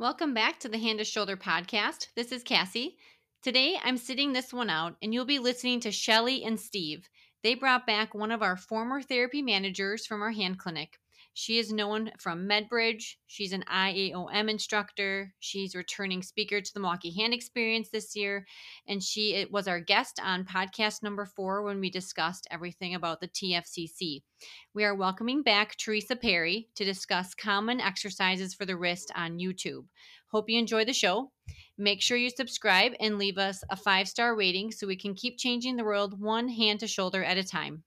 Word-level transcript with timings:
Welcome 0.00 0.32
back 0.32 0.58
to 0.60 0.68
the 0.70 0.78
Hand 0.78 0.98
to 1.00 1.04
Shoulder 1.04 1.36
podcast. 1.36 2.06
This 2.16 2.32
is 2.32 2.42
Cassie. 2.42 2.96
Today 3.42 3.76
I'm 3.84 3.98
sitting 3.98 4.32
this 4.32 4.50
one 4.50 4.70
out 4.70 4.96
and 5.02 5.12
you'll 5.12 5.26
be 5.26 5.38
listening 5.38 5.78
to 5.80 5.92
Shelly 5.92 6.42
and 6.42 6.58
Steve. 6.58 7.10
They 7.42 7.54
brought 7.54 7.86
back 7.86 8.14
one 8.14 8.32
of 8.32 8.40
our 8.40 8.56
former 8.56 9.02
therapy 9.02 9.42
managers 9.42 10.06
from 10.06 10.22
our 10.22 10.30
hand 10.30 10.58
clinic. 10.58 10.98
She 11.32 11.58
is 11.58 11.72
known 11.72 12.10
from 12.18 12.48
MedBridge. 12.48 13.14
She's 13.26 13.52
an 13.52 13.64
IAOM 13.70 14.50
instructor. 14.50 15.32
She's 15.38 15.76
returning 15.76 16.22
speaker 16.22 16.60
to 16.60 16.74
the 16.74 16.80
Milwaukee 16.80 17.14
Hand 17.16 17.32
Experience 17.32 17.88
this 17.90 18.16
year. 18.16 18.46
And 18.88 19.02
she 19.02 19.34
it 19.34 19.52
was 19.52 19.68
our 19.68 19.80
guest 19.80 20.20
on 20.22 20.44
podcast 20.44 21.02
number 21.02 21.24
four 21.24 21.62
when 21.62 21.78
we 21.78 21.88
discussed 21.88 22.48
everything 22.50 22.94
about 22.94 23.20
the 23.20 23.28
TFCC. 23.28 24.22
We 24.74 24.84
are 24.84 24.94
welcoming 24.94 25.42
back 25.42 25.76
Theresa 25.76 26.16
Parry 26.16 26.68
to 26.74 26.84
discuss 26.84 27.34
common 27.34 27.80
exercises 27.80 28.52
for 28.52 28.66
the 28.66 28.76
wrist 28.76 29.12
on 29.14 29.38
YouTube. 29.38 29.84
Hope 30.32 30.50
you 30.50 30.58
enjoy 30.58 30.84
the 30.84 30.92
show. 30.92 31.30
Make 31.78 32.02
sure 32.02 32.16
you 32.16 32.30
subscribe 32.30 32.92
and 33.00 33.18
leave 33.18 33.38
us 33.38 33.62
a 33.70 33.76
five 33.76 34.08
star 34.08 34.36
rating 34.36 34.72
so 34.72 34.86
we 34.86 34.96
can 34.96 35.14
keep 35.14 35.38
changing 35.38 35.76
the 35.76 35.84
world 35.84 36.20
one 36.20 36.48
hand 36.48 36.80
to 36.80 36.86
shoulder 36.86 37.22
at 37.22 37.38
a 37.38 37.44
time. 37.44 37.84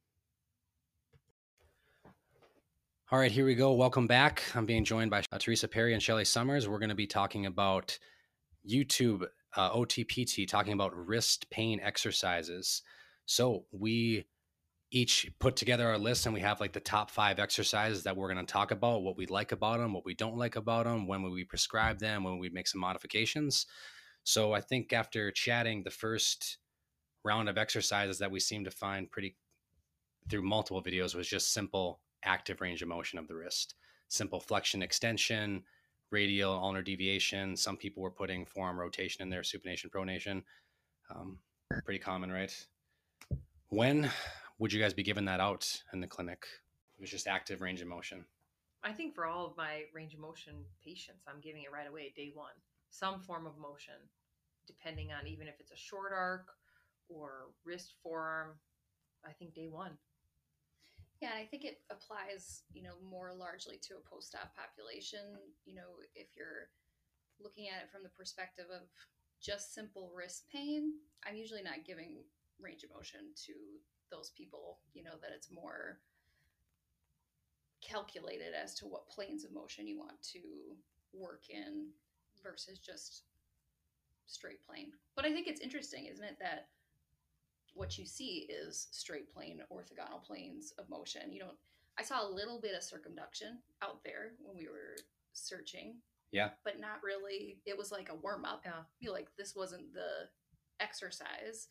All 3.13 3.19
right, 3.19 3.31
here 3.31 3.45
we 3.45 3.53
go. 3.53 3.73
Welcome 3.73 4.07
back. 4.07 4.41
I'm 4.55 4.65
being 4.65 4.83
joined 4.83 5.11
by 5.11 5.21
uh, 5.31 5.37
Theresa 5.37 5.67
Parry 5.67 5.93
and 5.93 6.01
Shelly 6.01 6.25
Summers. 6.25 6.67
We're 6.67 6.79
going 6.79 6.89
to 6.89 6.95
be 6.95 7.05
talking 7.05 7.45
about 7.45 7.99
YouTube 8.67 9.27
uh, 9.55 9.69
OTPT, 9.69 10.47
talking 10.47 10.73
about 10.73 10.95
wrist 10.95 11.47
pain 11.51 11.79
exercises. 11.79 12.81
So 13.27 13.65
we 13.71 14.25
each 14.89 15.31
put 15.37 15.55
together 15.55 15.87
our 15.87 15.99
list 15.99 16.25
and 16.25 16.33
we 16.33 16.41
have 16.41 16.59
like 16.59 16.73
the 16.73 16.79
top 16.79 17.11
five 17.11 17.37
exercises 17.37 18.01
that 18.01 18.17
we're 18.17 18.33
going 18.33 18.43
to 18.43 18.51
talk 18.51 18.71
about, 18.71 19.03
what 19.03 19.15
we 19.15 19.27
like 19.27 19.51
about 19.51 19.77
them, 19.77 19.93
what 19.93 20.05
we 20.05 20.15
don't 20.15 20.37
like 20.37 20.55
about 20.55 20.85
them, 20.85 21.05
when 21.05 21.21
we 21.21 21.43
prescribe 21.43 21.99
them, 21.99 22.23
when 22.23 22.39
we 22.39 22.49
make 22.49 22.67
some 22.67 22.81
modifications. 22.81 23.67
So 24.23 24.53
I 24.53 24.61
think 24.61 24.91
after 24.91 25.29
chatting 25.29 25.83
the 25.83 25.91
first 25.91 26.57
round 27.23 27.47
of 27.47 27.59
exercises 27.59 28.17
that 28.17 28.31
we 28.31 28.39
seem 28.39 28.63
to 28.63 28.71
find 28.71 29.11
pretty 29.11 29.35
through 30.31 30.41
multiple 30.41 30.81
videos 30.81 31.13
was 31.13 31.27
just 31.27 31.53
simple 31.53 31.99
active 32.25 32.61
range 32.61 32.81
of 32.81 32.87
motion 32.87 33.19
of 33.19 33.27
the 33.27 33.35
wrist. 33.35 33.75
Simple 34.07 34.39
flexion 34.39 34.81
extension, 34.81 35.63
radial 36.11 36.53
ulnar 36.53 36.81
deviation. 36.81 37.57
Some 37.57 37.77
people 37.77 38.03
were 38.03 38.11
putting 38.11 38.45
forearm 38.45 38.79
rotation 38.79 39.21
in 39.21 39.29
there, 39.29 39.41
supination, 39.41 39.89
pronation. 39.89 40.43
Um, 41.13 41.39
pretty 41.83 41.99
common, 41.99 42.31
right? 42.31 42.53
When 43.69 44.09
would 44.59 44.71
you 44.71 44.79
guys 44.79 44.93
be 44.93 45.03
giving 45.03 45.25
that 45.25 45.39
out 45.39 45.81
in 45.93 45.99
the 45.99 46.07
clinic? 46.07 46.45
It 46.97 47.01
was 47.01 47.09
just 47.09 47.27
active 47.27 47.61
range 47.61 47.81
of 47.81 47.87
motion. 47.87 48.25
I 48.83 48.91
think 48.91 49.15
for 49.15 49.25
all 49.25 49.45
of 49.47 49.57
my 49.57 49.83
range 49.93 50.13
of 50.13 50.19
motion 50.19 50.53
patients, 50.83 51.25
I'm 51.27 51.41
giving 51.41 51.63
it 51.63 51.71
right 51.71 51.87
away, 51.87 52.13
day 52.15 52.31
one. 52.33 52.53
Some 52.89 53.19
form 53.19 53.47
of 53.47 53.57
motion, 53.57 53.95
depending 54.67 55.11
on 55.11 55.25
even 55.27 55.47
if 55.47 55.55
it's 55.59 55.71
a 55.71 55.77
short 55.77 56.11
arc 56.13 56.47
or 57.09 57.47
wrist 57.65 57.93
forearm. 58.03 58.49
I 59.25 59.31
think 59.31 59.55
day 59.55 59.69
one. 59.69 59.91
Yeah, 61.21 61.31
and 61.31 61.39
I 61.39 61.45
think 61.45 61.63
it 61.63 61.79
applies, 61.89 62.63
you 62.73 62.83
know, 62.83 62.99
more 63.01 63.31
largely 63.33 63.79
to 63.87 63.95
a 63.95 64.09
post-op 64.09 64.55
population. 64.55 65.39
You 65.65 65.75
know, 65.75 66.03
if 66.15 66.27
you're 66.35 66.67
looking 67.39 67.69
at 67.69 67.83
it 67.83 67.91
from 67.91 68.03
the 68.03 68.09
perspective 68.09 68.65
of 68.73 68.87
just 69.41 69.73
simple 69.73 70.11
wrist 70.15 70.45
pain, 70.51 70.93
I'm 71.25 71.35
usually 71.35 71.63
not 71.63 71.85
giving 71.85 72.23
range 72.59 72.83
of 72.83 72.91
motion 72.95 73.31
to 73.47 73.53
those 74.11 74.31
people, 74.35 74.79
you 74.93 75.03
know, 75.03 75.15
that 75.21 75.31
it's 75.35 75.51
more 75.51 75.99
calculated 77.81 78.53
as 78.53 78.75
to 78.75 78.85
what 78.85 79.07
planes 79.09 79.43
of 79.43 79.53
motion 79.53 79.87
you 79.87 79.97
want 79.97 80.21
to 80.33 80.39
work 81.13 81.43
in 81.49 81.87
versus 82.41 82.79
just 82.79 83.23
straight 84.25 84.65
plane. 84.65 84.91
But 85.15 85.25
I 85.25 85.31
think 85.31 85.47
it's 85.47 85.61
interesting, 85.61 86.05
isn't 86.05 86.23
it, 86.23 86.37
that 86.39 86.67
what 87.73 87.97
you 87.97 88.05
see 88.05 88.47
is 88.49 88.87
straight 88.91 89.33
plane 89.33 89.61
orthogonal 89.71 90.23
planes 90.23 90.73
of 90.77 90.89
motion. 90.89 91.31
You 91.31 91.39
don't 91.41 91.57
I 91.97 92.03
saw 92.03 92.27
a 92.27 92.29
little 92.29 92.59
bit 92.59 92.75
of 92.75 92.83
circumduction 92.83 93.59
out 93.83 94.03
there 94.03 94.33
when 94.41 94.57
we 94.57 94.67
were 94.67 94.97
searching. 95.33 95.95
Yeah. 96.31 96.49
But 96.63 96.79
not 96.79 97.03
really. 97.03 97.59
It 97.65 97.77
was 97.77 97.91
like 97.91 98.09
a 98.09 98.15
warm 98.15 98.45
up. 98.45 98.63
Yeah. 98.65 98.71
I 98.71 99.03
feel 99.03 99.13
like 99.13 99.27
this 99.37 99.55
wasn't 99.55 99.93
the 99.93 100.29
exercise. 100.79 101.67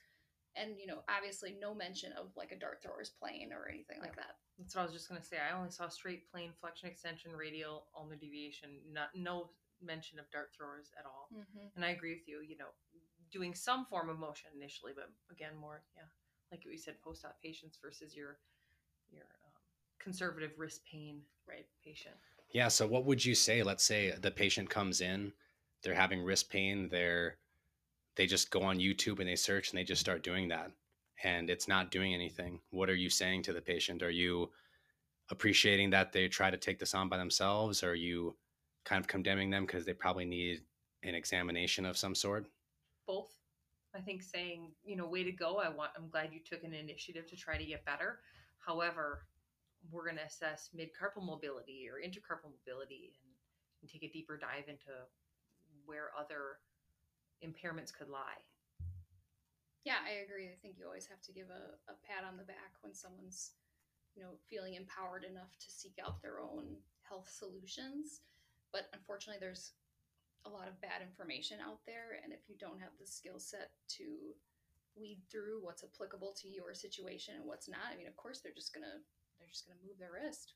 And 0.54 0.78
you 0.78 0.86
know, 0.86 1.02
obviously 1.08 1.56
no 1.60 1.74
mention 1.74 2.12
of 2.12 2.28
like 2.36 2.52
a 2.52 2.58
dart 2.58 2.82
thrower's 2.82 3.10
plane 3.10 3.50
or 3.52 3.68
anything 3.68 3.98
like 4.00 4.14
that. 4.16 4.36
That's 4.58 4.76
what 4.76 4.82
I 4.82 4.84
was 4.84 4.94
just 4.94 5.08
gonna 5.08 5.22
say. 5.22 5.38
I 5.38 5.56
only 5.56 5.70
saw 5.70 5.88
straight 5.88 6.30
plane, 6.30 6.52
flexion 6.60 6.88
extension, 6.88 7.32
radial, 7.34 7.86
ulnar 7.96 8.16
deviation, 8.16 8.78
not 8.92 9.08
no 9.14 9.50
mention 9.82 10.18
of 10.18 10.30
dart 10.30 10.50
throwers 10.56 10.92
at 10.98 11.06
all. 11.06 11.28
Mm-hmm. 11.34 11.74
And 11.74 11.84
I 11.84 11.90
agree 11.90 12.14
with 12.14 12.28
you, 12.28 12.40
you 12.46 12.56
know, 12.56 12.70
doing 13.32 13.54
some 13.54 13.86
form 13.86 14.08
of 14.08 14.18
motion 14.18 14.50
initially, 14.54 14.92
but 14.94 15.10
again, 15.30 15.52
more, 15.60 15.82
yeah, 15.96 16.02
like 16.50 16.62
we 16.66 16.76
said, 16.76 17.00
post-op 17.02 17.40
patients 17.42 17.78
versus 17.82 18.14
your 18.14 18.38
your 19.10 19.24
um, 19.44 19.52
conservative 19.98 20.52
wrist 20.58 20.82
pain 20.90 21.22
Right. 21.48 21.66
patient. 21.84 22.14
Yeah. 22.52 22.68
So 22.68 22.86
what 22.86 23.04
would 23.04 23.24
you 23.24 23.34
say? 23.34 23.62
Let's 23.62 23.84
say 23.84 24.12
the 24.12 24.30
patient 24.30 24.70
comes 24.70 25.00
in, 25.00 25.32
they're 25.82 25.94
having 25.94 26.22
wrist 26.22 26.50
pain, 26.50 26.88
they're 26.88 27.36
they 28.16 28.26
just 28.26 28.50
go 28.50 28.62
on 28.62 28.78
YouTube 28.78 29.20
and 29.20 29.28
they 29.28 29.36
search 29.36 29.70
and 29.70 29.78
they 29.78 29.84
just 29.84 30.00
start 30.00 30.22
doing 30.22 30.48
that 30.48 30.70
and 31.24 31.48
it's 31.48 31.68
not 31.68 31.90
doing 31.90 32.14
anything. 32.14 32.60
What 32.70 32.90
are 32.90 32.94
you 32.94 33.08
saying 33.08 33.42
to 33.44 33.52
the 33.52 33.60
patient? 33.60 34.02
Are 34.02 34.10
you 34.10 34.50
appreciating 35.30 35.90
that 35.90 36.12
they 36.12 36.28
try 36.28 36.50
to 36.50 36.56
take 36.56 36.78
this 36.78 36.94
on 36.94 37.08
by 37.08 37.16
themselves? 37.16 37.82
Or 37.82 37.90
are 37.90 37.94
you 37.94 38.36
kind 38.84 39.00
of 39.00 39.08
condemning 39.08 39.50
them 39.50 39.64
because 39.64 39.84
they 39.84 39.94
probably 39.94 40.24
need 40.24 40.60
an 41.02 41.14
examination 41.14 41.86
of 41.86 41.96
some 41.96 42.14
sort? 42.14 42.46
Both. 43.06 43.32
I 43.94 44.00
think 44.00 44.22
saying, 44.22 44.72
you 44.84 44.96
know, 44.96 45.06
way 45.06 45.22
to 45.22 45.32
go. 45.32 45.58
I 45.58 45.68
want 45.68 45.90
I'm 45.96 46.08
glad 46.08 46.32
you 46.32 46.40
took 46.40 46.64
an 46.64 46.72
initiative 46.72 47.26
to 47.28 47.36
try 47.36 47.58
to 47.58 47.64
get 47.64 47.84
better. 47.84 48.20
However, 48.58 49.26
we're 49.90 50.04
going 50.04 50.16
to 50.16 50.24
assess 50.24 50.70
mid-carpal 50.72 51.26
mobility 51.26 51.88
or 51.90 51.98
intercarpal 51.98 52.54
mobility 52.54 53.12
and, 53.18 53.32
and 53.82 53.90
take 53.90 54.04
a 54.04 54.12
deeper 54.12 54.38
dive 54.38 54.68
into 54.68 54.94
where 55.84 56.10
other 56.18 56.62
impairments 57.42 57.92
could 57.92 58.08
lie. 58.08 58.38
Yeah, 59.84 59.98
I 60.06 60.22
agree. 60.22 60.46
I 60.46 60.56
think 60.62 60.78
you 60.78 60.86
always 60.86 61.06
have 61.06 61.20
to 61.22 61.32
give 61.32 61.50
a, 61.50 61.74
a 61.90 61.96
pat 62.06 62.22
on 62.22 62.36
the 62.36 62.44
back 62.44 62.78
when 62.82 62.94
someone's, 62.94 63.50
you 64.14 64.22
know, 64.22 64.38
feeling 64.48 64.74
empowered 64.74 65.24
enough 65.24 65.58
to 65.58 65.68
seek 65.68 65.98
out 65.98 66.22
their 66.22 66.38
own 66.38 66.76
health 67.02 67.28
solutions. 67.28 68.20
But 68.72 68.86
unfortunately, 68.94 69.40
there's 69.40 69.72
a 70.46 70.50
lot 70.50 70.68
of 70.68 70.80
bad 70.80 71.02
information 71.02 71.58
out 71.62 71.80
there, 71.86 72.18
and 72.22 72.32
if 72.32 72.48
you 72.48 72.56
don't 72.58 72.80
have 72.80 72.94
the 72.98 73.06
skill 73.06 73.38
set 73.38 73.70
to 73.98 74.34
weed 74.96 75.22
through 75.30 75.62
what's 75.62 75.84
applicable 75.84 76.34
to 76.42 76.48
your 76.48 76.74
situation 76.74 77.34
and 77.36 77.44
what's 77.44 77.68
not, 77.68 77.92
I 77.92 77.96
mean, 77.96 78.06
of 78.06 78.16
course, 78.16 78.40
they're 78.40 78.54
just 78.54 78.74
gonna 78.74 79.00
they're 79.38 79.48
just 79.48 79.66
gonna 79.66 79.80
move 79.86 79.98
their 79.98 80.12
wrist. 80.12 80.54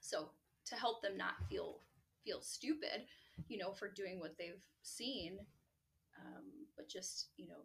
So 0.00 0.30
to 0.66 0.74
help 0.74 1.02
them 1.02 1.16
not 1.16 1.46
feel 1.48 1.80
feel 2.24 2.40
stupid, 2.40 3.06
you 3.48 3.58
know, 3.58 3.72
for 3.72 3.88
doing 3.88 4.18
what 4.18 4.36
they've 4.38 4.62
seen, 4.82 5.38
um, 6.18 6.44
but 6.76 6.88
just 6.88 7.28
you 7.36 7.48
know 7.48 7.62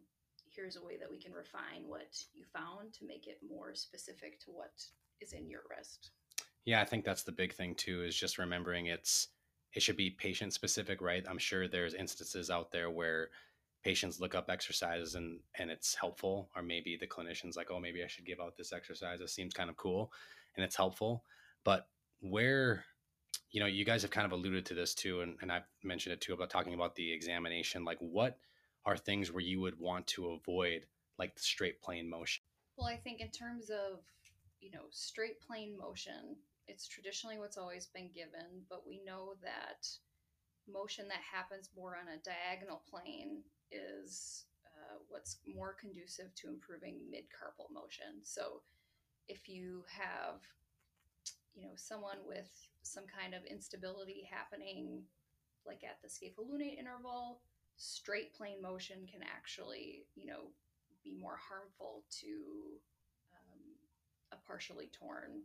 here's 0.55 0.77
a 0.77 0.83
way 0.83 0.97
that 0.97 1.11
we 1.11 1.17
can 1.17 1.33
refine 1.33 1.83
what 1.87 2.16
you 2.33 2.45
found 2.53 2.93
to 2.93 3.05
make 3.05 3.27
it 3.27 3.39
more 3.47 3.75
specific 3.75 4.39
to 4.39 4.51
what 4.51 4.72
is 5.22 5.33
in 5.33 5.49
your 5.49 5.61
wrist. 5.69 6.11
Yeah, 6.66 6.81
I 6.81 6.85
think 6.85 7.05
that's 7.05 7.23
the 7.23 7.31
big 7.31 7.53
thing 7.53 7.75
too 7.75 8.03
is 8.03 8.16
just 8.16 8.37
remembering 8.37 8.87
it's 8.87 9.27
it 9.75 9.84
should 9.84 9.97
be 9.97 10.09
patient 10.09 10.53
specific, 10.53 11.02
right? 11.02 11.25
I'm 11.30 11.38
sure 11.38 11.68
there's 11.68 11.94
instances 11.94 12.50
out 12.50 12.72
there 12.72 12.90
where 12.90 13.30
patients 13.84 14.19
look 14.19 14.34
up 14.34 14.50
exercises 14.50 15.16
and 15.16 15.40
and 15.59 15.69
it's 15.69 15.94
helpful 15.94 16.50
or 16.56 16.63
maybe 16.63 16.97
the 16.97 17.06
clinician's 17.06 17.58
like, 17.58 17.69
"Oh, 17.69 17.80
maybe 17.80 18.03
I 18.03 18.08
should 18.08 18.25
give 18.25 18.40
out 18.40 18.58
this 18.58 18.74
exercise. 18.74 19.22
It 19.22 19.30
seems 19.30 19.53
kind 19.53 19.69
of 19.69 19.75
cool 19.75 20.12
and 20.56 20.64
it's 20.64 20.75
helpful." 20.75 21.24
But 21.64 21.88
where 22.22 22.85
you 23.52 23.59
know, 23.59 23.68
you 23.68 23.85
guys 23.85 24.02
have 24.02 24.12
kind 24.12 24.25
of 24.25 24.31
alluded 24.31 24.66
to 24.66 24.74
this 24.74 24.96
too 24.96 25.22
and, 25.22 25.38
and 25.41 25.52
I've 25.52 25.67
mentioned 25.84 26.14
it 26.14 26.22
too 26.22 26.34
about 26.34 26.49
talking 26.49 26.73
about 26.73 26.96
the 26.96 27.11
examination. 27.11 27.85
Like 27.85 27.99
what 27.99 28.38
are 28.85 28.97
things 28.97 29.32
where 29.32 29.44
you 29.44 29.61
would 29.61 29.79
want 29.79 30.08
to 30.08 30.32
avoid 30.32 30.85
like 31.20 31.35
the 31.35 31.41
straight 31.41 31.82
plane 31.82 32.09
motion? 32.09 32.44
Well, 32.78 32.88
I 32.88 32.97
think 32.97 33.22
in 33.22 33.29
terms 33.29 33.70
of, 33.70 33.99
you 34.59 34.72
know, 34.72 34.85
straight 34.90 35.41
plane 35.41 35.78
motion, 35.78 36.38
it's 36.67 36.88
traditionally 36.88 37.38
what's 37.38 37.58
always 37.58 37.88
been 37.88 38.09
given, 38.14 38.64
but 38.70 38.88
we 38.88 39.02
know 39.06 39.34
that 39.44 39.88
motion 40.72 41.08
that 41.08 41.22
happens 41.22 41.70
more 41.76 41.96
on 41.96 42.08
a 42.08 42.22
diagonal 42.23 42.82
plane 42.90 43.44
is 43.72 44.46
uh, 44.66 44.97
what's 45.09 45.38
more 45.56 45.76
conducive 45.79 46.34
to 46.35 46.47
improving 46.47 46.97
mid 47.09 47.26
carpal 47.29 47.72
motion. 47.73 48.22
So 48.23 48.62
if 49.28 49.47
you 49.47 49.84
have, 49.88 50.41
you 51.53 51.64
know, 51.64 51.73
someone 51.76 52.17
with 52.28 52.50
some 52.82 53.06
kind 53.06 53.34
of 53.34 53.46
instability 53.46 54.28
happening, 54.29 55.03
like 55.66 55.84
at 55.84 56.02
the 56.02 56.08
scapholunate 56.08 56.78
interval, 56.78 57.40
straight 57.78 58.34
plane 58.34 58.61
motion 58.61 59.08
can 59.11 59.22
actually, 59.23 60.06
you 60.16 60.26
know, 60.26 60.50
be 61.03 61.16
more 61.20 61.38
harmful 61.38 62.03
to 62.22 62.28
um, 63.34 63.61
a 64.32 64.47
partially 64.47 64.90
torn 64.97 65.41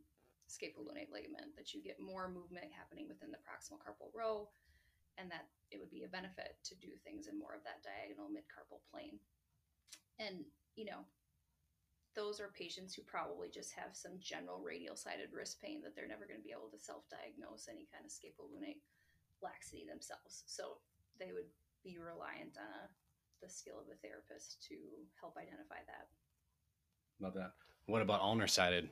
scapholunate 0.51 1.15
ligament, 1.15 1.55
that 1.57 1.73
you 1.73 1.81
get 1.83 2.03
more 2.03 2.29
movement 2.29 2.75
happening 2.75 3.07
within 3.07 3.31
the 3.31 3.39
proximal 3.47 3.79
carpal 3.79 4.11
row. 4.13 4.51
and 5.19 5.31
that 5.31 5.47
it 5.71 5.79
would 5.79 5.91
be 5.91 6.05
a 6.05 6.09
benefit 6.09 6.57
to 6.65 6.75
do 6.81 6.97
things 7.05 7.29
in 7.29 7.39
more 7.39 7.53
of 7.53 7.63
that 7.63 7.85
diagonal 7.85 8.33
midcarpal 8.33 8.81
plane. 8.91 9.21
And, 10.19 10.45
you 10.77 10.85
know, 10.89 11.05
those 12.17 12.41
are 12.41 12.51
patients 12.57 12.95
who 12.95 13.03
probably 13.05 13.49
just 13.53 13.73
have 13.77 13.93
some 13.93 14.19
general 14.19 14.61
radial 14.65 14.97
sided 14.97 15.31
wrist 15.33 15.61
pain 15.61 15.83
that 15.83 15.95
they're 15.95 16.09
never 16.11 16.27
going 16.27 16.41
to 16.41 16.47
be 16.47 16.57
able 16.57 16.73
to 16.73 16.79
self 16.81 17.05
diagnose 17.13 17.69
any 17.69 17.87
kind 17.93 18.03
of 18.05 18.11
scapholunate 18.11 18.81
laxity 19.43 19.85
themselves. 19.85 20.43
So 20.47 20.81
they 21.21 21.33
would 21.33 21.49
be 21.85 21.99
reliant 22.01 22.57
on 22.57 22.67
a, 22.67 22.89
the 23.45 23.49
skill 23.53 23.79
of 23.79 23.93
a 23.93 24.01
therapist 24.01 24.65
to 24.69 24.77
help 25.21 25.37
identify 25.37 25.85
that. 25.87 26.09
Love 27.21 27.35
that. 27.35 27.53
What 27.87 28.03
about 28.03 28.21
ulnar 28.21 28.49
sided 28.49 28.89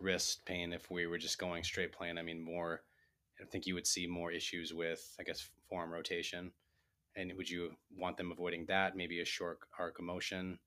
wrist 0.00 0.44
pain 0.44 0.72
if 0.72 0.90
we 0.90 1.06
were 1.06 1.18
just 1.18 1.38
going 1.38 1.62
straight 1.62 1.92
plane? 1.92 2.18
I 2.18 2.22
mean, 2.22 2.40
more, 2.40 2.82
I 3.40 3.44
think 3.44 3.66
you 3.66 3.74
would 3.74 3.86
see 3.86 4.06
more 4.06 4.32
issues 4.32 4.72
with, 4.72 5.14
I 5.18 5.22
guess, 5.22 5.48
forearm 5.68 5.92
rotation. 5.92 6.52
And 7.16 7.32
would 7.36 7.50
you 7.50 7.72
want 7.96 8.16
them 8.16 8.32
avoiding 8.32 8.66
that? 8.66 8.96
Maybe 8.96 9.20
a 9.20 9.24
short 9.24 9.58
arc 9.78 9.98
of 9.98 10.04
motion? 10.04 10.58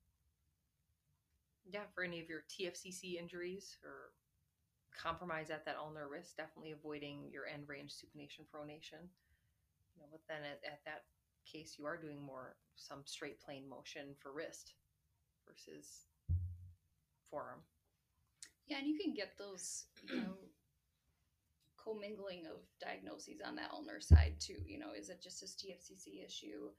Yeah, 1.66 1.84
for 1.94 2.04
any 2.04 2.20
of 2.20 2.28
your 2.28 2.44
TFCC 2.50 3.18
injuries 3.18 3.78
or 3.82 4.12
compromise 4.96 5.50
at 5.50 5.64
that 5.64 5.76
ulnar 5.76 6.08
wrist, 6.08 6.36
definitely 6.36 6.72
avoiding 6.72 7.30
your 7.32 7.46
end 7.46 7.64
range 7.68 7.92
supination 7.92 8.44
pronation. 8.54 9.08
You 9.94 10.02
know, 10.02 10.08
but 10.10 10.20
then 10.28 10.42
at, 10.42 10.60
at 10.64 10.80
that 10.84 11.04
case, 11.50 11.76
you 11.78 11.86
are 11.86 11.96
doing 11.96 12.20
more 12.22 12.56
some 12.76 13.02
straight 13.04 13.40
plane 13.40 13.68
motion 13.68 14.14
for 14.20 14.32
wrist 14.32 14.74
versus 15.46 16.06
forearm. 17.30 17.60
Yeah, 18.66 18.78
and 18.78 18.86
you 18.86 18.98
can 18.98 19.12
get 19.12 19.36
those, 19.36 19.86
you 20.08 20.16
know, 20.16 20.36
commingling 21.76 22.48
of 22.48 22.64
diagnoses 22.80 23.44
on 23.44 23.54
that 23.56 23.70
ulnar 23.72 24.00
side 24.00 24.40
too. 24.40 24.56
You 24.64 24.78
know, 24.78 24.96
is 24.96 25.10
it 25.10 25.20
just 25.22 25.44
a 25.44 25.46
TFCC 25.46 26.24
issue? 26.24 26.72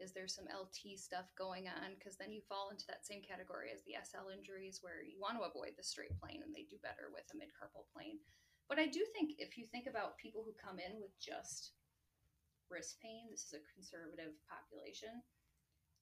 Is 0.00 0.12
there 0.12 0.28
some 0.28 0.48
LT 0.48 0.96
stuff 0.96 1.28
going 1.36 1.68
on? 1.68 1.96
Because 1.96 2.16
then 2.16 2.32
you 2.32 2.40
fall 2.48 2.68
into 2.72 2.88
that 2.88 3.04
same 3.04 3.20
category 3.20 3.68
as 3.72 3.84
the 3.84 4.00
SL 4.00 4.32
injuries 4.32 4.80
where 4.80 5.04
you 5.04 5.20
want 5.20 5.36
to 5.36 5.48
avoid 5.48 5.76
the 5.76 5.84
straight 5.84 6.12
plane 6.20 6.40
and 6.44 6.52
they 6.52 6.64
do 6.68 6.80
better 6.80 7.12
with 7.12 7.28
a 7.32 7.36
midcarpal 7.36 7.84
plane. 7.92 8.20
But 8.68 8.80
I 8.80 8.88
do 8.88 9.04
think 9.12 9.36
if 9.36 9.56
you 9.56 9.68
think 9.68 9.88
about 9.88 10.16
people 10.16 10.44
who 10.44 10.56
come 10.56 10.80
in 10.80 11.00
with 11.00 11.12
just 11.20 11.76
wrist 12.72 12.96
pain, 13.02 13.28
this 13.28 13.44
is 13.44 13.60
a 13.60 13.68
conservative 13.76 14.36
population, 14.48 15.20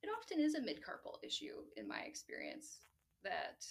it 0.02 0.10
often 0.14 0.38
is 0.38 0.54
a 0.54 0.62
midcarpal 0.62 1.18
issue 1.26 1.66
in 1.74 1.88
my 1.90 2.06
experience 2.06 2.86
that 3.24 3.66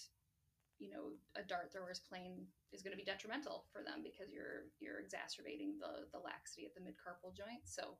you 0.80 0.90
know 0.90 1.16
a 1.36 1.44
dart 1.46 1.72
thrower's 1.72 2.00
plane 2.00 2.46
is 2.72 2.82
going 2.82 2.92
to 2.92 3.00
be 3.00 3.08
detrimental 3.08 3.66
for 3.72 3.82
them 3.82 4.04
because 4.04 4.34
you're 4.34 4.70
you're 4.80 5.00
exacerbating 5.00 5.78
the 5.80 6.06
the 6.14 6.22
laxity 6.22 6.66
at 6.66 6.74
the 6.76 6.82
midcarpal 6.82 7.36
joint. 7.36 7.66
So 7.66 7.98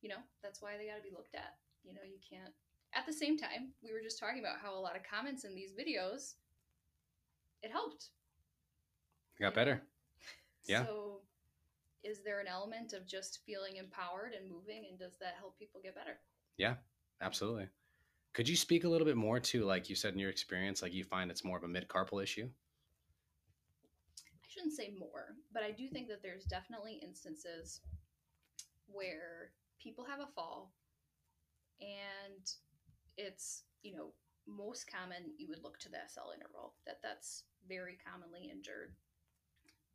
you 0.00 0.08
know 0.08 0.22
that's 0.42 0.60
why 0.60 0.76
they 0.76 0.86
got 0.86 0.96
to 0.96 1.08
be 1.08 1.14
looked 1.14 1.34
at. 1.34 1.56
You 1.84 1.94
know 1.94 2.04
you 2.04 2.18
can't 2.18 2.52
at 2.94 3.06
the 3.06 3.12
same 3.12 3.36
time 3.36 3.76
we 3.82 3.92
were 3.92 4.02
just 4.02 4.18
talking 4.18 4.40
about 4.40 4.60
how 4.62 4.74
a 4.74 4.80
lot 4.80 4.96
of 4.96 5.02
comments 5.02 5.44
in 5.44 5.54
these 5.54 5.72
videos 5.72 6.34
it 7.62 7.70
helped. 7.70 8.10
It 9.38 9.42
got 9.42 9.54
better. 9.54 9.82
Yeah. 10.66 10.84
So 10.84 11.22
is 12.04 12.22
there 12.22 12.40
an 12.40 12.46
element 12.46 12.92
of 12.92 13.06
just 13.06 13.38
feeling 13.46 13.76
empowered 13.76 14.34
and 14.38 14.52
moving 14.52 14.84
and 14.86 14.98
does 14.98 15.16
that 15.18 15.36
help 15.38 15.58
people 15.58 15.80
get 15.82 15.94
better? 15.94 16.20
Yeah 16.58 16.74
absolutely 17.20 17.68
could 18.38 18.48
you 18.48 18.54
speak 18.54 18.84
a 18.84 18.88
little 18.88 19.04
bit 19.04 19.16
more 19.16 19.40
to 19.40 19.64
like 19.64 19.90
you 19.90 19.96
said 19.96 20.12
in 20.12 20.20
your 20.20 20.30
experience 20.30 20.80
like 20.80 20.94
you 20.94 21.02
find 21.02 21.28
it's 21.28 21.42
more 21.42 21.58
of 21.58 21.64
a 21.64 21.68
mid-carpal 21.68 22.22
issue? 22.22 22.48
I 24.22 24.46
shouldn't 24.48 24.74
say 24.74 24.94
more 24.96 25.34
but 25.52 25.64
i 25.64 25.72
do 25.72 25.88
think 25.88 26.06
that 26.06 26.22
there's 26.22 26.44
definitely 26.44 27.00
instances 27.02 27.80
where 28.86 29.50
people 29.82 30.04
have 30.04 30.20
a 30.20 30.30
fall 30.36 30.70
and 31.80 32.46
it's 33.16 33.64
you 33.82 33.96
know 33.96 34.14
most 34.46 34.86
common 34.88 35.34
you 35.36 35.48
would 35.48 35.64
look 35.64 35.80
to 35.80 35.88
the 35.88 35.98
SL 36.06 36.30
interval 36.32 36.74
that 36.86 37.00
that's 37.02 37.42
very 37.66 37.98
commonly 37.98 38.52
injured 38.54 38.94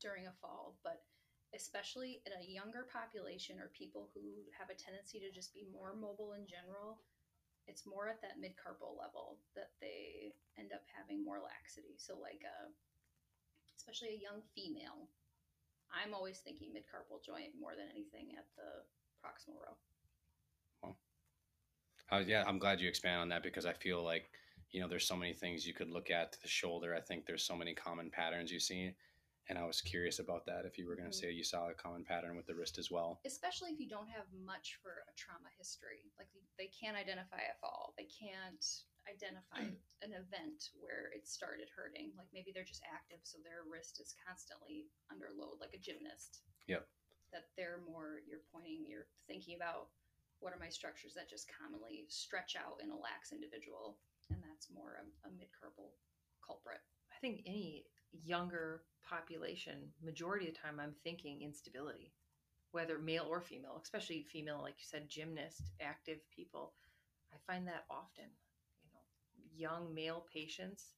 during 0.02 0.28
a 0.28 0.36
fall 0.42 0.76
but 0.84 1.04
especially 1.56 2.20
in 2.28 2.34
a 2.36 2.52
younger 2.52 2.86
population 2.92 3.56
or 3.58 3.72
people 3.72 4.10
who 4.14 4.44
have 4.52 4.68
a 4.68 4.76
tendency 4.76 5.18
to 5.18 5.32
just 5.32 5.54
be 5.54 5.64
more 5.72 5.96
mobile 5.96 6.34
in 6.36 6.44
general 6.44 7.00
it's 7.68 7.88
more 7.88 8.10
at 8.10 8.22
that 8.22 8.40
midcarpal 8.40 8.98
level 9.00 9.40
that 9.56 9.72
they 9.80 10.36
end 10.60 10.72
up 10.74 10.84
having 10.92 11.24
more 11.24 11.40
laxity 11.40 11.96
so 11.98 12.16
like 12.20 12.44
a 12.44 12.68
especially 13.78 14.16
a 14.16 14.24
young 14.24 14.44
female 14.56 15.08
i'm 15.92 16.14
always 16.14 16.40
thinking 16.44 16.76
midcarpal 16.76 17.24
joint 17.24 17.56
more 17.60 17.76
than 17.76 17.88
anything 17.94 18.36
at 18.36 18.46
the 18.58 18.84
proximal 19.24 19.56
row. 19.66 19.76
Well, 20.84 20.98
uh, 22.12 22.24
yeah, 22.28 22.44
I'm 22.46 22.60
glad 22.60 22.82
you 22.82 22.90
expand 22.90 23.22
on 23.22 23.30
that 23.30 23.44
because 23.44 23.66
I 23.66 23.74
feel 23.74 24.04
like 24.04 24.30
you 24.72 24.82
know 24.82 24.88
there's 24.88 25.08
so 25.08 25.16
many 25.16 25.34
things 25.34 25.66
you 25.66 25.74
could 25.74 25.90
look 25.90 26.12
at 26.12 26.38
the 26.42 26.48
shoulder. 26.48 26.94
I 26.94 27.00
think 27.00 27.26
there's 27.26 27.44
so 27.44 27.56
many 27.56 27.74
common 27.74 28.10
patterns 28.10 28.52
you 28.52 28.60
see, 28.60 28.94
and 29.50 29.58
I 29.58 29.66
was 29.66 29.82
curious 29.82 30.20
about 30.20 30.46
that. 30.46 30.66
If 30.66 30.78
you 30.78 30.88
were 30.88 30.96
going 30.96 31.10
to 31.10 31.16
mm-hmm. 31.16 31.30
say 31.30 31.36
you 31.36 31.44
saw 31.44 31.70
a 31.70 31.74
common 31.74 32.04
pattern 32.04 32.36
with 32.36 32.48
the 32.48 32.56
wrist 32.56 32.78
as 32.78 32.92
well, 32.92 33.20
especially 33.26 33.72
if 33.72 33.80
you 33.80 33.90
don't 33.90 34.10
have 34.10 34.26
much 34.46 34.80
for 34.82 35.04
a 35.08 35.14
trauma 35.16 35.52
history, 35.58 36.12
like 36.18 36.28
they 36.58 36.72
can't 36.72 36.98
identify 36.98 37.44
a 37.44 37.60
fall, 37.60 37.94
they 37.98 38.08
can't 38.08 38.64
identify 39.04 39.68
an 40.06 40.16
event 40.16 40.72
where 40.80 41.12
it 41.12 41.28
started 41.28 41.68
hurting. 41.76 42.16
Like 42.16 42.32
maybe 42.32 42.56
they're 42.56 42.68
just 42.68 42.88
active, 42.88 43.20
so 43.24 43.38
their 43.44 43.68
wrist 43.68 44.00
is 44.00 44.16
constantly 44.24 44.88
under 45.12 45.32
load, 45.36 45.60
like 45.60 45.76
a 45.76 45.82
gymnast. 45.84 46.48
Yep 46.72 46.88
that 47.34 47.50
they're 47.58 47.82
more 47.90 48.22
you're 48.30 48.46
pointing 48.54 48.86
you're 48.86 49.10
thinking 49.26 49.58
about 49.58 49.90
what 50.40 50.54
are 50.54 50.62
my 50.62 50.70
structures 50.70 51.18
that 51.18 51.28
just 51.28 51.50
commonly 51.50 52.06
stretch 52.08 52.54
out 52.54 52.78
in 52.80 52.94
a 52.94 52.96
lax 52.96 53.34
individual 53.34 53.98
and 54.30 54.40
that's 54.46 54.70
more 54.70 55.02
a, 55.02 55.06
a 55.28 55.30
mid-carpal 55.34 55.98
culprit 56.46 56.80
i 57.10 57.18
think 57.20 57.42
any 57.50 57.84
younger 58.24 58.82
population 59.08 59.92
majority 60.04 60.48
of 60.48 60.54
the 60.54 60.60
time 60.60 60.80
i'm 60.80 60.94
thinking 61.04 61.42
instability 61.42 62.14
whether 62.74 62.98
male 62.98 63.28
or 63.30 63.40
female 63.40 63.80
especially 63.82 64.24
female 64.24 64.60
like 64.62 64.76
you 64.78 64.86
said 64.86 65.08
gymnast 65.08 65.72
active 65.80 66.20
people. 66.36 66.74
I 67.32 67.38
find 67.52 67.68
that 67.68 67.86
often 67.90 68.26
you 68.84 68.90
know 68.94 69.00
young 69.56 69.94
male 69.94 70.26
patients 70.34 70.96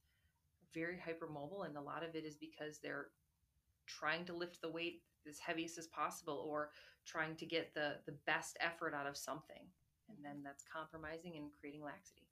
very 0.73 0.95
hypermobile 0.95 1.65
and 1.65 1.77
a 1.77 1.81
lot 1.81 2.03
of 2.03 2.15
it 2.15 2.25
is 2.25 2.35
because 2.35 2.79
they're 2.79 3.07
trying 3.87 4.25
to 4.25 4.33
lift 4.33 4.61
the 4.61 4.71
weight 4.71 5.01
as 5.29 5.39
heaviest 5.39 5.77
as 5.77 5.87
possible 5.87 6.45
or 6.47 6.71
trying 7.05 7.35
to 7.35 7.45
get 7.45 7.73
the 7.73 7.97
the 8.05 8.15
best 8.25 8.57
effort 8.59 8.93
out 8.93 9.07
of 9.07 9.17
something. 9.17 9.67
And 10.09 10.17
then 10.23 10.35
mm-hmm. 10.35 10.43
that's 10.43 10.63
compromising 10.71 11.35
and 11.35 11.49
creating 11.59 11.83
laxity 11.83 12.24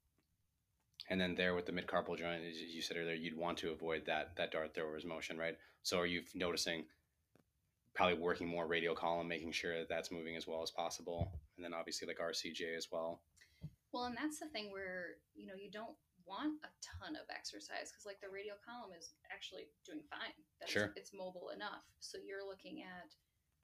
and 1.09 1.19
then 1.19 1.35
there 1.35 1.55
with 1.55 1.65
the 1.65 1.71
midcarpal 1.71 2.17
joint 2.17 2.43
as 2.47 2.57
you 2.57 2.81
said 2.81 2.97
earlier 2.97 3.13
you'd 3.13 3.37
want 3.37 3.57
to 3.57 3.71
avoid 3.71 4.05
that 4.05 4.35
that 4.35 4.51
dart 4.51 4.73
thrower's 4.73 5.05
motion 5.05 5.37
right 5.37 5.57
so 5.83 5.99
are 5.99 6.05
you 6.05 6.21
noticing 6.33 6.85
probably 7.93 8.17
working 8.17 8.47
more 8.47 8.67
radial 8.67 8.95
column 8.95 9.27
making 9.27 9.51
sure 9.51 9.77
that 9.79 9.89
that's 9.89 10.11
moving 10.11 10.35
as 10.35 10.47
well 10.47 10.63
as 10.63 10.71
possible 10.71 11.31
and 11.57 11.65
then 11.65 11.73
obviously 11.73 12.07
like 12.07 12.19
rcj 12.19 12.75
as 12.75 12.87
well 12.91 13.21
well 13.91 14.05
and 14.05 14.17
that's 14.17 14.39
the 14.39 14.47
thing 14.47 14.71
where 14.71 15.17
you 15.35 15.45
know 15.45 15.53
you 15.55 15.69
don't 15.69 15.95
want 16.25 16.59
a 16.63 16.71
ton 16.79 17.15
of 17.15 17.27
exercise 17.27 17.91
because 17.91 18.07
like 18.07 18.19
the 18.23 18.31
radial 18.31 18.59
column 18.63 18.95
is 18.95 19.15
actually 19.31 19.67
doing 19.83 20.03
fine. 20.07 20.35
That's, 20.59 20.71
sure. 20.71 20.95
It's 20.95 21.11
mobile 21.11 21.51
enough. 21.51 21.83
So 21.99 22.17
you're 22.19 22.45
looking 22.45 22.83
at 22.83 23.11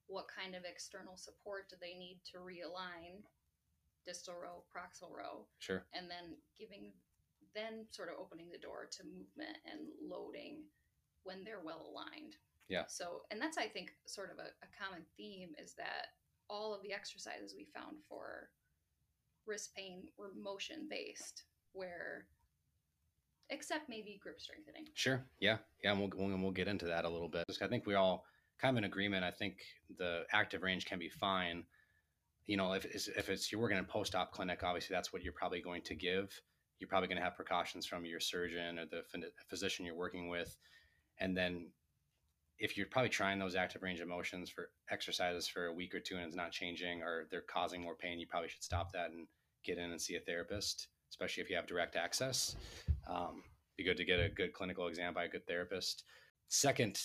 what 0.07 0.27
kind 0.27 0.55
of 0.55 0.67
external 0.67 1.15
support 1.15 1.69
do 1.69 1.75
they 1.79 1.95
need 1.95 2.19
to 2.33 2.41
realign 2.41 3.23
distal 4.05 4.35
row, 4.35 4.63
proximal 4.67 5.13
row. 5.13 5.45
Sure. 5.59 5.85
And 5.93 6.09
then 6.09 6.39
giving, 6.57 6.91
then 7.55 7.85
sort 7.91 8.09
of 8.09 8.15
opening 8.19 8.49
the 8.51 8.59
door 8.59 8.87
to 8.91 9.03
movement 9.03 9.57
and 9.65 9.81
loading 10.01 10.63
when 11.23 11.43
they're 11.43 11.63
well 11.63 11.87
aligned. 11.89 12.35
Yeah. 12.69 12.83
So, 12.87 13.21
and 13.31 13.41
that's, 13.41 13.57
I 13.57 13.67
think, 13.67 13.91
sort 14.05 14.31
of 14.31 14.37
a, 14.37 14.49
a 14.63 14.69
common 14.77 15.03
theme 15.17 15.49
is 15.61 15.73
that 15.75 16.07
all 16.49 16.73
of 16.73 16.81
the 16.83 16.93
exercises 16.93 17.53
we 17.55 17.67
found 17.75 17.97
for 18.07 18.49
wrist 19.47 19.71
pain 19.75 20.03
were 20.17 20.31
motion 20.39 20.87
based, 20.89 21.43
where 21.73 22.27
except 23.49 23.89
maybe 23.89 24.19
grip 24.21 24.39
strengthening. 24.39 24.85
Sure. 24.93 25.25
Yeah. 25.39 25.57
Yeah. 25.83 25.91
And 25.91 25.99
we'll, 25.99 26.11
we'll, 26.15 26.37
we'll 26.37 26.51
get 26.51 26.67
into 26.67 26.85
that 26.85 27.05
a 27.05 27.09
little 27.09 27.29
bit. 27.29 27.45
I 27.61 27.67
think 27.67 27.87
we 27.87 27.95
all 27.95 28.25
kind 28.61 28.77
of 28.77 28.83
in 28.83 28.83
agreement. 28.83 29.23
I 29.23 29.31
think 29.31 29.55
the 29.97 30.23
active 30.31 30.61
range 30.61 30.85
can 30.85 30.99
be 30.99 31.09
fine. 31.09 31.63
You 32.45 32.57
know, 32.57 32.73
if 32.73 32.85
it's, 32.85 33.07
if 33.07 33.29
it's 33.29 33.51
you're 33.51 33.61
working 33.61 33.77
in 33.77 33.85
post-op 33.85 34.31
clinic, 34.31 34.63
obviously 34.63 34.93
that's 34.93 35.11
what 35.11 35.23
you're 35.23 35.33
probably 35.33 35.61
going 35.61 35.81
to 35.83 35.95
give. 35.95 36.39
You're 36.79 36.87
probably 36.87 37.07
going 37.07 37.17
to 37.17 37.23
have 37.23 37.35
precautions 37.35 37.85
from 37.85 38.05
your 38.05 38.19
surgeon 38.19 38.79
or 38.79 38.85
the 38.85 39.03
physician 39.47 39.85
you're 39.85 39.95
working 39.95 40.29
with. 40.29 40.57
And 41.19 41.35
then 41.35 41.67
if 42.57 42.77
you're 42.77 42.87
probably 42.87 43.09
trying 43.09 43.39
those 43.39 43.55
active 43.55 43.83
range 43.83 43.99
of 43.99 44.07
motions 44.07 44.49
for 44.49 44.69
exercises 44.89 45.47
for 45.47 45.65
a 45.65 45.73
week 45.73 45.93
or 45.93 45.99
two 45.99 46.15
and 46.15 46.25
it's 46.25 46.35
not 46.35 46.51
changing 46.51 47.01
or 47.01 47.27
they're 47.31 47.41
causing 47.41 47.81
more 47.81 47.95
pain, 47.95 48.19
you 48.19 48.27
probably 48.27 48.49
should 48.49 48.63
stop 48.63 48.91
that 48.93 49.11
and 49.11 49.27
get 49.63 49.77
in 49.77 49.91
and 49.91 50.01
see 50.01 50.15
a 50.15 50.19
therapist 50.21 50.87
especially 51.09 51.43
if 51.43 51.49
you 51.49 51.55
have 51.55 51.67
direct 51.67 51.95
access. 51.95 52.55
Um, 53.07 53.43
be 53.77 53.83
good 53.83 53.97
to 53.97 54.05
get 54.05 54.19
a 54.19 54.29
good 54.29 54.53
clinical 54.53 54.87
exam 54.87 55.13
by 55.13 55.25
a 55.25 55.29
good 55.29 55.45
therapist. 55.47 56.03
Second 56.47 56.99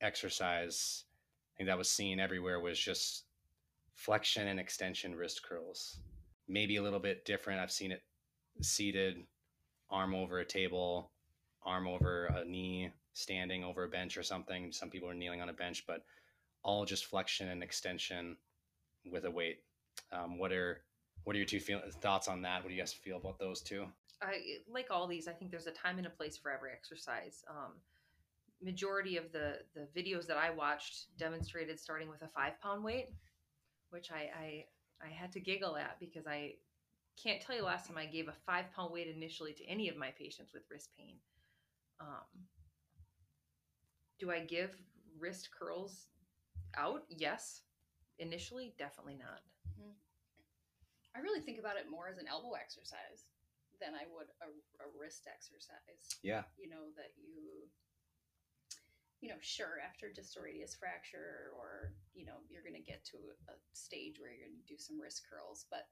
exercise, 0.00 1.04
I 1.54 1.56
think 1.56 1.68
that 1.68 1.78
was 1.78 1.90
seen 1.90 2.20
everywhere 2.20 2.60
was 2.60 2.78
just 2.78 3.24
flexion 3.94 4.48
and 4.48 4.60
extension 4.60 5.14
wrist 5.14 5.42
curls. 5.42 5.98
Maybe 6.48 6.76
a 6.76 6.82
little 6.82 6.98
bit 6.98 7.24
different. 7.24 7.60
I've 7.60 7.72
seen 7.72 7.92
it 7.92 8.02
seated, 8.60 9.18
arm 9.90 10.14
over 10.14 10.40
a 10.40 10.44
table, 10.44 11.10
arm 11.64 11.86
over 11.86 12.26
a 12.26 12.44
knee, 12.44 12.90
standing 13.12 13.64
over 13.64 13.84
a 13.84 13.88
bench 13.88 14.16
or 14.16 14.22
something. 14.22 14.72
Some 14.72 14.90
people 14.90 15.08
are 15.08 15.14
kneeling 15.14 15.40
on 15.40 15.48
a 15.48 15.52
bench, 15.54 15.84
but 15.86 16.04
all 16.62 16.84
just 16.84 17.06
flexion 17.06 17.48
and 17.48 17.62
extension 17.62 18.36
with 19.10 19.24
a 19.24 19.30
weight. 19.30 19.60
Um, 20.12 20.38
what 20.38 20.52
are 20.52 20.82
what 21.24 21.34
are 21.34 21.38
your 21.38 21.46
two 21.46 21.60
feel- 21.60 21.82
thoughts 22.00 22.28
on 22.28 22.42
that? 22.42 22.62
What 22.62 22.68
do 22.68 22.74
you 22.74 22.80
guys 22.80 22.92
feel 22.92 23.16
about 23.16 23.38
those 23.38 23.60
two? 23.60 23.86
I 24.22 24.58
like 24.68 24.88
all 24.90 25.06
these. 25.06 25.28
I 25.28 25.32
think 25.32 25.50
there's 25.50 25.66
a 25.66 25.72
time 25.72 25.98
and 25.98 26.06
a 26.06 26.10
place 26.10 26.36
for 26.36 26.50
every 26.50 26.70
exercise. 26.72 27.44
Um, 27.48 27.72
majority 28.62 29.16
of 29.16 29.32
the 29.32 29.58
the 29.74 29.86
videos 29.98 30.26
that 30.26 30.36
I 30.36 30.50
watched 30.50 31.16
demonstrated 31.18 31.78
starting 31.78 32.08
with 32.08 32.22
a 32.22 32.28
five 32.28 32.60
pound 32.60 32.84
weight, 32.84 33.08
which 33.90 34.10
I 34.10 34.30
I, 34.38 34.64
I 35.06 35.10
had 35.10 35.32
to 35.32 35.40
giggle 35.40 35.76
at 35.76 35.98
because 36.00 36.26
I 36.26 36.54
can't 37.22 37.40
tell 37.40 37.56
you 37.56 37.64
last 37.64 37.86
time 37.86 37.98
I 37.98 38.06
gave 38.06 38.28
a 38.28 38.32
five 38.32 38.66
pound 38.74 38.92
weight 38.92 39.08
initially 39.08 39.52
to 39.54 39.64
any 39.64 39.88
of 39.88 39.96
my 39.96 40.10
patients 40.10 40.52
with 40.52 40.62
wrist 40.70 40.90
pain. 40.98 41.16
Um, 42.00 42.44
do 44.18 44.30
I 44.30 44.40
give 44.40 44.76
wrist 45.18 45.50
curls 45.56 46.06
out? 46.76 47.04
Yes. 47.08 47.62
Initially, 48.18 48.74
definitely 48.78 49.16
not. 49.18 49.40
I 51.16 51.24
really 51.24 51.40
think 51.40 51.56
about 51.56 51.80
it 51.80 51.88
more 51.88 52.12
as 52.12 52.20
an 52.20 52.28
elbow 52.28 52.52
exercise 52.60 53.24
than 53.80 53.96
I 53.96 54.04
would 54.12 54.28
a, 54.44 54.52
a 54.84 54.86
wrist 54.92 55.24
exercise. 55.24 56.20
Yeah. 56.20 56.44
You 56.60 56.68
know, 56.68 56.92
that 57.00 57.16
you, 57.16 57.64
you 59.24 59.32
know, 59.32 59.40
sure, 59.40 59.80
after 59.80 60.12
distal 60.12 60.44
radius 60.44 60.76
fracture 60.76 61.56
or, 61.56 61.96
you 62.12 62.28
know, 62.28 62.44
you're 62.52 62.60
going 62.60 62.76
to 62.76 62.84
get 62.84 63.00
to 63.16 63.32
a 63.48 63.56
stage 63.72 64.20
where 64.20 64.28
you're 64.28 64.44
going 64.44 64.60
to 64.60 64.68
do 64.68 64.76
some 64.76 65.00
wrist 65.00 65.24
curls, 65.24 65.64
but 65.72 65.88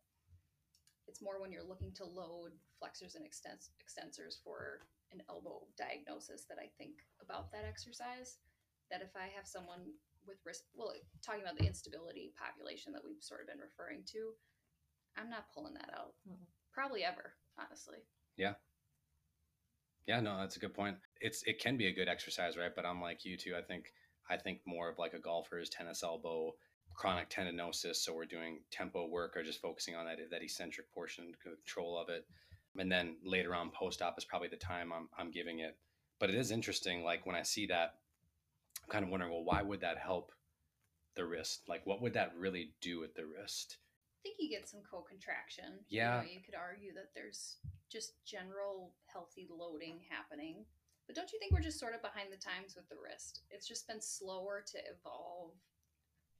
it's 1.06 1.22
more 1.22 1.40
when 1.40 1.52
you're 1.52 1.66
looking 1.66 1.92
to 1.94 2.04
load 2.04 2.52
flexors 2.78 3.14
and 3.14 3.24
extens- 3.24 3.70
extensors 3.82 4.42
for 4.42 4.80
an 5.12 5.22
elbow 5.28 5.66
diagnosis 5.76 6.44
that 6.48 6.58
I 6.58 6.68
think 6.78 6.96
about 7.20 7.52
that 7.52 7.64
exercise. 7.64 8.38
That 8.90 9.02
if 9.02 9.16
I 9.16 9.28
have 9.36 9.46
someone 9.46 9.92
with 10.26 10.38
wrist, 10.44 10.64
well, 10.74 10.92
talking 11.22 11.42
about 11.42 11.56
the 11.58 11.66
instability 11.66 12.32
population 12.38 12.92
that 12.92 13.04
we've 13.04 13.22
sort 13.22 13.40
of 13.40 13.46
been 13.48 13.58
referring 13.58 14.04
to, 14.12 14.34
I'm 15.16 15.30
not 15.30 15.52
pulling 15.52 15.74
that 15.74 15.90
out. 15.94 16.14
Mhm. 16.26 16.46
Probably 16.72 17.04
ever, 17.04 17.36
honestly. 17.56 17.98
Yeah. 18.36 18.54
Yeah, 20.06 20.20
no, 20.20 20.36
that's 20.38 20.56
a 20.56 20.60
good 20.60 20.74
point. 20.74 20.98
It's 21.20 21.42
it 21.44 21.58
can 21.60 21.76
be 21.76 21.86
a 21.86 21.92
good 21.94 22.08
exercise, 22.08 22.56
right? 22.56 22.74
But 22.74 22.84
I'm 22.84 23.00
like 23.00 23.24
you 23.24 23.36
too. 23.38 23.56
I 23.56 23.62
think 23.62 23.92
I 24.28 24.36
think 24.36 24.66
more 24.66 24.88
of 24.88 24.98
like 24.98 25.14
a 25.14 25.18
golfer's 25.18 25.70
tennis 25.70 26.02
elbow, 26.02 26.56
chronic 26.94 27.30
tendinosis. 27.30 27.96
So 27.96 28.14
we're 28.14 28.24
doing 28.24 28.60
tempo 28.70 29.06
work 29.06 29.36
or 29.36 29.42
just 29.42 29.60
focusing 29.60 29.94
on 29.94 30.06
that 30.06 30.18
that 30.30 30.42
eccentric 30.42 30.92
portion, 30.92 31.32
control 31.42 31.98
of 31.98 32.08
it, 32.08 32.26
and 32.78 32.90
then 32.90 33.16
later 33.24 33.54
on 33.54 33.70
post 33.70 34.02
op 34.02 34.18
is 34.18 34.24
probably 34.24 34.48
the 34.48 34.56
time 34.56 34.92
I'm 34.92 35.08
I'm 35.18 35.30
giving 35.30 35.60
it. 35.60 35.76
But 36.18 36.30
it 36.30 36.36
is 36.36 36.50
interesting. 36.50 37.02
Like 37.04 37.26
when 37.26 37.36
I 37.36 37.42
see 37.42 37.66
that, 37.66 37.94
I'm 38.82 38.90
kind 38.90 39.04
of 39.04 39.10
wondering, 39.10 39.32
well, 39.32 39.44
why 39.44 39.62
would 39.62 39.80
that 39.80 39.98
help 39.98 40.32
the 41.16 41.24
wrist? 41.24 41.62
Like, 41.68 41.86
what 41.86 42.00
would 42.02 42.14
that 42.14 42.32
really 42.38 42.72
do 42.80 43.00
with 43.00 43.14
the 43.14 43.26
wrist? 43.26 43.78
I 44.20 44.22
think 44.22 44.36
you 44.38 44.48
get 44.48 44.68
some 44.68 44.80
co-contraction. 44.90 45.84
Yeah. 45.88 46.22
You, 46.22 46.26
know, 46.26 46.32
you 46.32 46.40
could 46.40 46.54
argue 46.54 46.94
that 46.94 47.10
there's 47.14 47.56
just 47.90 48.24
general 48.24 48.94
healthy 49.06 49.48
loading 49.50 50.00
happening. 50.08 50.64
But 51.06 51.14
don't 51.14 51.30
you 51.32 51.38
think 51.38 51.52
we're 51.52 51.60
just 51.60 51.78
sort 51.78 51.94
of 51.94 52.00
behind 52.00 52.32
the 52.32 52.40
times 52.40 52.74
with 52.74 52.88
the 52.88 52.96
wrist? 52.96 53.42
It's 53.50 53.68
just 53.68 53.86
been 53.86 54.00
slower 54.00 54.64
to 54.72 54.78
evolve 54.88 55.52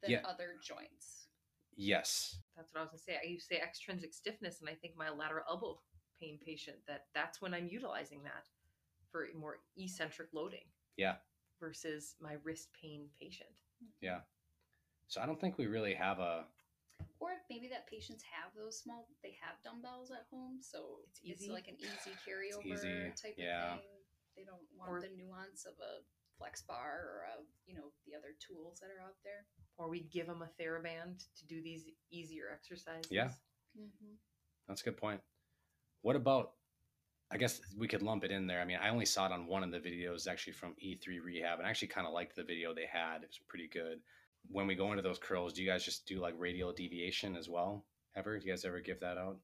than 0.04 0.12
Yeah. 0.12 0.26
other 0.26 0.56
joints. 0.62 1.28
Yes. 1.76 2.37
That's 2.56 2.73
what 2.73 2.80
I 2.80 2.82
was 2.84 2.90
gonna 2.90 2.99
say. 3.02 3.18
I 3.20 3.26
used 3.26 3.49
to 3.49 3.56
say 3.56 3.61
extrinsic 3.61 4.14
stiffness, 4.14 4.61
and 4.61 4.68
I 4.68 4.75
think 4.75 4.96
my 4.96 5.08
lateral 5.11 5.44
elbow 5.49 5.80
pain 6.20 6.38
patient 6.38 6.76
that 6.87 7.06
that's 7.14 7.40
when 7.40 7.52
I'm 7.52 7.66
utilizing 7.66 8.23
that 8.23 8.49
for 9.11 9.26
more 9.34 9.61
eccentric 9.76 10.28
loading. 10.32 10.66
Yeah. 10.96 11.16
Versus 11.58 12.14
my 12.20 12.34
wrist 12.44 12.68
pain 12.80 13.08
patient. 13.18 13.50
Yeah. 14.00 14.20
So 15.08 15.20
I 15.20 15.26
don't 15.26 15.40
think 15.40 15.58
we 15.58 15.66
really 15.66 15.94
have 15.94 16.18
a 16.20 16.46
Or 17.18 17.30
maybe 17.50 17.68
that 17.68 17.87
patients 17.88 18.23
have 18.23 18.54
those 18.54 18.78
small, 18.78 19.08
they 19.23 19.37
have 19.40 19.61
dumbbells 19.64 20.11
at 20.12 20.26
home, 20.30 20.61
so 20.62 21.00
It's 21.08 21.20
it's, 21.25 21.42
easy. 21.42 21.50
like 21.52 21.66
an 21.68 21.76
easy 21.80 22.12
carryover 22.26 22.64
easy, 22.66 23.11
type 23.16 23.34
yeah. 23.37 23.75
of 23.75 23.80
thing. 23.80 23.88
They 24.37 24.44
don't 24.44 24.62
want 24.76 24.90
Or- 24.90 25.00
the 25.00 25.08
nuance 25.11 25.64
of 25.64 25.75
a 25.80 26.04
flex 26.38 26.62
bar 26.62 27.00
or 27.02 27.23
a, 27.38 27.44
you 27.66 27.75
know, 27.75 27.92
the 28.06 28.14
other 28.14 28.34
tools 28.38 28.78
that 28.80 28.90
are 28.90 29.00
out 29.00 29.16
there. 29.25 29.46
Or 29.76 29.88
we 29.88 30.00
give 30.00 30.26
them 30.26 30.43
a 30.43 30.62
TheraBand 30.62 31.25
to 31.38 31.47
do 31.47 31.62
these 31.62 31.85
easier 32.11 32.45
exercises. 32.52 33.11
Yeah. 33.11 33.28
Mm-hmm. 33.78 34.14
That's 34.69 34.83
a 34.83 34.85
good 34.85 34.97
point. 34.97 35.21
What 36.02 36.16
about? 36.16 36.52
I 37.31 37.37
guess 37.38 37.61
we 37.76 37.88
could 37.88 38.02
lump 38.02 38.23
it 38.23 38.31
in 38.31 38.47
there. 38.47 38.61
I 38.61 38.64
mean, 38.64 38.78
I 38.81 38.90
only 38.90 39.07
saw 39.07 39.26
it 39.26 39.33
on 39.33 39.47
one 39.47 39.64
of 39.64 39.73
the 39.73 39.81
videos, 39.81 40.28
actually 40.28 40.52
from 40.52 40.75
E3 40.85 41.21
Rehab, 41.25 41.59
and 41.59 41.66
I 41.66 41.71
actually 41.71 41.88
kind 41.88 42.07
of 42.07 42.12
liked 42.12 42.37
the 42.37 42.45
video 42.45 42.73
they 42.75 42.87
had. 42.87 43.23
It 43.23 43.28
was 43.31 43.40
pretty 43.49 43.69
good. 43.69 43.99
When 44.50 44.66
we 44.66 44.75
go 44.75 44.90
into 44.90 45.02
those 45.02 45.19
curls, 45.19 45.54
do 45.54 45.62
you 45.62 45.69
guys 45.69 45.85
just 45.85 46.07
do 46.07 46.21
like 46.21 46.35
radial 46.38 46.73
deviation 46.73 47.35
as 47.35 47.49
well? 47.49 47.87
Ever? 48.14 48.38
Do 48.38 48.47
you 48.47 48.52
guys 48.52 48.64
ever 48.64 48.81
give 48.81 49.00
that 49.00 49.16
out? 49.19 49.38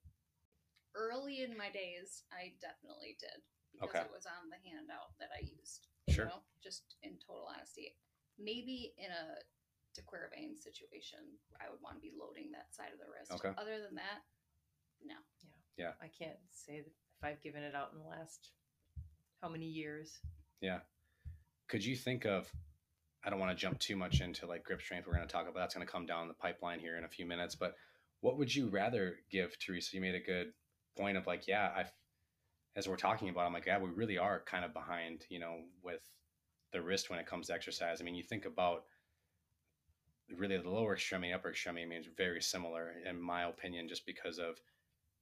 Early 0.95 1.43
in 1.43 1.57
my 1.57 1.71
days, 1.71 2.23
I 2.31 2.53
definitely 2.61 3.17
did 3.19 3.43
because 3.73 3.89
Okay. 3.91 4.05
it 4.05 4.13
was 4.15 4.27
on 4.27 4.51
the 4.51 4.61
handout 4.69 5.17
that 5.19 5.31
I 5.35 5.41
used. 5.41 5.89
Sure. 6.11 6.27
Know, 6.27 6.43
just 6.63 6.97
in 7.03 7.19
total 7.27 7.49
honesty. 7.55 7.97
Maybe 8.39 8.93
in 8.99 9.11
a 9.11 9.41
De 9.95 10.03
Quervain 10.03 10.61
situation, 10.61 11.19
I 11.61 11.71
would 11.71 11.81
want 11.83 11.97
to 11.97 12.01
be 12.01 12.13
loading 12.19 12.51
that 12.53 12.75
side 12.75 12.93
of 12.93 12.99
the 12.99 13.11
wrist. 13.11 13.33
Okay. 13.33 13.55
Other 13.59 13.83
than 13.83 13.97
that, 13.97 14.23
no. 15.05 15.15
Yeah. 15.77 15.87
Yeah. 15.87 15.93
I 16.01 16.09
can't 16.09 16.39
say 16.53 16.85
if 16.85 16.87
I've 17.23 17.43
given 17.43 17.63
it 17.63 17.75
out 17.75 17.91
in 17.93 17.99
the 17.99 18.09
last 18.09 18.51
how 19.43 19.49
many 19.49 19.67
years. 19.67 20.21
Yeah. 20.61 20.81
Could 21.69 21.85
you 21.85 21.97
think 21.97 22.25
of? 22.25 22.51
I 23.25 23.31
don't 23.31 23.39
want 23.39 23.51
to 23.51 23.57
jump 23.57 23.79
too 23.79 23.97
much 23.97 24.21
into 24.21 24.47
like 24.47 24.65
grip 24.65 24.81
strength. 24.81 25.07
We're 25.07 25.15
going 25.15 25.27
to 25.27 25.33
talk 25.33 25.49
about 25.49 25.61
that's 25.61 25.75
going 25.75 25.87
to 25.87 25.93
come 25.93 26.07
down 26.07 26.29
the 26.29 26.35
pipeline 26.35 26.81
here 26.81 26.97
in 26.97 27.05
a 27.05 27.09
few 27.09 27.27
minutes. 27.27 27.55
But 27.55 27.75
what 28.21 28.39
would 28.39 28.55
you 28.55 28.69
rather 28.69 29.17
give, 29.31 29.59
Theresa? 29.59 29.95
You 29.95 30.01
made 30.01 30.15
a 30.15 30.21
good 30.21 30.53
point 30.97 31.17
of 31.17 31.27
like, 31.27 31.47
yeah, 31.47 31.71
I, 31.77 31.85
as 32.77 32.89
we're 32.89 32.97
talking 32.97 33.29
about, 33.29 33.47
I'm 33.47 33.53
like, 33.53 33.67
yeah, 33.67 33.79
we 33.79 33.91
really 33.91 34.19
are 34.19 34.43
kind 34.47 34.65
of 34.65 34.73
behind, 34.73 35.27
you 35.29 35.39
know, 35.39 35.57
with 35.83 36.01
the 36.73 36.81
wrist 36.81 37.11
when 37.11 37.19
it 37.19 37.27
comes 37.27 37.49
to 37.49 37.55
exercise. 37.55 38.01
I 38.01 38.05
mean, 38.05 38.15
you 38.15 38.23
think 38.23 38.47
about 38.47 38.85
really 40.37 40.57
the 40.57 40.71
lower 40.71 40.95
extremity, 40.95 41.33
upper 41.33 41.51
extremity. 41.51 41.87
means 41.87 42.07
very 42.17 42.43
similar 42.43 42.95
in 43.09 43.21
my 43.21 43.45
opinion, 43.45 43.89
just 43.89 44.07
because 44.07 44.39
of 44.39 44.61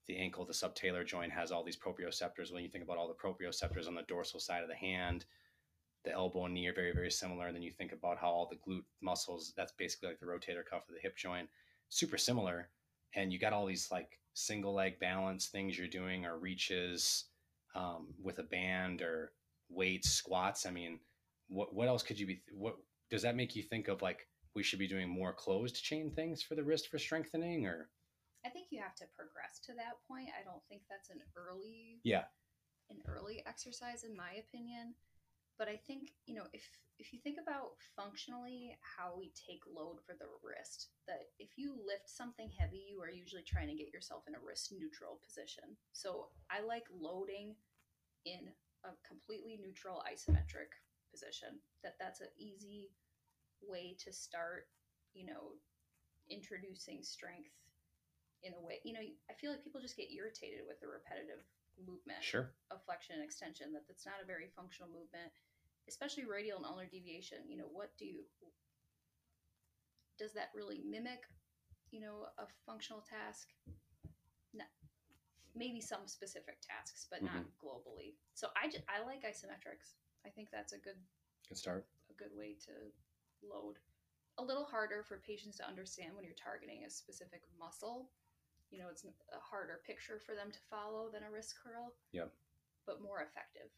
the 0.06 0.16
ankle, 0.16 0.44
the 0.44 0.52
subtalar 0.52 1.06
joint 1.06 1.32
has 1.32 1.52
all 1.52 1.62
these 1.62 1.76
proprioceptors. 1.76 2.52
When 2.52 2.62
you 2.62 2.70
think 2.70 2.84
about 2.84 2.96
all 2.96 3.08
the 3.08 3.14
proprioceptors 3.14 3.86
on 3.86 3.94
the 3.94 4.02
dorsal 4.02 4.40
side 4.40 4.62
of 4.62 4.68
the 4.68 4.74
hand, 4.74 5.26
the 6.04 6.12
elbow 6.12 6.46
and 6.46 6.54
knee 6.54 6.66
are 6.66 6.74
very, 6.74 6.92
very 6.92 7.10
similar. 7.10 7.46
And 7.46 7.54
then 7.54 7.62
you 7.62 7.70
think 7.70 7.92
about 7.92 8.18
how 8.18 8.28
all 8.28 8.48
the 8.50 8.56
glute 8.56 8.84
muscles, 9.02 9.52
that's 9.56 9.72
basically 9.72 10.08
like 10.08 10.20
the 10.20 10.26
rotator 10.26 10.64
cuff 10.64 10.88
of 10.88 10.94
the 10.94 11.00
hip 11.02 11.16
joint, 11.16 11.48
super 11.90 12.16
similar. 12.16 12.70
And 13.14 13.32
you 13.32 13.38
got 13.38 13.52
all 13.52 13.66
these 13.66 13.88
like 13.90 14.18
single 14.32 14.72
leg 14.72 14.98
balance 14.98 15.46
things 15.46 15.76
you're 15.76 15.88
doing 15.88 16.24
or 16.24 16.38
reaches 16.38 17.24
um, 17.74 18.08
with 18.22 18.38
a 18.38 18.44
band 18.44 19.02
or 19.02 19.32
weights, 19.68 20.10
squats. 20.10 20.64
I 20.64 20.70
mean, 20.70 21.00
what, 21.48 21.74
what 21.74 21.88
else 21.88 22.02
could 22.02 22.18
you 22.18 22.26
be, 22.26 22.40
what 22.52 22.76
does 23.10 23.22
that 23.22 23.36
make 23.36 23.54
you 23.56 23.62
think 23.62 23.88
of 23.88 24.00
like 24.00 24.26
we 24.58 24.64
should 24.64 24.80
be 24.80 24.88
doing 24.88 25.08
more 25.08 25.32
closed 25.32 25.84
chain 25.84 26.10
things 26.10 26.42
for 26.42 26.56
the 26.56 26.64
wrist 26.64 26.88
for 26.90 26.98
strengthening 26.98 27.64
or? 27.64 27.88
I 28.44 28.48
think 28.48 28.66
you 28.70 28.82
have 28.82 28.96
to 28.96 29.04
progress 29.14 29.60
to 29.66 29.72
that 29.74 30.02
point. 30.10 30.34
I 30.34 30.42
don't 30.42 30.62
think 30.68 30.82
that's 30.90 31.10
an 31.10 31.22
early 31.36 32.00
Yeah. 32.02 32.24
an 32.90 32.98
early 33.06 33.46
exercise 33.46 34.02
in 34.02 34.16
my 34.16 34.32
opinion. 34.42 34.94
But 35.58 35.68
I 35.68 35.76
think, 35.76 36.10
you 36.26 36.34
know, 36.34 36.46
if 36.52 36.66
if 36.98 37.12
you 37.12 37.20
think 37.20 37.38
about 37.40 37.78
functionally 37.94 38.76
how 38.82 39.14
we 39.16 39.30
take 39.38 39.62
load 39.70 40.02
for 40.04 40.14
the 40.18 40.26
wrist, 40.42 40.90
that 41.06 41.30
if 41.38 41.56
you 41.56 41.78
lift 41.86 42.10
something 42.10 42.50
heavy, 42.50 42.82
you 42.90 43.00
are 43.00 43.10
usually 43.10 43.46
trying 43.46 43.68
to 43.68 43.78
get 43.78 43.92
yourself 43.92 44.24
in 44.26 44.34
a 44.34 44.40
wrist 44.42 44.72
neutral 44.72 45.20
position. 45.24 45.76
So 45.92 46.30
I 46.50 46.62
like 46.66 46.86
loading 46.90 47.54
in 48.24 48.50
a 48.82 48.90
completely 49.06 49.56
neutral 49.62 50.02
isometric 50.02 50.74
position. 51.12 51.62
That 51.84 51.94
that's 52.00 52.20
an 52.20 52.34
easy 52.36 52.90
way 53.62 53.96
to 54.04 54.12
start, 54.12 54.66
you 55.14 55.26
know, 55.26 55.58
introducing 56.30 57.02
strength 57.02 57.54
in 58.42 58.52
a 58.54 58.60
way. 58.60 58.80
You 58.84 58.92
know, 58.94 59.00
I 59.30 59.34
feel 59.34 59.50
like 59.50 59.64
people 59.64 59.80
just 59.80 59.96
get 59.96 60.12
irritated 60.12 60.62
with 60.66 60.80
the 60.80 60.88
repetitive 60.88 61.42
movement 61.78 62.22
Sure. 62.22 62.50
of 62.70 62.82
flexion 62.84 63.16
and 63.16 63.24
extension 63.24 63.72
that 63.72 63.86
that's 63.86 64.06
not 64.06 64.18
a 64.22 64.26
very 64.26 64.50
functional 64.56 64.90
movement 64.90 65.30
especially 65.88 66.24
radial 66.26 66.58
and 66.58 66.66
ulnar 66.66 66.86
deviation 66.90 67.38
you 67.48 67.56
know 67.56 67.70
what 67.70 67.90
do 67.96 68.04
you 68.04 68.24
does 70.18 70.32
that 70.34 70.50
really 70.54 70.82
mimic 70.90 71.22
you 71.90 72.00
know 72.00 72.26
a 72.38 72.46
functional 72.66 73.02
task 73.08 73.48
no 74.52 74.64
maybe 75.54 75.80
some 75.80 76.06
specific 76.06 76.58
tasks 76.60 77.06
but 77.10 77.22
not 77.22 77.32
mm-hmm. 77.34 77.54
globally 77.62 78.14
so 78.34 78.48
i 78.60 78.66
just 78.66 78.84
i 78.88 79.04
like 79.04 79.22
isometrics 79.22 79.94
i 80.26 80.28
think 80.28 80.48
that's 80.52 80.72
a 80.72 80.78
good 80.78 80.98
Good 81.48 81.58
start. 81.58 81.86
a 82.10 82.14
good 82.14 82.34
way 82.36 82.56
to 82.66 82.72
load 83.42 83.76
a 84.38 84.44
little 84.44 84.64
harder 84.64 85.02
for 85.02 85.18
patients 85.18 85.56
to 85.58 85.66
understand 85.66 86.14
when 86.14 86.24
you're 86.24 86.38
targeting 86.38 86.84
a 86.86 86.90
specific 86.90 87.42
muscle. 87.58 88.10
You 88.70 88.78
know, 88.78 88.86
it's 88.90 89.04
a 89.04 89.40
harder 89.40 89.80
picture 89.84 90.20
for 90.24 90.34
them 90.34 90.52
to 90.52 90.58
follow 90.70 91.10
than 91.12 91.24
a 91.24 91.30
wrist 91.30 91.54
curl. 91.58 91.94
Yep. 92.12 92.30
But 92.86 93.02
more 93.02 93.20
effective 93.20 93.70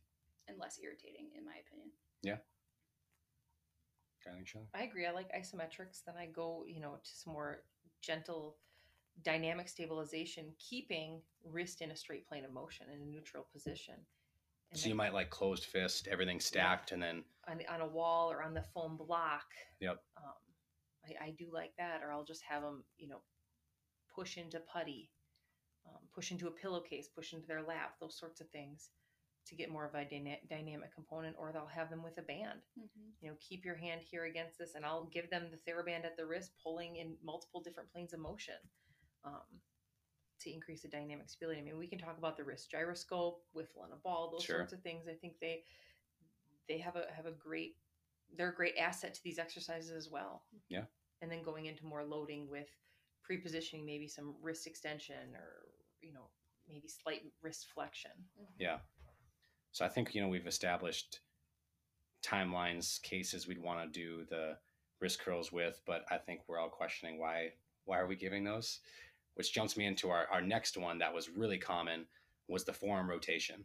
and 0.48 0.58
less 0.58 0.78
irritating, 0.82 1.30
in 1.36 1.44
my 1.44 1.56
opinion. 1.64 1.90
Yeah, 2.22 2.36
I 4.30 4.34
think, 4.34 4.48
Shelly? 4.48 4.66
I 4.74 4.82
agree. 4.82 5.06
I 5.06 5.12
like 5.12 5.32
isometrics. 5.32 6.04
Then 6.04 6.16
I 6.18 6.26
go, 6.26 6.64
you 6.66 6.80
know, 6.80 6.96
to 7.02 7.10
some 7.10 7.32
more 7.32 7.62
gentle 8.02 8.56
dynamic 9.22 9.68
stabilization, 9.68 10.52
keeping 10.58 11.20
wrist 11.44 11.82
in 11.82 11.90
a 11.90 11.96
straight 11.96 12.26
plane 12.26 12.44
of 12.44 12.52
motion 12.52 12.86
in 12.94 13.00
a 13.00 13.06
neutral 13.06 13.46
position. 13.52 13.94
And 14.70 14.78
So 14.78 14.88
you 14.88 14.94
might 14.94 15.12
like 15.14 15.30
closed 15.30 15.64
fist, 15.64 16.06
everything 16.10 16.40
stacked, 16.40 16.92
and 16.92 17.02
then 17.02 17.24
on, 17.48 17.58
the- 17.58 17.66
on 17.66 17.80
a 17.80 17.86
wall 17.86 18.30
or 18.30 18.42
on 18.42 18.54
the 18.54 18.62
foam 18.74 18.96
block. 18.96 19.46
Yep. 19.80 19.98
Um, 20.16 20.32
I, 21.20 21.26
I 21.26 21.30
do 21.38 21.46
like 21.52 21.72
that, 21.78 22.02
or 22.02 22.12
I'll 22.12 22.24
just 22.24 22.42
have 22.48 22.62
them, 22.62 22.84
you 22.96 23.08
know, 23.08 23.20
push 24.14 24.36
into 24.36 24.60
putty, 24.60 25.10
um, 25.86 25.98
push 26.14 26.30
into 26.30 26.46
a 26.46 26.50
pillowcase, 26.52 27.08
push 27.08 27.32
into 27.32 27.48
their 27.48 27.62
lap, 27.62 27.94
those 28.00 28.18
sorts 28.18 28.40
of 28.40 28.48
things 28.50 28.90
to 29.46 29.54
get 29.56 29.70
more 29.70 29.86
of 29.86 29.94
a 29.94 30.04
dyna- 30.04 30.36
dynamic 30.48 30.94
component, 30.94 31.34
or 31.38 31.50
they'll 31.50 31.66
have 31.66 31.90
them 31.90 32.02
with 32.04 32.16
a 32.18 32.22
band. 32.22 32.60
Mm-hmm. 32.78 33.08
you 33.20 33.30
know, 33.30 33.36
keep 33.40 33.64
your 33.64 33.74
hand 33.74 34.02
here 34.08 34.26
against 34.26 34.58
this, 34.58 34.74
and 34.76 34.84
I'll 34.84 35.06
give 35.06 35.30
them 35.30 35.48
the 35.50 35.56
TheraBand 35.72 36.04
at 36.04 36.16
the 36.16 36.26
wrist, 36.26 36.52
pulling 36.62 36.96
in 36.96 37.16
multiple 37.24 37.60
different 37.60 37.90
planes 37.90 38.12
of 38.12 38.20
motion 38.20 38.54
um, 39.24 39.42
to 40.40 40.52
increase 40.52 40.82
the 40.82 40.88
dynamic 40.88 41.28
stability. 41.28 41.61
I 41.61 41.62
mean, 41.62 41.78
we 41.78 41.87
can 41.87 41.99
talk 41.99 42.18
about 42.18 42.37
the 42.37 42.44
wrist 42.44 42.70
gyroscope, 42.70 43.42
whiffle 43.52 43.85
and 43.85 43.92
a 43.92 43.97
ball, 43.97 44.30
those 44.30 44.42
Sure. 44.42 44.59
sorts 44.59 44.73
of 44.73 44.80
things. 44.82 45.09
I 45.09 45.14
think 45.14 45.38
they 45.40 45.64
they 46.68 46.78
have 46.78 46.97
a 46.97 47.11
have 47.12 47.26
a 47.26 47.32
great 47.32 47.76
they're 48.37 48.50
a 48.50 48.54
great 48.54 48.76
asset 48.76 49.12
to 49.14 49.23
these 49.25 49.38
exercises 49.38 49.90
as 49.90 50.09
well. 50.09 50.44
Yeah. 50.68 50.85
And 51.20 51.30
then 51.30 51.42
going 51.42 51.66
into 51.66 51.85
more 51.85 52.04
loading 52.04 52.49
with 52.49 52.68
pre-positioning, 53.23 53.85
maybe 53.85 54.06
some 54.09 54.37
wrist 54.40 54.66
extension 54.66 55.35
or 55.35 55.66
you 56.00 56.12
know 56.12 56.30
maybe 56.68 56.88
slight 56.88 57.23
wrist 57.42 57.66
flexion. 57.75 58.12
Mm-hmm. 58.40 58.52
Yeah. 58.59 58.78
So 59.73 59.85
I 59.85 59.88
think 59.88 60.14
you 60.14 60.20
know 60.23 60.28
we've 60.28 60.47
established 60.47 61.20
timelines, 62.23 63.00
cases 63.02 63.47
we'd 63.47 63.62
want 63.62 63.80
to 63.92 64.00
do 64.00 64.25
the 64.28 64.59
wrist 65.00 65.20
curls 65.20 65.50
with, 65.50 65.80
but 65.87 66.04
I 66.11 66.18
think 66.18 66.42
we're 66.47 66.59
all 66.59 66.68
questioning 66.68 67.18
why 67.18 67.52
why 67.85 67.99
are 67.99 68.06
we 68.06 68.16
giving 68.16 68.44
those? 68.44 68.80
Which 69.40 69.54
jumps 69.54 69.75
me 69.75 69.87
into 69.87 70.11
our, 70.11 70.26
our 70.30 70.42
next 70.42 70.76
one 70.76 70.99
that 70.99 71.14
was 71.14 71.30
really 71.30 71.56
common 71.56 72.04
was 72.47 72.66
the 72.66 72.75
forearm 72.75 73.09
rotation. 73.09 73.64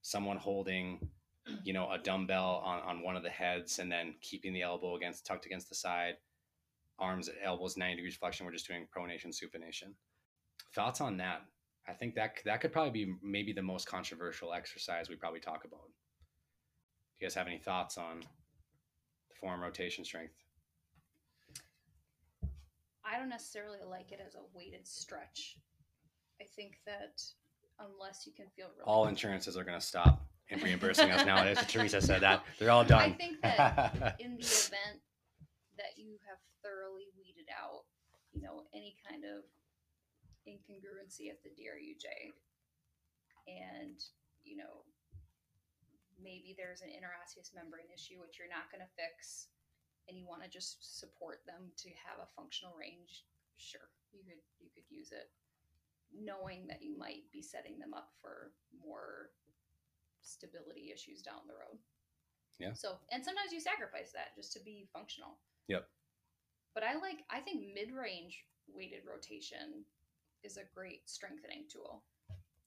Someone 0.00 0.38
holding, 0.38 1.06
you 1.64 1.74
know, 1.74 1.92
a 1.92 1.98
dumbbell 1.98 2.62
on, 2.64 2.80
on 2.80 3.02
one 3.02 3.14
of 3.14 3.22
the 3.22 3.28
heads 3.28 3.78
and 3.78 3.92
then 3.92 4.14
keeping 4.22 4.54
the 4.54 4.62
elbow 4.62 4.96
against 4.96 5.26
tucked 5.26 5.44
against 5.44 5.68
the 5.68 5.74
side, 5.74 6.14
arms 6.98 7.28
elbows 7.44 7.76
90 7.76 7.96
degrees 7.96 8.16
flexion. 8.16 8.46
We're 8.46 8.52
just 8.52 8.66
doing 8.66 8.86
pronation, 8.96 9.26
supination. 9.26 9.92
Thoughts 10.74 11.02
on 11.02 11.18
that? 11.18 11.42
I 11.86 11.92
think 11.92 12.14
that 12.14 12.38
that 12.46 12.62
could 12.62 12.72
probably 12.72 13.04
be 13.04 13.14
maybe 13.22 13.52
the 13.52 13.60
most 13.60 13.86
controversial 13.86 14.54
exercise 14.54 15.10
we 15.10 15.16
probably 15.16 15.40
talk 15.40 15.66
about. 15.66 15.90
Do 15.90 17.20
you 17.20 17.26
guys 17.26 17.34
have 17.34 17.48
any 17.48 17.58
thoughts 17.58 17.98
on 17.98 18.20
the 18.20 19.34
forearm 19.38 19.60
rotation 19.60 20.06
strength? 20.06 20.32
I 23.04 23.18
don't 23.18 23.28
necessarily 23.28 23.78
like 23.88 24.12
it 24.12 24.20
as 24.24 24.34
a 24.34 24.42
weighted 24.54 24.86
stretch. 24.86 25.58
I 26.40 26.44
think 26.56 26.78
that 26.86 27.22
unless 27.78 28.26
you 28.26 28.32
can 28.32 28.46
feel 28.54 28.68
really 28.76 28.86
All 28.86 29.06
insurances 29.06 29.56
are 29.56 29.64
going 29.64 29.78
to 29.78 29.84
stop 29.84 30.26
and 30.50 30.62
reimbursing 30.62 31.10
us 31.10 31.24
nowadays. 31.26 31.58
Theresa 31.66 32.00
said 32.00 32.22
that 32.22 32.44
they're 32.58 32.70
all 32.70 32.84
done. 32.84 33.00
I 33.00 33.12
think 33.12 33.40
that 33.42 34.16
in 34.20 34.36
the 34.36 34.42
event 34.44 35.00
that 35.78 35.96
you 35.96 36.18
have 36.28 36.38
thoroughly 36.62 37.08
weeded 37.18 37.48
out, 37.50 37.84
you 38.32 38.42
know, 38.42 38.64
any 38.74 38.94
kind 39.08 39.24
of 39.24 39.44
incongruency 40.46 41.30
at 41.30 41.42
the 41.42 41.50
DRUJ, 41.50 42.06
and 43.48 43.98
you 44.44 44.56
know, 44.56 44.86
maybe 46.22 46.54
there's 46.58 46.82
an 46.82 46.90
interosseous 46.90 47.54
membrane 47.54 47.90
issue 47.94 48.20
which 48.20 48.38
you're 48.38 48.50
not 48.50 48.70
going 48.70 48.82
to 48.82 48.92
fix, 48.94 49.48
and 50.08 50.18
you 50.18 50.26
want 50.26 50.42
to 50.42 50.48
just 50.48 50.98
support 51.00 51.40
them 51.46 51.70
to 51.78 51.88
have 51.90 52.18
a 52.22 52.32
functional 52.34 52.74
range, 52.78 53.24
sure, 53.56 53.88
you 54.12 54.20
could 54.24 54.42
you 54.60 54.68
could 54.74 54.88
use 54.90 55.12
it, 55.12 55.30
knowing 56.12 56.66
that 56.66 56.82
you 56.82 56.96
might 56.98 57.24
be 57.32 57.42
setting 57.42 57.78
them 57.78 57.94
up 57.94 58.10
for 58.20 58.52
more 58.74 59.30
stability 60.22 60.90
issues 60.92 61.22
down 61.22 61.46
the 61.46 61.54
road. 61.54 61.78
Yeah. 62.58 62.74
So, 62.74 62.98
and 63.10 63.24
sometimes 63.24 63.52
you 63.52 63.60
sacrifice 63.60 64.12
that 64.12 64.36
just 64.36 64.52
to 64.54 64.60
be 64.60 64.86
functional. 64.92 65.38
Yep. 65.68 65.88
But 66.74 66.84
I 66.84 66.94
like, 66.94 67.24
I 67.30 67.40
think 67.40 67.74
mid 67.74 67.90
range 67.92 68.44
weighted 68.68 69.02
rotation 69.08 69.84
is 70.42 70.56
a 70.56 70.70
great 70.74 71.08
strengthening 71.10 71.64
tool. 71.70 72.02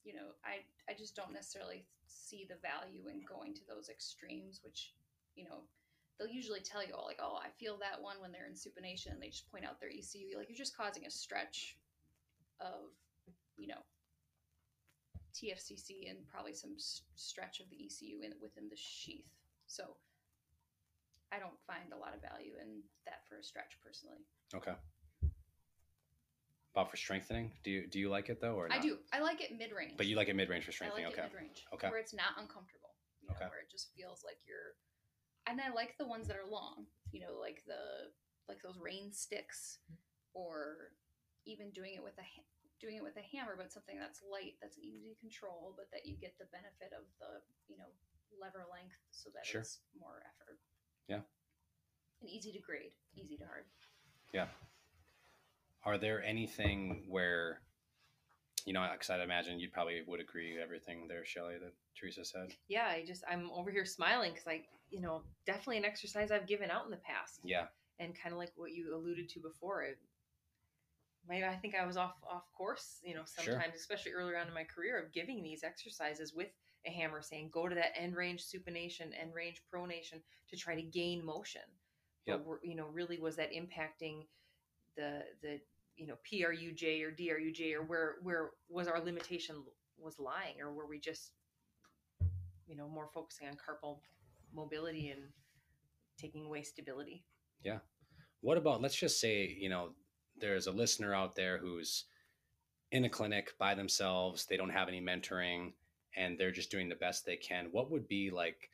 You 0.04 0.14
know, 0.14 0.36
I, 0.44 0.62
I 0.92 0.96
just 0.96 1.16
don't 1.16 1.34
necessarily 1.34 1.86
see 2.08 2.46
the 2.48 2.62
value 2.62 3.08
in 3.10 3.26
going 3.28 3.54
to 3.56 3.66
those 3.68 3.90
extremes, 3.90 4.62
which, 4.64 4.94
you 5.36 5.46
know, 5.46 5.64
they'll 6.18 6.28
usually 6.28 6.62
tell 6.62 6.86
you 6.86 6.94
all 6.94 7.06
like, 7.06 7.20
oh, 7.22 7.38
I 7.44 7.50
feel 7.60 7.78
that 7.80 8.02
one 8.02 8.18
when 8.22 8.32
they're 8.32 8.48
in 8.48 8.54
supination. 8.54 9.12
And 9.12 9.22
they 9.22 9.30
just 9.30 9.50
point 9.52 9.66
out 9.66 9.80
their 9.80 9.90
ECU. 9.90 10.38
Like, 10.38 10.48
you're 10.50 10.58
just 10.58 10.76
causing 10.76 11.06
a 11.06 11.12
stretch 11.12 11.78
of, 12.62 12.92
you 13.58 13.68
know, 13.68 13.84
TFCC 15.34 16.10
and 16.10 16.20
probably 16.32 16.54
some 16.54 16.72
s- 16.78 17.02
stretch 17.16 17.60
of 17.60 17.70
the 17.70 17.76
ECU 17.76 18.22
in, 18.24 18.32
within 18.42 18.70
the 18.70 18.78
sheath. 18.78 19.28
So 19.68 19.98
I 21.32 21.40
don't 21.40 21.60
find 21.68 21.92
a 21.92 21.98
lot 21.98 22.16
of 22.16 22.22
value 22.22 22.54
in 22.62 22.80
that 23.06 23.28
for 23.28 23.36
a 23.38 23.44
stretch 23.44 23.78
personally. 23.84 24.20
okay. 24.56 24.74
About 26.74 26.92
for 26.92 26.98
strengthening, 26.98 27.54
do 27.64 27.72
you 27.72 27.88
do 27.88 28.00
you 28.00 28.10
like 28.10 28.28
it 28.28 28.42
though, 28.42 28.56
or 28.60 28.68
I 28.70 28.80
do. 28.80 28.98
I 29.14 29.22
like 29.24 29.40
it 29.40 29.58
mid 29.58 29.72
range. 29.72 29.94
But 29.96 30.08
you 30.08 30.18
like 30.18 30.28
it 30.28 30.36
mid 30.36 30.50
range 30.50 30.66
for 30.66 30.72
I 30.72 30.74
strengthening, 30.76 31.06
like 31.08 31.14
okay? 31.18 31.24
mid 31.32 31.42
range. 31.42 31.64
Okay. 31.74 31.88
Where 31.88 32.00
it's 32.04 32.14
not 32.14 32.36
uncomfortable. 32.36 32.92
You 33.24 33.30
know, 33.30 33.36
Okay. 33.40 33.48
Where 33.48 33.64
it 33.64 33.72
just 33.72 33.96
feels 33.96 34.24
like 34.28 34.36
you're. 34.46 34.76
And 35.48 35.62
I 35.62 35.70
like 35.74 35.96
the 35.98 36.08
ones 36.08 36.28
that 36.28 36.38
are 36.38 36.50
long. 36.50 36.86
You 37.12 37.22
know, 37.22 37.38
like 37.40 37.64
the 37.68 38.12
like 38.50 38.62
those 38.62 38.78
rain 38.82 39.12
sticks, 39.12 39.80
or 40.34 40.92
even 41.46 41.72
doing 41.72 41.94
it 41.96 42.04
with 42.04 42.18
a 42.18 42.26
ha- 42.26 42.50
doing 42.82 42.98
it 42.98 43.04
with 43.04 43.16
a 43.18 43.26
hammer, 43.36 43.56
but 43.58 43.72
something 43.72 43.98
that's 43.98 44.22
light, 44.30 44.58
that's 44.62 44.78
easy 44.78 45.14
to 45.14 45.20
control, 45.22 45.74
but 45.78 45.88
that 45.94 46.06
you 46.06 46.18
get 46.18 46.36
the 46.40 46.46
benefit 46.52 46.92
of 46.98 47.06
the 47.20 47.42
you 47.70 47.78
know 47.78 47.90
lever 48.42 48.66
length, 48.72 48.98
so 49.12 49.30
that 49.34 49.46
Sure. 49.46 49.62
it's 49.62 49.80
more 50.00 50.22
effort. 50.26 50.60
Yeah. 51.08 51.22
And 52.22 52.30
easy 52.30 52.52
to 52.52 52.60
grade, 52.60 52.92
easy 53.16 53.38
to 53.38 53.46
hard. 53.46 53.66
Yeah. 54.34 54.48
Are 55.86 55.98
there 55.98 56.24
anything 56.24 57.06
where, 57.08 57.62
you 58.66 58.74
know, 58.74 58.86
because 58.92 59.10
I'd 59.10 59.22
imagine 59.22 59.60
you 59.60 59.70
probably 59.70 60.02
would 60.08 60.20
agree 60.20 60.54
with 60.54 60.64
everything 60.64 61.08
there, 61.08 61.24
Shelly, 61.24 61.56
that 61.62 61.74
Theresa 61.98 62.26
said. 62.26 62.50
Yeah, 62.68 62.88
I 62.88 63.06
just 63.06 63.24
I'm 63.30 63.50
over 63.52 63.70
here 63.72 63.86
smiling 63.86 64.32
because 64.34 64.48
I 64.48 64.64
you 64.96 65.02
know 65.02 65.22
definitely 65.46 65.78
an 65.78 65.86
exercise 65.86 66.32
I've 66.32 66.48
given 66.48 66.72
out 66.72 66.86
in 66.86 66.92
the 66.92 67.04
past. 67.12 67.42
Yeah. 67.44 67.66
and 68.00 68.16
kind 68.22 68.32
of 68.34 68.40
like 68.40 68.52
what 68.56 68.72
you 68.72 68.96
alluded 68.96 69.28
to 69.30 69.40
before 69.42 69.84
it 69.84 69.98
maybe 71.28 71.46
i 71.46 71.56
think 71.56 71.74
i 71.76 71.86
was 71.86 71.98
off 71.98 72.16
off 72.30 72.44
course 72.58 73.00
you 73.04 73.14
know 73.16 73.24
Sure. 73.42 73.54
sometimes 73.54 73.76
especially 73.76 74.12
earlier 74.14 74.38
on 74.38 74.48
in 74.48 74.54
my 74.54 74.64
career 74.64 74.96
of 75.02 75.12
giving 75.12 75.42
these 75.44 75.64
exercises 75.64 76.34
with 76.34 76.50
a 76.86 76.92
hammer 76.92 77.22
saying 77.22 77.50
go 77.52 77.68
to 77.68 77.76
that 77.76 77.94
end 77.98 78.16
range 78.16 78.42
supination 78.44 79.08
end 79.20 79.34
range 79.34 79.62
pronation 79.74 80.20
to 80.50 80.56
try 80.56 80.76
to 80.76 80.82
gain 80.84 81.26
motion 81.26 81.62
Yep. 82.28 82.46
but 82.46 82.58
you 82.64 82.76
know 82.76 82.88
really 82.92 83.20
was 83.20 83.36
that 83.38 83.52
impacting 83.52 84.18
the 84.98 85.22
the 85.42 85.60
you 85.96 86.06
know 86.08 86.16
pruj 86.26 86.44
or 87.04 87.12
druj 87.12 87.74
or 87.76 87.84
where 87.84 88.16
where 88.22 88.50
was 88.70 88.88
our 88.88 89.00
limitation 89.04 89.56
was 89.98 90.20
lying 90.20 90.56
or 90.62 90.74
were 90.74 90.88
we 90.88 91.00
just 91.00 91.32
you 92.68 92.76
know 92.76 92.88
more 92.88 93.08
focusing 93.14 93.48
on 93.48 93.54
carpal 93.56 94.00
mobility 94.56 95.10
and 95.10 95.22
taking 96.18 96.46
away 96.46 96.64
stability 96.64 97.26
Yeah. 97.64 97.80
What 98.42 98.58
about, 98.58 98.82
let's 98.82 98.96
just 98.96 99.20
say, 99.20 99.56
you 99.60 99.70
know, 99.70 99.90
there's 100.38 100.68
a 100.68 100.72
listener 100.72 101.14
out 101.14 101.36
there 101.36 101.58
who's 101.58 102.06
in 102.92 103.06
a 103.06 103.10
clinic 103.10 103.54
by 103.58 103.74
themselves, 103.74 104.46
they 104.46 104.58
don't 104.58 104.70
have 104.70 104.88
any 104.88 105.02
mentoring, 105.02 105.74
and 106.16 106.38
they're 106.38 106.52
just 106.52 106.72
doing 106.72 106.88
the 106.88 106.96
best 106.96 107.26
they 107.26 107.36
can. 107.36 107.68
What 107.72 107.92
would 107.92 108.08
be 108.08 108.30
like 108.30 108.70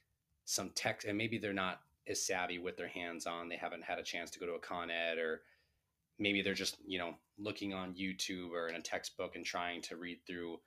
some 0.45 0.71
tech, 0.71 1.05
and 1.07 1.17
maybe 1.17 1.37
they're 1.37 1.53
not 1.53 1.81
as 2.07 2.25
savvy 2.25 2.59
with 2.59 2.75
their 2.77 2.87
hands 2.87 3.25
on, 3.25 3.47
they 3.47 3.55
haven't 3.55 3.83
had 3.83 3.99
a 3.99 4.03
chance 4.03 4.29
to 4.31 4.39
go 4.39 4.45
to 4.45 4.53
a 4.53 4.59
Con 4.59 4.91
Ed, 4.91 5.17
or 5.17 5.41
maybe 6.19 6.41
they're 6.41 6.53
just, 6.53 6.77
you 6.85 6.99
know, 6.99 7.15
looking 7.39 7.73
on 7.73 7.95
YouTube 7.95 8.51
or 8.51 8.67
in 8.67 8.75
a 8.75 8.81
textbook 8.81 9.35
and 9.35 9.45
trying 9.45 9.81
to 9.83 9.95
read 9.95 10.19
through 10.27 10.59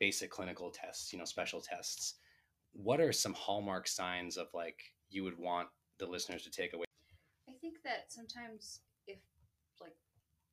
basic 0.00 0.30
clinical 0.30 0.70
tests, 0.70 1.12
you 1.12 1.18
know, 1.18 1.24
special 1.24 1.60
tests. 1.60 2.14
What 2.74 3.00
are 3.00 3.12
some 3.12 3.32
hallmark 3.34 3.88
signs 3.88 4.36
of 4.36 4.48
like 4.52 4.78
you 5.08 5.24
would 5.24 5.38
want 5.38 5.68
the 5.98 6.06
listeners 6.06 6.42
to 6.44 6.50
take 6.50 6.74
away? 6.74 6.84
I 7.48 7.52
think 7.60 7.78
that 7.84 8.12
sometimes 8.12 8.80
if 9.06 9.18
like 9.80 9.96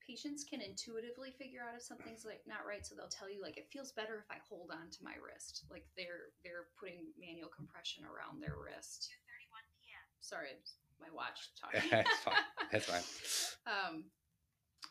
patients 0.06 0.46
can 0.46 0.62
intuitively 0.62 1.34
figure 1.38 1.62
out 1.62 1.76
if 1.76 1.84
something's 1.84 2.24
like 2.24 2.42
not 2.48 2.66
right, 2.68 2.86
so 2.86 2.96
they'll 2.96 3.12
tell 3.12 3.30
you 3.30 3.42
like 3.42 3.58
it 3.58 3.68
feels 3.74 3.92
better 3.92 4.22
if 4.22 4.30
I 4.30 4.38
hold 4.48 4.70
on 4.72 4.90
to 4.92 5.04
my 5.04 5.18
wrist, 5.18 5.66
like 5.70 5.86
they're 5.98 6.32
they're 6.46 6.70
putting 6.80 7.10
manual 7.20 7.50
compression 7.50 8.06
around 8.06 8.42
their 8.42 8.56
wrist. 8.56 9.10
Sorry, 10.22 10.54
my 11.02 11.10
watch 11.10 11.50
talking. 11.60 11.90
That's 11.90 12.20
fine. 12.22 12.46
That's 12.72 12.86
fine. 12.86 13.06
Um, 13.62 14.10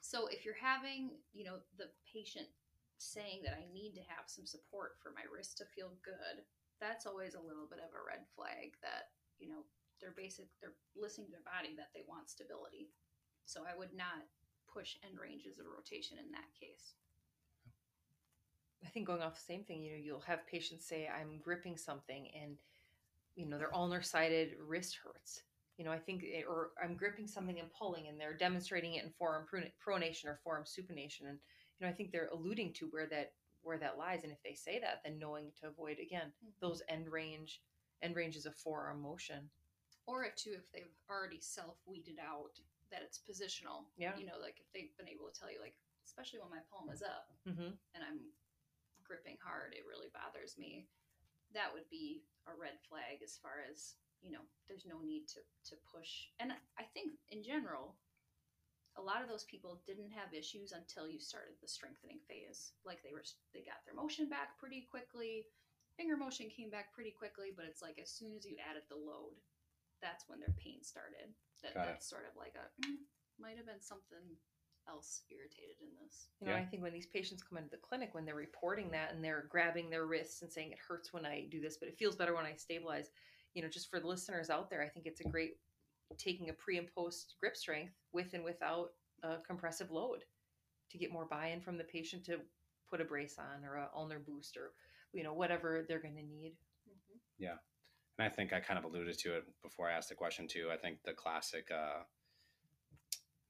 so 0.00 0.30
if 0.30 0.46
you're 0.46 0.58
having, 0.58 1.18
you 1.34 1.42
know, 1.42 1.58
the 1.74 1.90
patient 2.06 2.46
saying 2.98 3.42
that 3.42 3.58
I 3.58 3.66
need 3.74 3.98
to 3.98 4.04
have 4.06 4.30
some 4.30 4.46
support 4.46 4.94
for 5.02 5.10
my 5.10 5.26
wrist 5.26 5.58
to 5.58 5.64
feel 5.74 5.90
good, 6.06 6.46
that's 6.80 7.06
always 7.06 7.34
a 7.34 7.40
little 7.44 7.68
bit 7.68 7.84
of 7.84 7.92
a 7.92 8.02
red 8.02 8.24
flag 8.34 8.74
that, 8.82 9.12
you 9.38 9.48
know, 9.48 9.62
they're 10.00 10.16
basic 10.16 10.48
they're 10.60 10.76
listening 10.96 11.28
to 11.28 11.32
their 11.32 11.44
body 11.44 11.76
that 11.76 11.92
they 11.94 12.00
want 12.08 12.30
stability. 12.32 12.88
So 13.44 13.62
I 13.68 13.76
would 13.76 13.92
not 13.94 14.24
push 14.72 14.96
end 15.04 15.20
ranges 15.20 15.58
of 15.58 15.66
rotation 15.66 16.16
in 16.16 16.30
that 16.32 16.48
case. 16.58 16.94
I 18.84 18.88
think 18.88 19.06
going 19.06 19.20
off 19.20 19.34
the 19.34 19.44
same 19.44 19.64
thing, 19.64 19.82
you 19.82 19.92
know, 19.92 19.98
you'll 20.02 20.20
have 20.20 20.46
patients 20.46 20.86
say, 20.86 21.08
I'm 21.08 21.38
gripping 21.38 21.76
something 21.76 22.28
and, 22.40 22.56
you 23.36 23.46
know, 23.46 23.58
their 23.58 23.74
ulnar 23.74 24.00
sided 24.02 24.56
wrist 24.66 24.98
hurts. 25.04 25.42
You 25.76 25.84
know, 25.84 25.92
I 25.92 25.98
think, 25.98 26.22
it, 26.22 26.44
or 26.48 26.70
I'm 26.82 26.96
gripping 26.96 27.26
something 27.26 27.58
and 27.58 27.68
pulling 27.72 28.08
and 28.08 28.18
they're 28.18 28.36
demonstrating 28.36 28.94
it 28.94 29.04
in 29.04 29.10
forearm 29.18 29.46
pronation 29.86 30.26
or 30.26 30.40
forearm 30.42 30.64
supination. 30.64 31.28
And, 31.28 31.38
you 31.78 31.86
know, 31.86 31.88
I 31.88 31.92
think 31.92 32.10
they're 32.10 32.30
alluding 32.32 32.72
to 32.74 32.86
where 32.90 33.06
that, 33.08 33.32
where 33.62 33.78
that 33.78 33.98
lies. 33.98 34.22
And 34.24 34.32
if 34.32 34.42
they 34.42 34.54
say 34.54 34.78
that, 34.80 35.00
then 35.04 35.18
knowing 35.18 35.52
to 35.60 35.68
avoid, 35.68 35.98
again, 35.98 36.32
those 36.60 36.82
end 36.88 37.08
range, 37.08 37.60
end 38.02 38.16
ranges 38.16 38.46
of 38.46 38.56
forearm 38.56 39.02
motion. 39.02 39.50
Or 40.06 40.24
if 40.24 40.34
too, 40.36 40.54
if 40.56 40.70
they've 40.72 40.94
already 41.08 41.40
self 41.40 41.76
weeded 41.86 42.18
out 42.18 42.58
that 42.90 43.02
it's 43.06 43.20
positional. 43.22 43.86
Yeah. 43.96 44.16
You 44.18 44.26
know, 44.26 44.38
like 44.42 44.58
if 44.58 44.66
they've 44.74 44.90
been 44.98 45.08
able 45.08 45.30
to 45.30 45.36
tell 45.38 45.50
you, 45.50 45.60
like, 45.62 45.74
especially 46.04 46.40
when 46.40 46.50
my 46.50 46.64
palm 46.72 46.90
is 46.90 47.02
up, 47.02 47.30
Mm-hmm. 47.48 47.72
and 47.94 48.00
I'm 48.02 48.18
gripping 49.06 49.38
hard, 49.42 49.72
it 49.74 49.86
really 49.88 50.10
bothers 50.10 50.58
me. 50.58 50.86
That 51.54 51.70
would 51.72 51.88
be 51.90 52.22
a 52.46 52.52
red 52.54 52.78
flag 52.88 53.22
as 53.22 53.38
far 53.38 53.62
as, 53.70 53.94
you 54.22 54.30
know, 54.30 54.42
there's 54.66 54.86
no 54.86 54.98
need 55.02 55.26
to, 55.34 55.40
to 55.70 55.74
push. 55.86 56.30
And 56.38 56.50
I 56.50 56.84
think 56.94 57.14
in 57.30 57.42
general, 57.42 57.94
a 58.98 59.02
lot 59.02 59.22
of 59.22 59.28
those 59.28 59.44
people 59.44 59.80
didn't 59.86 60.10
have 60.10 60.34
issues 60.34 60.72
until 60.72 61.06
you 61.08 61.18
started 61.20 61.54
the 61.62 61.68
strengthening 61.68 62.18
phase. 62.26 62.72
Like 62.84 63.02
they 63.02 63.12
were, 63.12 63.22
they 63.54 63.60
got 63.62 63.80
their 63.86 63.94
motion 63.94 64.28
back 64.28 64.58
pretty 64.58 64.86
quickly. 64.90 65.46
Finger 65.96 66.16
motion 66.16 66.48
came 66.50 66.70
back 66.70 66.92
pretty 66.92 67.10
quickly, 67.12 67.50
but 67.54 67.66
it's 67.66 67.82
like 67.82 67.98
as 68.02 68.10
soon 68.10 68.34
as 68.36 68.44
you 68.44 68.56
added 68.58 68.82
the 68.88 68.96
load, 68.98 69.38
that's 70.02 70.24
when 70.28 70.40
their 70.40 70.54
pain 70.58 70.82
started. 70.82 71.30
That, 71.62 71.74
Got 71.74 71.84
it. 71.84 71.86
that's 71.92 72.08
sort 72.08 72.24
of 72.30 72.36
like 72.36 72.56
a, 72.56 72.66
mm, 72.82 72.96
might 73.38 73.56
have 73.56 73.66
been 73.66 73.80
something 73.80 74.24
else 74.88 75.22
irritated 75.30 75.76
in 75.80 75.92
this. 76.02 76.28
You 76.40 76.46
know, 76.48 76.54
Yeah. 76.54 76.60
I 76.60 76.64
think 76.64 76.82
when 76.82 76.92
these 76.92 77.06
patients 77.06 77.42
come 77.42 77.58
into 77.58 77.70
the 77.70 77.76
clinic, 77.76 78.14
when 78.14 78.24
they're 78.24 78.34
reporting 78.34 78.90
that 78.90 79.12
and 79.12 79.22
they're 79.22 79.46
grabbing 79.50 79.90
their 79.90 80.06
wrists 80.06 80.42
and 80.42 80.50
saying 80.50 80.72
it 80.72 80.78
hurts 80.78 81.12
when 81.12 81.26
I 81.26 81.46
do 81.50 81.60
this, 81.60 81.76
but 81.76 81.88
it 81.88 81.98
feels 81.98 82.16
better 82.16 82.34
when 82.34 82.46
I 82.46 82.54
stabilize, 82.56 83.10
you 83.54 83.62
know, 83.62 83.68
just 83.68 83.90
for 83.90 84.00
the 84.00 84.08
listeners 84.08 84.48
out 84.50 84.70
there, 84.70 84.82
I 84.82 84.88
think 84.88 85.06
it's 85.06 85.20
a 85.20 85.28
great 85.28 85.58
taking 86.18 86.50
a 86.50 86.52
pre 86.52 86.78
and 86.78 86.92
post 86.94 87.34
grip 87.40 87.56
strength 87.56 87.94
with 88.12 88.32
and 88.34 88.44
without 88.44 88.90
a 89.22 89.36
compressive 89.46 89.90
load 89.90 90.24
to 90.90 90.98
get 90.98 91.12
more 91.12 91.26
buy 91.26 91.48
in 91.48 91.60
from 91.60 91.78
the 91.78 91.84
patient 91.84 92.24
to 92.24 92.38
put 92.90 93.00
a 93.00 93.04
brace 93.04 93.36
on 93.38 93.64
or 93.64 93.76
a 93.76 93.88
ulnar 93.94 94.18
boost 94.18 94.56
or, 94.56 94.72
you 95.12 95.22
know, 95.22 95.32
whatever 95.34 95.84
they're 95.86 96.00
going 96.00 96.16
to 96.16 96.22
need. 96.22 96.56
Mm-hmm. 96.88 97.48
And 98.18 98.26
I 98.26 98.28
think 98.28 98.52
I 98.52 98.60
kind 98.60 98.78
of 98.78 98.84
alluded 98.84 99.16
to 99.18 99.36
it 99.36 99.44
before 99.62 99.88
I 99.88 99.92
asked 99.92 100.10
the 100.10 100.14
question 100.14 100.46
too. 100.46 100.68
I 100.70 100.76
think 100.76 100.98
the 101.04 101.14
classic, 101.14 101.70
uh, 101.70 102.02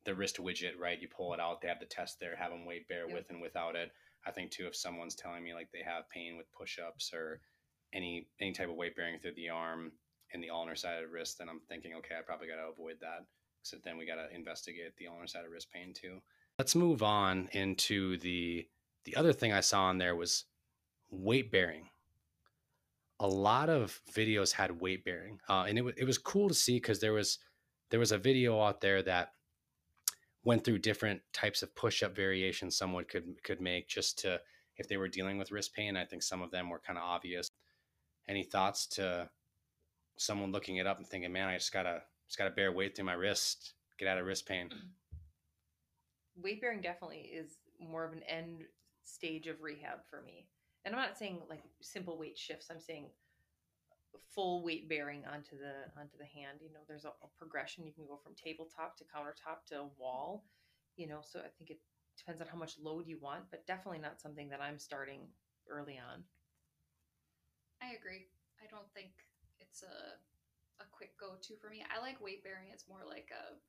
the 0.04 0.14
wrist 0.14 0.36
widget, 0.36 0.78
right? 0.78 1.00
You 1.00 1.08
pull 1.08 1.34
it 1.34 1.40
out. 1.40 1.60
They 1.60 1.68
have 1.68 1.80
the 1.80 1.86
test 1.86 2.20
there, 2.20 2.36
have 2.36 2.50
them 2.50 2.64
weight 2.64 2.86
bear 2.86 3.06
Yep. 3.08 3.16
with 3.16 3.30
and 3.30 3.40
without 3.40 3.74
it. 3.74 3.90
I 4.24 4.30
think 4.30 4.50
too, 4.50 4.66
if 4.66 4.76
someone's 4.76 5.16
telling 5.16 5.42
me 5.42 5.54
like 5.54 5.72
they 5.72 5.82
have 5.82 6.08
pain 6.10 6.36
with 6.36 6.52
push-ups 6.52 7.12
or 7.12 7.40
any 7.92 8.28
any 8.38 8.52
type 8.52 8.68
of 8.68 8.76
weight 8.76 8.94
bearing 8.94 9.18
through 9.18 9.34
the 9.34 9.48
arm 9.48 9.92
and 10.32 10.42
the 10.42 10.50
ulnar 10.50 10.76
side 10.76 11.02
of 11.02 11.10
wrist, 11.10 11.38
then 11.38 11.48
I'm 11.48 11.60
thinking, 11.68 11.94
okay, 11.94 12.14
I 12.18 12.22
probably 12.22 12.46
got 12.46 12.56
to 12.56 12.70
avoid 12.70 12.96
that. 13.00 13.26
So 13.62 13.76
then 13.84 13.98
we 13.98 14.06
got 14.06 14.16
to 14.16 14.34
investigate 14.34 14.96
the 14.96 15.08
ulnar 15.08 15.26
side 15.26 15.44
of 15.44 15.50
wrist 15.50 15.68
pain 15.72 15.92
too. 15.92 16.20
Let's 16.58 16.74
move 16.74 17.02
on 17.02 17.48
into 17.52 18.16
the 18.18 18.66
the 19.04 19.16
other 19.16 19.32
thing 19.32 19.52
I 19.52 19.60
saw 19.60 19.84
on 19.84 19.98
there 19.98 20.14
was 20.14 20.44
weight 21.10 21.50
bearing 21.50 21.88
a 23.20 23.28
lot 23.28 23.68
of 23.68 24.00
videos 24.12 24.50
had 24.50 24.80
weight 24.80 25.04
bearing, 25.04 25.38
uh, 25.48 25.66
and 25.68 25.78
it, 25.78 25.82
wa- 25.82 25.92
it 25.96 26.04
was 26.06 26.16
cool 26.16 26.48
to 26.48 26.54
see 26.54 26.76
because 26.76 27.00
there 27.00 27.12
was 27.12 27.38
there 27.90 28.00
was 28.00 28.12
a 28.12 28.18
video 28.18 28.60
out 28.60 28.80
there 28.80 29.02
that 29.02 29.32
went 30.42 30.64
through 30.64 30.78
different 30.78 31.20
types 31.34 31.62
of 31.62 31.74
push 31.74 32.02
up 32.02 32.16
variations 32.16 32.76
someone 32.76 33.04
could 33.04 33.34
could 33.44 33.60
make 33.60 33.88
just 33.88 34.18
to 34.20 34.40
if 34.78 34.88
they 34.88 34.96
were 34.96 35.08
dealing 35.08 35.36
with 35.36 35.52
wrist 35.52 35.74
pain. 35.74 35.96
I 35.96 36.06
think 36.06 36.22
some 36.22 36.40
of 36.40 36.50
them 36.50 36.70
were 36.70 36.80
kind 36.80 36.98
of 36.98 37.04
obvious. 37.04 37.50
Any 38.26 38.42
thoughts 38.42 38.86
to 38.86 39.28
someone 40.20 40.52
looking 40.52 40.76
it 40.76 40.86
up 40.86 40.98
and 40.98 41.06
thinking, 41.06 41.32
"Man, 41.32 41.48
I 41.48 41.56
just 41.56 41.72
gotta 41.72 42.02
just 42.28 42.38
gotta 42.38 42.50
bear 42.50 42.72
weight 42.72 42.94
through 42.94 43.06
my 43.06 43.14
wrist, 43.14 43.72
get 43.98 44.08
out 44.08 44.18
of 44.18 44.26
wrist 44.26 44.46
pain." 44.46 44.68
Mm-hmm. 44.68 46.42
weight 46.42 46.60
bearing 46.60 46.80
definitely 46.80 47.30
is 47.32 47.58
more 47.78 48.04
of 48.04 48.12
an 48.12 48.22
end 48.24 48.64
stage 49.04 49.46
of 49.46 49.62
rehab 49.62 49.98
for 50.08 50.22
me. 50.22 50.46
And 50.84 50.94
I'm 50.94 51.00
not 51.00 51.18
saying 51.18 51.40
like 51.48 51.62
simple 51.80 52.18
weight 52.18 52.38
shifts. 52.38 52.68
I'm 52.70 52.80
saying 52.80 53.06
full 54.34 54.62
weight 54.62 54.88
bearing 54.88 55.24
onto 55.26 55.58
the 55.58 55.90
onto 55.98 56.16
the 56.18 56.24
hand. 56.24 56.60
You 56.62 56.72
know, 56.72 56.80
there's 56.86 57.04
a, 57.04 57.08
a 57.08 57.28
progression. 57.38 57.86
You 57.86 57.92
can 57.92 58.06
go 58.06 58.18
from 58.22 58.34
tabletop 58.34 58.96
to 58.98 59.04
countertop 59.04 59.64
to 59.68 59.86
wall. 59.98 60.44
You 60.96 61.08
know, 61.08 61.20
so 61.22 61.40
I 61.40 61.48
think 61.58 61.70
it 61.70 61.80
depends 62.16 62.40
on 62.40 62.48
how 62.48 62.58
much 62.58 62.78
load 62.82 63.06
you 63.06 63.18
want, 63.20 63.44
but 63.50 63.66
definitely 63.66 64.00
not 64.00 64.20
something 64.20 64.48
that 64.50 64.60
I'm 64.60 64.78
starting 64.78 65.20
early 65.68 65.98
on. 65.98 66.24
I 67.82 67.96
agree. 67.96 68.28
I 68.60 68.66
don't 68.70 68.92
think 68.94 69.12
it's 69.70 69.82
a 69.86 70.18
a 70.82 70.86
quick 70.90 71.12
go 71.20 71.36
to 71.36 71.54
for 71.60 71.68
me. 71.68 71.84
I 71.86 72.00
like 72.00 72.18
weight 72.24 72.42
bearing. 72.42 72.72
It's 72.72 72.88
more 72.88 73.04
like 73.06 73.28
a 73.30 73.60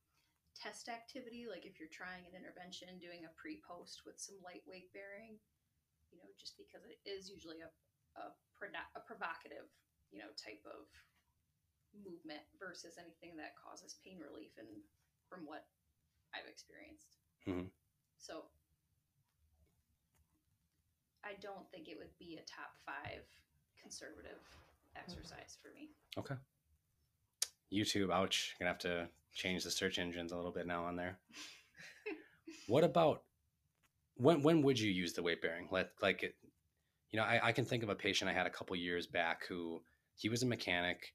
test 0.56 0.88
activity. 0.88 1.46
Like 1.46 1.68
if 1.68 1.78
you're 1.78 1.92
trying 1.92 2.24
an 2.26 2.34
intervention, 2.34 2.98
doing 2.98 3.28
a 3.28 3.36
pre 3.38 3.62
post 3.62 4.02
with 4.08 4.18
some 4.18 4.42
light 4.42 4.66
weight 4.66 4.90
bearing. 4.96 5.38
You 6.12 6.20
know, 6.20 6.28
just 6.36 6.58
because 6.60 6.84
it 6.90 7.00
is 7.08 7.30
usually 7.30 7.62
a 7.64 7.70
a, 8.20 8.36
a 8.96 9.02
provocative, 9.08 9.72
you 10.12 10.20
know, 10.20 10.32
type 10.36 10.60
of 10.68 10.90
movement 11.96 12.44
versus 12.60 13.00
anything 13.00 13.38
that 13.40 13.56
causes 13.56 13.96
pain 14.04 14.20
relief. 14.20 14.52
And 14.60 14.68
from 15.30 15.48
what 15.48 15.68
I've 16.36 16.48
experienced, 16.48 17.16
Mhm. 17.48 17.72
so 18.20 18.52
I 21.24 21.36
don't 21.40 21.70
think 21.72 21.88
it 21.88 21.98
would 21.98 22.18
be 22.18 22.38
a 22.38 22.44
top 22.44 22.76
five 22.86 23.24
conservative 23.80 24.42
exercise 24.96 25.58
for 25.62 25.74
me. 25.74 25.90
Okay. 26.18 26.36
YouTube, 27.74 28.12
ouch. 28.12 28.56
Gonna 28.60 28.70
have 28.70 28.80
to 28.80 29.08
change 29.34 29.64
the 29.64 29.72
search 29.72 29.98
engines 30.00 30.32
a 30.32 30.36
little 30.36 30.52
bit 30.52 30.68
now 30.68 30.84
on 30.86 30.96
there. 30.96 31.20
what 32.68 32.84
about 32.84 33.24
when 34.16 34.44
when 34.44 34.62
would 34.64 34.80
you 34.80 34.92
use 34.92 35.14
the 35.14 35.24
weight 35.24 35.42
bearing? 35.42 35.68
Let 35.72 35.92
like 36.02 36.24
it 36.24 36.36
you 37.12 37.20
know, 37.20 37.26
I, 37.26 37.48
I 37.48 37.52
can 37.52 37.66
think 37.66 37.84
of 37.84 37.90
a 37.90 37.96
patient 37.96 38.30
I 38.30 38.34
had 38.34 38.48
a 38.48 38.52
couple 38.52 38.76
years 38.76 39.06
back 39.06 39.46
who 39.48 39.82
he 40.16 40.30
was 40.30 40.44
a 40.44 40.48
mechanic, 40.48 41.14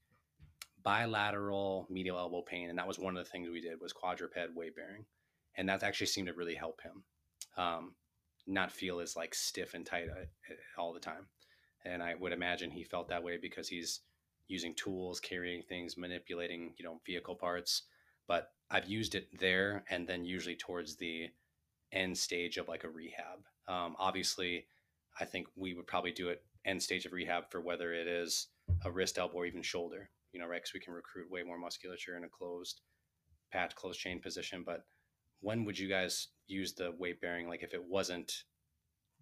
bilateral 0.83 1.87
medial 1.89 2.17
elbow 2.17 2.43
pain, 2.43 2.69
and 2.69 2.77
that 2.77 2.87
was 2.87 2.99
one 2.99 3.17
of 3.17 3.23
the 3.23 3.29
things 3.29 3.49
we 3.49 3.61
did 3.61 3.81
was 3.81 3.93
quadruped 3.93 4.37
weight 4.55 4.75
bearing. 4.75 5.05
And 5.55 5.67
that 5.69 5.81
actually 5.81 6.07
seemed 6.07 6.27
to 6.27 6.33
really 6.33 6.53
help 6.53 6.81
him. 6.81 7.03
Um, 7.57 7.95
not 8.45 8.71
feel 8.71 8.99
as 8.99 9.15
like 9.15 9.33
stiff 9.33 9.73
and 9.73 9.85
tight 9.85 10.07
uh, 10.09 10.81
all 10.81 10.93
the 10.93 10.99
time. 10.99 11.27
And 11.87 12.03
I 12.03 12.15
would 12.15 12.33
imagine 12.33 12.69
he 12.71 12.83
felt 12.83 13.09
that 13.09 13.23
way 13.23 13.37
because 13.41 13.67
he's 13.67 14.01
using 14.47 14.73
tools, 14.75 15.19
carrying 15.19 15.63
things, 15.63 15.97
manipulating, 15.97 16.73
you 16.77 16.85
know, 16.85 16.99
vehicle 17.05 17.35
parts. 17.35 17.83
But 18.27 18.51
I've 18.69 18.87
used 18.87 19.15
it 19.15 19.27
there 19.39 19.83
and 19.89 20.07
then 20.07 20.25
usually 20.25 20.55
towards 20.55 20.95
the 20.95 21.29
end 21.91 22.17
stage 22.17 22.57
of 22.57 22.67
like 22.67 22.83
a 22.83 22.89
rehab. 22.89 23.39
Um, 23.67 23.95
obviously, 23.99 24.65
I 25.19 25.25
think 25.25 25.47
we 25.55 25.73
would 25.73 25.87
probably 25.87 26.11
do 26.11 26.29
it 26.29 26.43
end 26.65 26.81
stage 26.81 27.05
of 27.05 27.13
rehab 27.13 27.49
for 27.49 27.61
whether 27.61 27.93
it 27.93 28.07
is 28.07 28.47
a 28.83 28.91
wrist, 28.91 29.17
elbow, 29.17 29.37
or 29.37 29.45
even 29.45 29.61
shoulder, 29.61 30.09
you 30.33 30.39
know, 30.39 30.47
right? 30.47 30.61
Because 30.61 30.73
we 30.73 30.79
can 30.79 30.93
recruit 30.93 31.31
way 31.31 31.43
more 31.43 31.57
musculature 31.57 32.17
in 32.17 32.23
a 32.23 32.29
closed 32.29 32.81
packed 33.51 33.75
closed 33.75 33.99
chain 33.99 34.19
position. 34.19 34.63
But 34.65 34.83
when 35.39 35.63
would 35.65 35.79
you 35.79 35.87
guys 35.87 36.27
use 36.47 36.73
the 36.73 36.91
weight 36.97 37.21
bearing? 37.21 37.47
Like 37.47 37.63
if 37.63 37.73
it 37.73 37.83
wasn't 37.83 38.43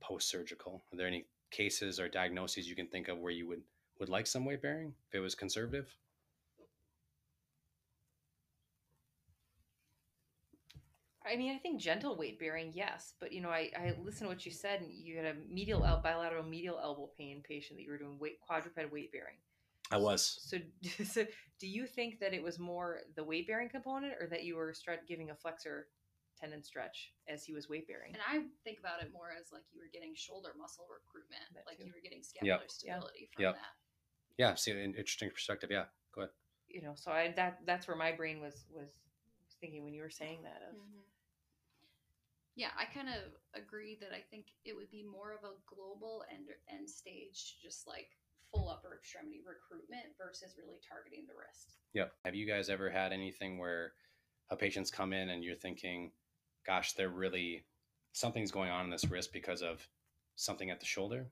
post 0.01 0.29
surgical, 0.29 0.83
are 0.91 0.97
there 0.97 1.07
any 1.07 1.25
cases 1.55 1.99
or 1.99 2.09
diagnoses 2.09 2.67
you 2.67 2.75
can 2.75 2.87
think 2.87 3.07
of 3.07 3.19
where 3.19 3.31
you 3.31 3.47
would 3.47 3.61
would 3.99 4.09
like 4.09 4.27
some 4.27 4.43
weight 4.43 4.61
bearing 4.61 4.93
if 5.07 5.15
it 5.15 5.19
was 5.21 5.35
conservative? 5.35 5.87
I 11.25 11.37
mean, 11.37 11.55
I 11.55 11.57
think 11.57 11.81
gentle 11.81 12.15
weight 12.15 12.39
bearing, 12.39 12.71
yes, 12.75 13.13
but 13.19 13.31
you 13.31 13.41
know, 13.41 13.49
I, 13.49 13.71
I 13.75 13.95
listened 14.03 14.25
to 14.25 14.27
what 14.27 14.45
you 14.45 14.51
said, 14.51 14.81
and 14.81 14.91
you 14.91 15.17
had 15.17 15.25
a 15.25 15.35
medial 15.49 15.83
el- 15.83 16.01
bilateral 16.01 16.43
medial 16.43 16.79
elbow 16.79 17.09
pain 17.17 17.41
patient 17.47 17.79
that 17.79 17.83
you 17.83 17.89
were 17.89 17.97
doing 17.97 18.19
weight 18.19 18.39
quadruped 18.41 18.77
weight 18.91 19.11
bearing. 19.11 19.37
I 19.91 19.97
was. 19.97 20.39
So, 20.41 20.57
so 21.03 21.25
do 21.59 21.67
you 21.67 21.87
think 21.87 22.19
that 22.19 22.33
it 22.33 22.43
was 22.43 22.59
more 22.59 22.99
the 23.15 23.23
weight 23.23 23.47
bearing 23.47 23.69
component, 23.69 24.13
or 24.19 24.27
that 24.27 24.43
you 24.43 24.55
were 24.55 24.73
stretch, 24.73 24.99
giving 25.07 25.31
a 25.31 25.35
flexor 25.35 25.87
tendon 26.39 26.63
stretch 26.63 27.13
as 27.27 27.43
he 27.43 27.53
was 27.53 27.69
weight 27.69 27.87
bearing? 27.87 28.13
And 28.13 28.21
I 28.27 28.45
think 28.63 28.79
about 28.79 29.01
it 29.01 29.11
more 29.13 29.29
as 29.31 29.51
like 29.51 29.63
you 29.73 29.79
were 29.81 29.89
getting 29.91 30.13
shoulder 30.15 30.49
muscle 30.59 30.85
recruitment, 30.91 31.41
That 31.53 31.65
like 31.65 31.77
too. 31.77 31.85
you 31.85 31.93
were 31.93 32.01
getting 32.03 32.23
scapular 32.23 32.61
Yep. 32.61 32.69
stability 32.71 33.29
from 33.33 33.43
Yep. 33.43 33.53
that. 33.55 33.73
Yeah, 34.37 34.55
see 34.55 34.71
an 34.71 34.95
interesting 34.95 35.29
perspective. 35.31 35.71
Yeah, 35.71 35.85
go 36.13 36.21
ahead. 36.21 36.33
you 36.67 36.81
know, 36.81 36.93
so 36.95 37.11
I 37.11 37.31
that 37.33 37.59
that's 37.65 37.87
where 37.87 37.95
my 37.95 38.11
brain 38.11 38.41
was 38.41 38.65
was 38.69 38.89
thinking 39.61 39.83
when 39.83 39.93
you 39.93 40.01
were 40.01 40.09
saying 40.09 40.43
that 40.43 40.61
of 40.63 40.75
Mhm. 40.75 41.03
Yeah, 42.55 42.71
I 42.77 42.85
kind 42.85 43.09
of 43.09 43.35
agree 43.53 43.95
that 43.99 44.13
I 44.13 44.21
think 44.21 44.47
it 44.63 44.73
would 44.75 44.89
be 44.89 45.03
more 45.03 45.33
of 45.33 45.43
a 45.43 45.53
global 45.67 46.23
end 46.31 46.47
end 46.69 46.89
stage, 46.89 47.57
just 47.61 47.85
like 47.87 48.17
full 48.51 48.69
upper 48.69 48.95
extremity 48.95 49.41
recruitment 49.45 50.15
versus 50.17 50.55
really 50.57 50.79
targeting 50.79 51.25
the 51.27 51.33
wrist. 51.35 51.77
Yep. 51.93 52.13
Have 52.23 52.35
you 52.35 52.45
guys 52.47 52.69
ever 52.69 52.89
had 52.89 53.11
anything 53.11 53.57
where 53.57 53.93
a 54.49 54.55
patient's 54.55 54.89
come 54.91 55.11
in 55.11 55.29
and 55.29 55.43
you're 55.43 55.55
thinking, 55.55 56.11
gosh, 56.65 56.93
they're 56.93 57.09
really 57.09 57.63
something's 58.13 58.51
going 58.51 58.69
on 58.69 58.85
in 58.85 58.91
this 58.91 59.09
wrist 59.09 59.33
because 59.33 59.61
of 59.61 59.87
something 60.35 60.69
at 60.69 60.79
the 60.79 60.85
shoulder? 60.85 61.25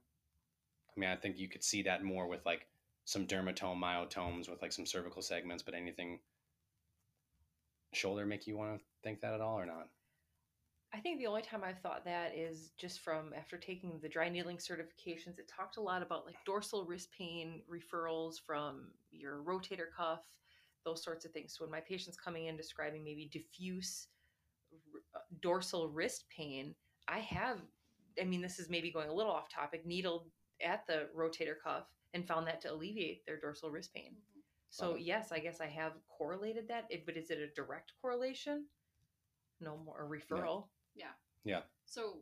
I 0.96 1.00
mean, 1.00 1.10
I 1.10 1.16
think 1.16 1.38
you 1.38 1.50
could 1.50 1.64
see 1.64 1.84
that 1.84 2.04
more 2.04 2.28
with 2.28 2.46
like 2.46 2.68
some 3.06 3.26
dermatome, 3.26 3.82
myotomes 3.82 4.50
with 4.50 4.62
like 4.62 4.72
some 4.72 4.86
cervical 4.86 5.22
segments, 5.22 5.64
but 5.64 5.74
anything 5.74 6.20
shoulder 7.94 8.26
make 8.26 8.48
you 8.48 8.58
want 8.58 8.78
to 8.78 8.84
think 9.04 9.22
that 9.22 9.34
at 9.34 9.42
all 9.42 9.60
or 9.60 9.66
not? 9.66 9.90
I 10.96 11.00
think 11.00 11.18
the 11.18 11.26
only 11.26 11.42
time 11.42 11.64
I've 11.66 11.80
thought 11.80 12.06
that 12.06 12.38
is 12.38 12.70
just 12.78 13.00
from 13.00 13.34
after 13.36 13.58
taking 13.58 14.00
the 14.02 14.10
dry 14.10 14.30
needling 14.30 14.58
certifications. 14.58 15.40
It 15.40 15.48
talked 15.48 15.78
a 15.78 15.82
lot 15.82 16.04
about 16.04 16.26
like 16.26 16.36
dorsal 16.46 16.86
wrist 16.86 17.10
pain 17.18 17.62
referrals 17.68 18.36
from 18.46 18.90
your 19.12 19.42
rotator 19.44 19.88
cuff, 19.96 20.24
those 20.86 21.04
sorts 21.04 21.26
of 21.26 21.32
things. 21.32 21.56
So 21.58 21.64
when 21.64 21.72
my 21.72 21.80
patient's 21.80 22.20
coming 22.20 22.46
in 22.46 22.56
describing 22.56 23.04
maybe 23.04 23.28
diffuse 23.32 24.08
uh, 25.16 25.20
dorsal 25.44 25.90
wrist 25.90 26.26
pain, 26.36 26.74
I 27.08 27.20
have, 27.20 27.60
I 28.20 28.24
mean, 28.24 28.42
this 28.42 28.58
is 28.58 28.70
maybe 28.70 28.90
going 28.92 29.10
a 29.10 29.14
little 29.14 29.32
off 29.32 29.50
topic, 29.50 29.86
needled 29.86 30.32
at 30.66 30.88
the 30.88 31.08
rotator 31.16 31.56
cuff 31.62 31.84
and 32.16 32.26
found 32.28 32.48
that 32.48 32.62
to 32.62 32.72
alleviate 32.72 33.26
their 33.28 33.40
dorsal 33.40 33.70
wrist 33.70 33.94
pain. 33.94 34.14
Mm-hmm. 34.14 34.40
So 34.70 34.88
Love 34.92 34.96
it. 34.98 35.02
yes, 35.04 35.32
I 35.32 35.40
guess 35.40 35.62
I 35.62 35.68
have 35.68 35.92
correlated 36.18 36.68
that, 36.70 36.86
but 37.06 37.18
is 37.18 37.30
it 37.30 37.38
a 37.38 37.54
direct 37.54 37.92
correlation? 38.02 38.66
No 39.62 39.78
more 39.86 40.02
a 40.04 40.08
referral. 40.08 40.66
Yeah. 40.96 41.14
Yeah. 41.44 41.62
So 41.86 42.20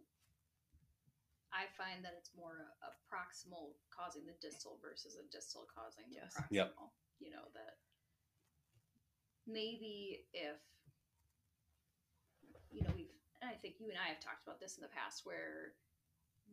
I 1.54 1.66
find 1.78 2.04
that 2.04 2.16
it's 2.18 2.32
more 2.36 2.66
a, 2.82 2.88
a 2.88 2.92
proximal 3.08 3.76
causing 3.96 4.24
the 4.26 4.34
distal 4.42 4.80
versus 4.82 5.16
a 5.16 5.32
distal 5.32 5.68
causing 5.74 6.06
the 6.10 6.16
Yes. 6.16 6.34
proximal. 6.36 6.50
Yep. 6.52 6.74
You 7.20 7.30
know 7.32 7.46
that 7.54 7.78
maybe 9.48 10.26
if 10.34 10.58
you 12.72 12.82
know 12.84 12.94
we've 12.96 13.12
and 13.42 13.50
I 13.50 13.58
think 13.58 13.82
you 13.82 13.90
and 13.90 13.98
I 13.98 14.08
have 14.14 14.22
talked 14.22 14.46
about 14.46 14.62
this 14.62 14.78
in 14.78 14.86
the 14.86 14.94
past 14.94 15.26
where 15.26 15.74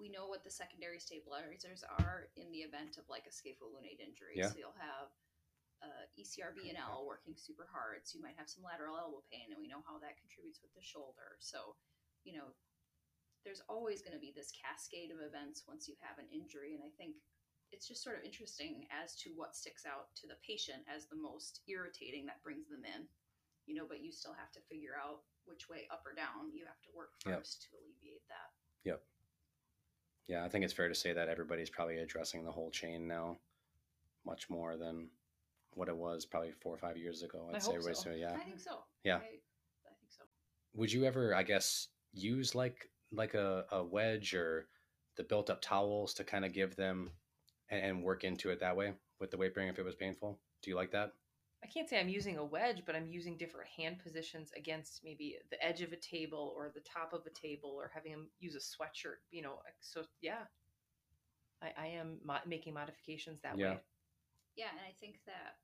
we 0.01 0.09
know 0.09 0.31
what 0.31 0.47
the 0.47 0.51
secondary 0.51 0.97
stabilizers 1.03 1.85
are 2.01 2.33
in 2.39 2.49
the 2.55 2.65
event 2.65 2.97
of 2.97 3.05
like 3.11 3.27
a 3.29 3.35
scapholunate 3.35 4.01
injury. 4.01 4.39
Yeah. 4.39 4.49
So 4.49 4.57
you'll 4.57 4.81
have 4.81 5.11
uh, 5.83 6.05
ECRB 6.15 6.71
and 6.71 6.79
L 6.79 7.05
working 7.07 7.35
super 7.37 7.67
hard. 7.67 8.07
So 8.07 8.17
you 8.17 8.25
might 8.25 8.39
have 8.39 8.49
some 8.49 8.65
lateral 8.65 8.99
elbow 8.99 9.23
pain, 9.29 9.51
and 9.51 9.61
we 9.61 9.71
know 9.71 9.83
how 9.85 9.99
that 10.01 10.19
contributes 10.19 10.63
with 10.63 10.73
the 10.75 10.83
shoulder. 10.83 11.39
So, 11.43 11.77
you 12.23 12.35
know, 12.35 12.55
there's 13.43 13.63
always 13.71 14.03
going 14.03 14.15
to 14.15 14.23
be 14.23 14.35
this 14.35 14.55
cascade 14.55 15.11
of 15.15 15.23
events 15.23 15.67
once 15.67 15.87
you 15.87 15.99
have 16.03 16.19
an 16.19 16.31
injury. 16.31 16.75
And 16.75 16.83
I 16.83 16.91
think 16.99 17.19
it's 17.71 17.87
just 17.87 18.03
sort 18.03 18.19
of 18.19 18.27
interesting 18.27 18.87
as 18.91 19.15
to 19.23 19.35
what 19.37 19.55
sticks 19.55 19.87
out 19.87 20.15
to 20.23 20.27
the 20.27 20.41
patient 20.43 20.83
as 20.89 21.07
the 21.07 21.19
most 21.19 21.63
irritating 21.69 22.27
that 22.27 22.43
brings 22.43 22.67
them 22.71 22.83
in, 22.83 23.07
you 23.67 23.75
know, 23.75 23.87
but 23.87 24.03
you 24.03 24.11
still 24.11 24.35
have 24.35 24.51
to 24.57 24.67
figure 24.67 24.99
out 24.99 25.23
which 25.49 25.69
way 25.69 25.89
up 25.91 26.03
or 26.07 26.15
down 26.15 26.53
you 26.53 26.65
have 26.67 26.81
to 26.83 26.89
work 26.95 27.11
Yep. 27.27 27.39
first 27.39 27.63
to 27.63 27.69
alleviate 27.77 28.23
that. 28.29 28.51
Yep 28.85 29.03
yeah, 30.29 30.45
I 30.45 30.49
think 30.49 30.63
it's 30.65 30.75
fair 30.75 30.89
to 30.89 30.95
say 30.95 31.13
that 31.15 31.29
everybody's 31.29 31.71
probably 31.71 31.97
addressing 31.99 32.45
the 32.45 32.53
whole 32.53 32.71
chain 32.71 33.09
now 33.09 33.39
much 34.27 34.51
more 34.51 34.77
than 34.77 35.09
what 35.73 35.89
it 35.89 35.97
was 35.97 36.27
probably 36.27 36.53
four 36.53 36.75
or 36.75 36.79
five 36.79 36.99
years 36.99 37.23
ago. 37.23 37.47
I'd 37.49 37.57
I 37.57 37.59
say 37.61 37.67
hope 37.67 37.75
everybody's 37.77 38.03
so. 38.03 38.11
yeah. 38.11 38.35
I 38.35 38.45
think 38.45 38.61
so. 38.61 38.79
Yeah. 39.05 39.15
I, 39.15 39.17
I 39.17 39.21
think 39.21 40.11
so. 40.11 40.25
would 40.75 40.93
you 40.93 41.05
ever 41.05 41.35
i 41.35 41.43
guess 41.43 41.89
use 42.13 42.55
like 42.55 42.91
like 43.11 43.35
a, 43.35 43.65
a 43.73 43.83
wedge 43.83 44.35
or 44.35 44.69
the 45.17 45.25
built 45.25 45.49
up 45.51 45.63
towels 45.63 46.13
to 46.15 46.25
kind 46.25 46.45
of 46.45 46.53
give 46.53 46.77
them 46.77 47.11
and, 47.71 47.83
and 47.83 48.03
work 48.05 48.23
into 48.25 48.51
it 48.51 48.61
that 48.61 48.77
way 48.77 48.93
with 49.19 49.31
the 49.31 49.37
weight 49.39 49.55
bearing 49.55 49.71
if 49.71 49.79
it 49.79 49.85
was 49.85 49.95
painful 49.95 50.39
do 50.63 50.71
you 50.71 50.77
like 50.77 50.91
that 50.93 51.13
I 51.63 51.67
can't 51.67 51.89
say 51.89 51.99
I'm 51.99 52.09
using 52.09 52.39
a 52.39 52.45
wedge, 52.45 52.83
but 52.87 52.95
I'm 52.95 53.09
using 53.09 53.37
different 53.37 53.69
hand 53.69 53.99
positions 53.99 54.53
against 54.57 55.03
maybe 55.03 55.37
the 55.51 55.63
edge 55.65 55.83
of 55.83 55.93
a 55.93 55.97
table 55.97 56.55
or 56.57 56.71
the 56.73 56.81
top 56.81 57.13
of 57.13 57.27
a 57.27 57.31
table 57.31 57.75
or 57.77 57.91
having 57.93 58.13
them 58.13 58.29
use 58.39 58.55
a 58.55 58.59
sweatshirt, 58.63 59.19
you 59.31 59.43
know. 59.43 59.59
So, 59.81 60.05
yeah, 60.23 60.47
I, 61.61 61.73
I 61.77 61.87
am 61.99 62.19
mo- 62.25 62.47
making 62.47 62.75
modifications 62.75 63.41
that 63.43 63.59
Yeah. 63.59 63.75
way. 63.75 63.79
Yeah, 64.57 64.71
and 64.71 64.81
I 64.87 64.95
think 64.99 65.19
that 65.27 65.59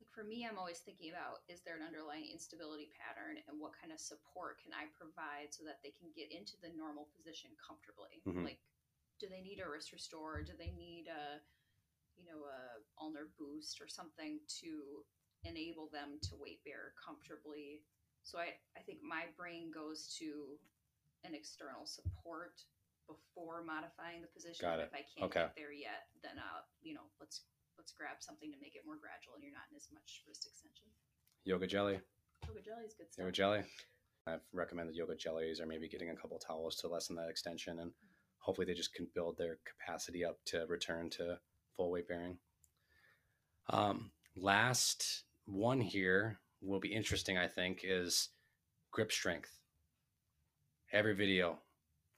like 0.00 0.10
for 0.12 0.24
me 0.24 0.44
I'm 0.48 0.58
always 0.58 0.80
thinking 0.80 1.08
about 1.08 1.40
is 1.48 1.60
there 1.62 1.76
an 1.76 1.86
underlying 1.86 2.28
instability 2.32 2.90
pattern 2.92 3.40
and 3.48 3.60
what 3.60 3.72
kind 3.72 3.92
of 3.92 4.00
support 4.00 4.60
can 4.60 4.72
I 4.72 4.92
provide 4.92 5.52
so 5.56 5.64
that 5.64 5.80
they 5.80 5.92
can 5.96 6.12
get 6.16 6.32
into 6.32 6.56
the 6.60 6.72
normal 6.76 7.08
position 7.16 7.52
comfortably? 7.56 8.20
Mhm. 8.26 8.44
Like 8.44 8.60
do 9.20 9.28
they 9.28 9.40
need 9.40 9.60
a 9.60 9.68
wrist 9.68 9.92
restore? 9.92 10.42
Do 10.42 10.52
they 10.58 10.72
need 10.76 11.06
a 11.08 11.40
you 12.16 12.26
know, 12.26 12.44
a 12.46 12.80
ulnar 13.02 13.30
boost 13.38 13.80
or 13.80 13.88
something 13.88 14.38
to 14.62 15.04
enable 15.44 15.88
them 15.92 16.18
to 16.28 16.36
weight 16.38 16.60
bear 16.64 16.94
comfortably? 16.98 17.82
So 18.22 18.38
I, 18.38 18.54
I 18.78 18.82
think 18.86 19.02
my 19.02 19.26
brain 19.36 19.70
goes 19.74 20.14
to 20.22 20.58
an 21.24 21.34
external 21.34 21.86
support 21.86 22.62
before 23.10 23.62
modifying 23.66 24.22
the 24.22 24.30
position. 24.30 24.62
Got 24.62 24.78
it. 24.80 24.90
If 24.90 24.94
I 24.94 25.04
can't 25.10 25.26
Okay. 25.30 25.46
get 25.50 25.56
there 25.58 25.74
yet, 25.74 26.06
then 26.22 26.38
uh, 26.38 26.62
you 26.82 26.94
know, 26.94 27.06
let's 27.18 27.42
let's 27.78 27.92
grab 27.92 28.18
something 28.20 28.50
to 28.52 28.58
make 28.60 28.76
it 28.76 28.82
more 28.86 28.96
gradual 29.00 29.34
and 29.34 29.42
you're 29.42 29.52
not 29.52 29.66
in 29.70 29.76
as 29.76 29.88
much 29.92 30.22
wrist 30.28 30.46
extension. 30.46 30.86
yoga 31.44 31.66
jelly 31.66 31.98
Yoga 32.46 32.60
jelly 32.62 32.84
is 32.86 32.94
good 32.94 33.10
stuff. 33.10 33.22
yoga 33.24 33.32
jelly 33.32 33.62
i've 34.28 34.44
recommended 34.52 34.94
yoga 34.94 35.16
jellies 35.16 35.58
or 35.58 35.66
maybe 35.66 35.88
getting 35.88 36.10
a 36.10 36.14
couple 36.16 36.38
towels 36.38 36.76
to 36.76 36.86
lessen 36.86 37.16
that 37.16 37.30
extension 37.30 37.80
and 37.80 37.90
hopefully 38.38 38.66
they 38.66 38.74
just 38.74 38.92
can 38.94 39.08
build 39.14 39.36
their 39.38 39.58
capacity 39.64 40.22
up 40.24 40.36
to 40.44 40.64
return 40.68 41.08
to 41.10 41.38
full 41.76 41.90
weight 41.90 42.08
bearing. 42.08 42.38
Um, 43.70 44.10
last 44.36 45.24
one 45.46 45.80
here 45.80 46.38
will 46.60 46.80
be 46.80 46.92
interesting 46.92 47.36
i 47.36 47.48
think 47.48 47.80
is 47.82 48.28
grip 48.92 49.10
strength. 49.10 49.58
Every 50.92 51.14
video 51.14 51.58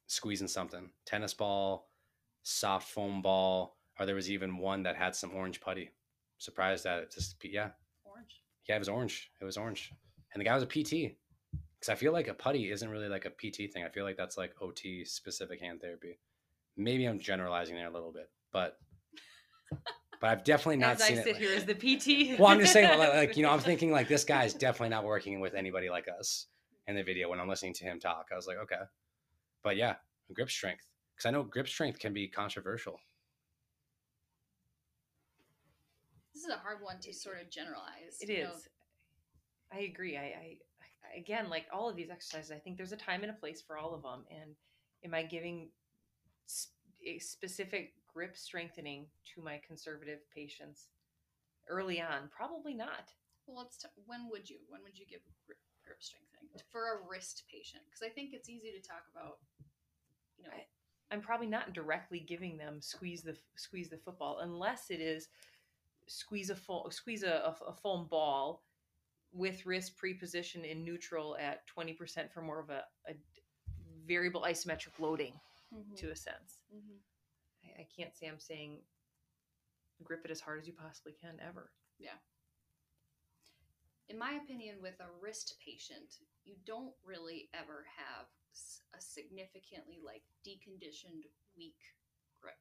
squeezing 0.07 0.49
something. 0.49 0.91
Tennis 1.07 1.33
ball 1.33 1.89
soft 2.43 2.91
foam 2.91 3.23
ball 3.23 3.77
or 3.99 4.05
there 4.05 4.17
was 4.17 4.31
even 4.31 4.59
one 4.59 4.83
that 4.83 4.97
had 4.97 5.15
some 5.15 5.33
orange 5.35 5.61
putty. 5.61 5.91
Surprised 6.39 6.85
at 6.85 6.99
it 6.99 7.13
just 7.15 7.37
yeah. 7.45 7.71
Orange. 8.05 8.43
yeah 8.69 8.77
it 8.77 8.81
was 8.81 8.89
orange. 8.89 9.31
It 9.41 9.45
was 9.45 9.57
orange. 9.57 9.93
And 10.33 10.41
the 10.41 10.45
guy 10.45 10.55
was 10.55 10.65
a 10.65 10.67
pt 10.67 11.17
because 11.79 11.89
i 11.89 11.95
feel 11.95 12.13
like 12.13 12.29
a 12.29 12.35
putty 12.35 12.71
isn't 12.71 12.91
really 12.91 13.09
like 13.09 13.25
a 13.25 13.31
pt 13.31 13.73
thing. 13.73 13.85
I 13.85 13.89
feel 13.89 14.05
like 14.05 14.17
that's 14.17 14.37
like 14.37 14.55
ot 14.61 15.07
specific 15.07 15.61
hand 15.61 15.81
therapy. 15.81 16.19
Maybe 16.77 17.05
i'm 17.07 17.21
generalizing 17.21 17.77
there 17.77 17.87
a 17.87 17.93
little 17.93 18.13
bit 18.13 18.29
but 18.53 18.79
but 20.21 20.31
i've 20.31 20.45
definitely 20.45 20.77
not 20.77 20.97
As 20.97 21.03
I 21.03 21.09
seen 21.09 21.17
sit 21.19 21.27
it 21.29 21.37
here 21.37 21.55
as 21.55 21.65
the 21.65 21.75
PT. 21.75 22.39
well 22.39 22.49
i'm 22.51 22.61
just 22.61 22.73
saying 22.73 22.99
like, 22.99 23.15
like 23.15 23.37
you 23.37 23.43
know 23.43 23.51
i'm 23.51 23.61
thinking 23.71 23.91
like 23.91 24.09
this 24.09 24.25
guy 24.25 24.45
is 24.45 24.55
definitely 24.55 24.91
not 24.91 25.05
working 25.05 25.41
with 25.41 25.55
anybody 25.55 25.91
like 25.91 26.07
us 26.19 26.47
in 26.87 26.97
the 26.97 27.03
video 27.03 27.29
when 27.31 27.41
i'm 27.41 27.49
listening 27.49 27.75
to 27.75 27.85
him 27.85 27.99
talk 28.01 28.27
i 28.33 28.37
was 28.37 28.47
like 28.47 28.59
okay 28.59 28.83
but 29.63 29.77
yeah 29.77 29.95
grip 30.33 30.51
strength 30.51 30.87
because 31.15 31.27
i 31.27 31.31
know 31.31 31.43
grip 31.43 31.69
strength 31.69 31.99
can 31.99 32.13
be 32.13 32.29
controversial 32.29 32.99
This 36.35 36.43
is 36.43 36.51
a 36.51 36.59
hard 36.59 36.83
one 36.83 36.99
to 37.01 37.13
sort 37.13 37.41
of 37.41 37.49
generalize. 37.49 38.19
It 38.21 38.29
you 38.29 38.43
know. 38.43 38.51
I 39.73 39.83
agree. 39.83 40.17
I, 40.17 40.21
I, 40.21 40.57
I 41.15 41.17
again, 41.17 41.49
like 41.49 41.67
all 41.73 41.89
of 41.89 41.95
these 41.95 42.11
exercises, 42.11 42.51
I 42.51 42.57
think 42.57 42.77
there's 42.77 42.93
a 42.93 42.97
time 42.97 43.23
and 43.23 43.31
a 43.31 43.35
place 43.35 43.63
for 43.63 43.79
all 43.79 43.95
of 43.95 44.03
them. 44.03 44.25
And 44.31 44.57
am 45.05 45.15
I 45.15 45.23
giving 45.23 45.69
s- 46.49 46.69
a 47.07 47.19
specific 47.21 47.95
grip 48.15 48.37
strengthening 48.37 49.07
to 49.35 49.43
my 49.43 49.61
conservative 49.67 50.21
patients 50.35 50.89
early 51.69 52.01
on? 52.01 52.29
Probably 52.31 52.75
not. 52.75 53.13
Well, 53.47 53.59
let's. 53.59 53.77
T- 53.77 53.89
when 54.07 54.29
would 54.31 54.49
you? 54.49 54.57
When 54.69 54.83
would 54.85 54.99
you 54.99 55.05
give 55.07 55.21
grip, 55.47 55.59
grip 55.85 55.99
strengthening 56.03 56.49
for 56.71 56.81
a 56.95 57.09
wrist 57.09 57.43
patient? 57.51 57.83
Because 57.87 58.03
I 58.07 58.09
think 58.15 58.33
it's 58.33 58.49
easy 58.49 58.71
to 58.71 58.81
talk 58.87 59.03
about. 59.15 59.39
You 60.39 60.45
know, 60.45 60.51
I- 60.55 60.67
I'm 61.11 61.21
probably 61.21 61.47
not 61.47 61.75
directly 61.75 62.21
giving 62.21 62.57
them 62.57 62.81
squeeze 62.81 63.23
the 63.23 63.37
squeeze 63.57 63.89
the 63.91 63.99
football 63.99 64.39
unless 64.41 64.91
it 64.91 65.01
is 65.01 65.29
squeeze 66.07 66.51
a 66.51 66.57
full 66.57 66.91
squeeze 66.91 67.23
a, 67.23 67.55
a, 67.61 67.65
a 67.69 67.73
foam 67.73 68.07
ball 68.07 68.63
with 69.33 69.67
wrist 69.67 69.97
pre-position 69.97 70.65
in 70.65 70.85
neutral 70.85 71.37
at 71.39 71.67
20% 71.67 72.33
for 72.33 72.41
more 72.41 72.61
of 72.61 72.71
a, 72.71 72.85
a 73.09 73.15
variable 74.07 74.43
isometric 74.43 74.99
loading 74.99 75.35
Mhm, 75.75 75.97
to 75.97 76.11
a 76.11 76.17
sense. 76.17 76.59
mhm. 76.75 76.99
I, 77.65 77.83
I 77.83 77.87
can't 77.97 78.17
say 78.17 78.27
I'm 78.27 78.41
saying 78.41 78.79
grip 80.03 80.23
it 80.25 80.31
as 80.31 80.41
hard 80.41 80.61
as 80.61 80.67
you 80.67 80.73
possibly 80.73 81.13
can 81.21 81.39
ever. 81.47 81.71
Yeah. 81.99 82.19
In 84.09 84.19
my 84.19 84.33
opinion, 84.43 84.77
with 84.83 85.01
a 85.01 85.09
wrist 85.23 85.55
patient, 85.65 86.19
you 86.45 86.57
don't 86.67 86.93
really 87.05 87.49
ever 87.55 87.87
have 87.97 88.27
a 88.97 89.01
significantly 89.01 89.99
like 90.05 90.23
deconditioned 90.47 91.25
weak 91.57 91.81
grip. 92.41 92.61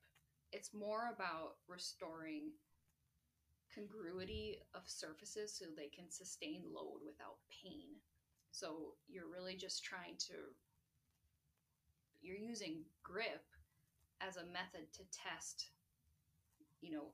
It's 0.52 0.74
more 0.74 1.12
about 1.14 1.58
restoring 1.68 2.52
congruity 3.74 4.60
of 4.76 4.84
surfaces 4.86 5.58
so 5.58 5.66
they 5.66 5.90
can 5.90 6.10
sustain 6.10 6.62
load 6.74 7.02
without 7.06 7.42
pain. 7.52 7.90
So 8.52 8.94
you're 9.08 9.30
really 9.32 9.56
just 9.56 9.84
trying 9.84 10.16
to 10.30 10.54
you're 12.22 12.38
using 12.38 12.84
grip 13.04 13.44
as 14.26 14.38
a 14.38 14.46
method 14.46 14.92
to 14.94 15.04
test 15.12 15.70
you 16.82 16.92
know 16.92 17.12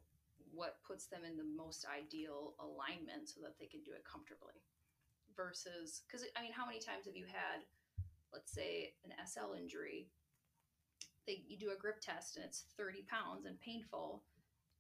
what 0.52 0.82
puts 0.86 1.06
them 1.06 1.22
in 1.26 1.38
the 1.38 1.44
most 1.46 1.86
ideal 1.86 2.56
alignment 2.60 3.30
so 3.30 3.40
that 3.42 3.58
they 3.60 3.66
can 3.66 3.82
do 3.84 3.92
it 3.94 4.04
comfortably 4.06 4.62
versus 5.36 6.02
because 6.08 6.26
i 6.38 6.42
mean 6.42 6.52
how 6.54 6.66
many 6.66 6.80
times 6.80 7.06
have 7.06 7.16
you 7.16 7.26
had 7.26 7.64
let's 8.34 8.52
say 8.52 8.94
an 9.06 9.12
sl 9.26 9.54
injury 9.54 10.10
they 11.28 11.44
you 11.48 11.58
do 11.58 11.72
a 11.72 11.78
grip 11.80 12.02
test 12.02 12.36
and 12.38 12.46
it's 12.46 12.66
30 12.78 13.04
pounds 13.10 13.46
and 13.46 13.60
painful 13.62 14.24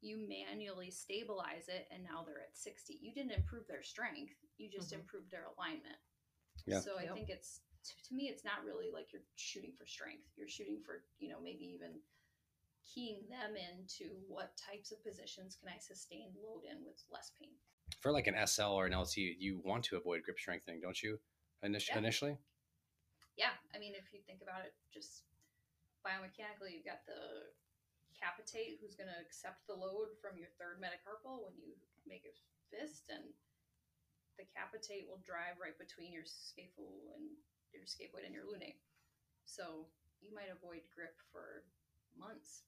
you 0.01 0.17
manually 0.27 0.89
stabilize 0.89 1.67
it 1.67 1.87
and 1.91 2.03
now 2.03 2.23
they're 2.25 2.41
at 2.41 2.57
60 2.57 2.97
you 3.01 3.13
didn't 3.13 3.31
improve 3.37 3.67
their 3.67 3.83
strength 3.83 4.33
you 4.57 4.69
just 4.69 4.91
Mhm. 4.91 5.01
improved 5.01 5.29
their 5.31 5.45
alignment 5.57 5.99
Yeah. 6.65 6.81
so 6.81 6.97
i 6.97 7.03
Yep. 7.03 7.13
think 7.13 7.29
it's 7.29 7.61
to, 7.83 7.93
to 8.09 8.13
me 8.15 8.25
it's 8.27 8.43
not 8.45 8.65
really 8.65 8.87
like 8.93 9.13
you're 9.13 9.27
shooting 9.35 9.71
for 9.77 9.85
strength 9.85 10.25
you're 10.35 10.47
shooting 10.47 10.79
for 10.85 11.03
you 11.19 11.29
know 11.29 11.39
maybe 11.41 11.65
even 11.65 11.99
keying 12.93 13.21
them 13.29 13.53
into 13.55 14.15
what 14.27 14.57
types 14.57 14.91
of 14.91 15.03
positions 15.03 15.57
can 15.59 15.69
i 15.69 15.77
sustain 15.77 16.33
load 16.41 16.63
in 16.69 16.77
with 16.85 16.97
less 17.11 17.31
pain 17.39 17.53
For 18.01 18.11
like 18.11 18.27
an 18.27 18.35
SL 18.47 18.73
or 18.77 18.85
an 18.85 18.93
LT, 18.97 19.17
you 19.17 19.61
want 19.65 19.83
to 19.89 19.97
avoid 19.97 20.21
grip 20.23 20.37
strengthening, 20.39 20.79
don't 20.79 21.01
you? 21.01 21.17
Init- 21.65 21.87
Yeah. 21.89 21.97
Initially? 21.97 22.37
yeah 23.37 23.55
i 23.73 23.79
mean 23.79 23.93
if 23.95 24.11
you 24.11 24.19
think 24.27 24.41
about 24.43 24.63
it 24.67 24.73
just 24.91 25.23
biomechanically 26.03 26.75
you've 26.75 26.87
got 26.87 27.03
the 27.07 27.51
capitate 28.15 28.79
who's 28.79 28.99
going 28.99 29.07
to 29.07 29.19
accept 29.23 29.63
the 29.67 29.75
load 29.75 30.11
from 30.19 30.35
your 30.35 30.51
third 30.59 30.79
metacarpal 30.83 31.39
when 31.47 31.55
you 31.55 31.71
make 32.03 32.27
a 32.27 32.33
fist 32.67 33.07
and 33.07 33.23
the 34.35 34.43
capitate 34.51 35.07
will 35.07 35.23
drive 35.23 35.55
right 35.59 35.75
between 35.79 36.11
your 36.11 36.27
scaphoid 36.27 37.15
and 37.15 37.31
your 37.71 37.87
scaphoid 37.87 38.23
and 38.27 38.35
your 38.35 38.43
lunate 38.47 38.79
so 39.47 39.87
you 40.19 40.31
might 40.35 40.51
avoid 40.51 40.83
grip 40.91 41.15
for 41.31 41.63
months 42.19 42.67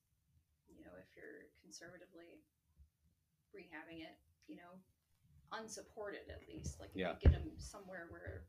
you 0.75 0.83
know 0.83 0.95
if 0.99 1.09
you're 1.15 1.47
conservatively 1.61 2.41
rehabbing 3.55 4.01
it 4.01 4.15
you 4.47 4.55
know 4.55 4.79
unsupported 5.51 6.27
at 6.31 6.47
least 6.47 6.79
like 6.79 6.89
if 6.95 7.01
Yeah. 7.03 7.13
you 7.13 7.19
get 7.19 7.31
them 7.31 7.51
somewhere 7.57 8.07
where 8.09 8.47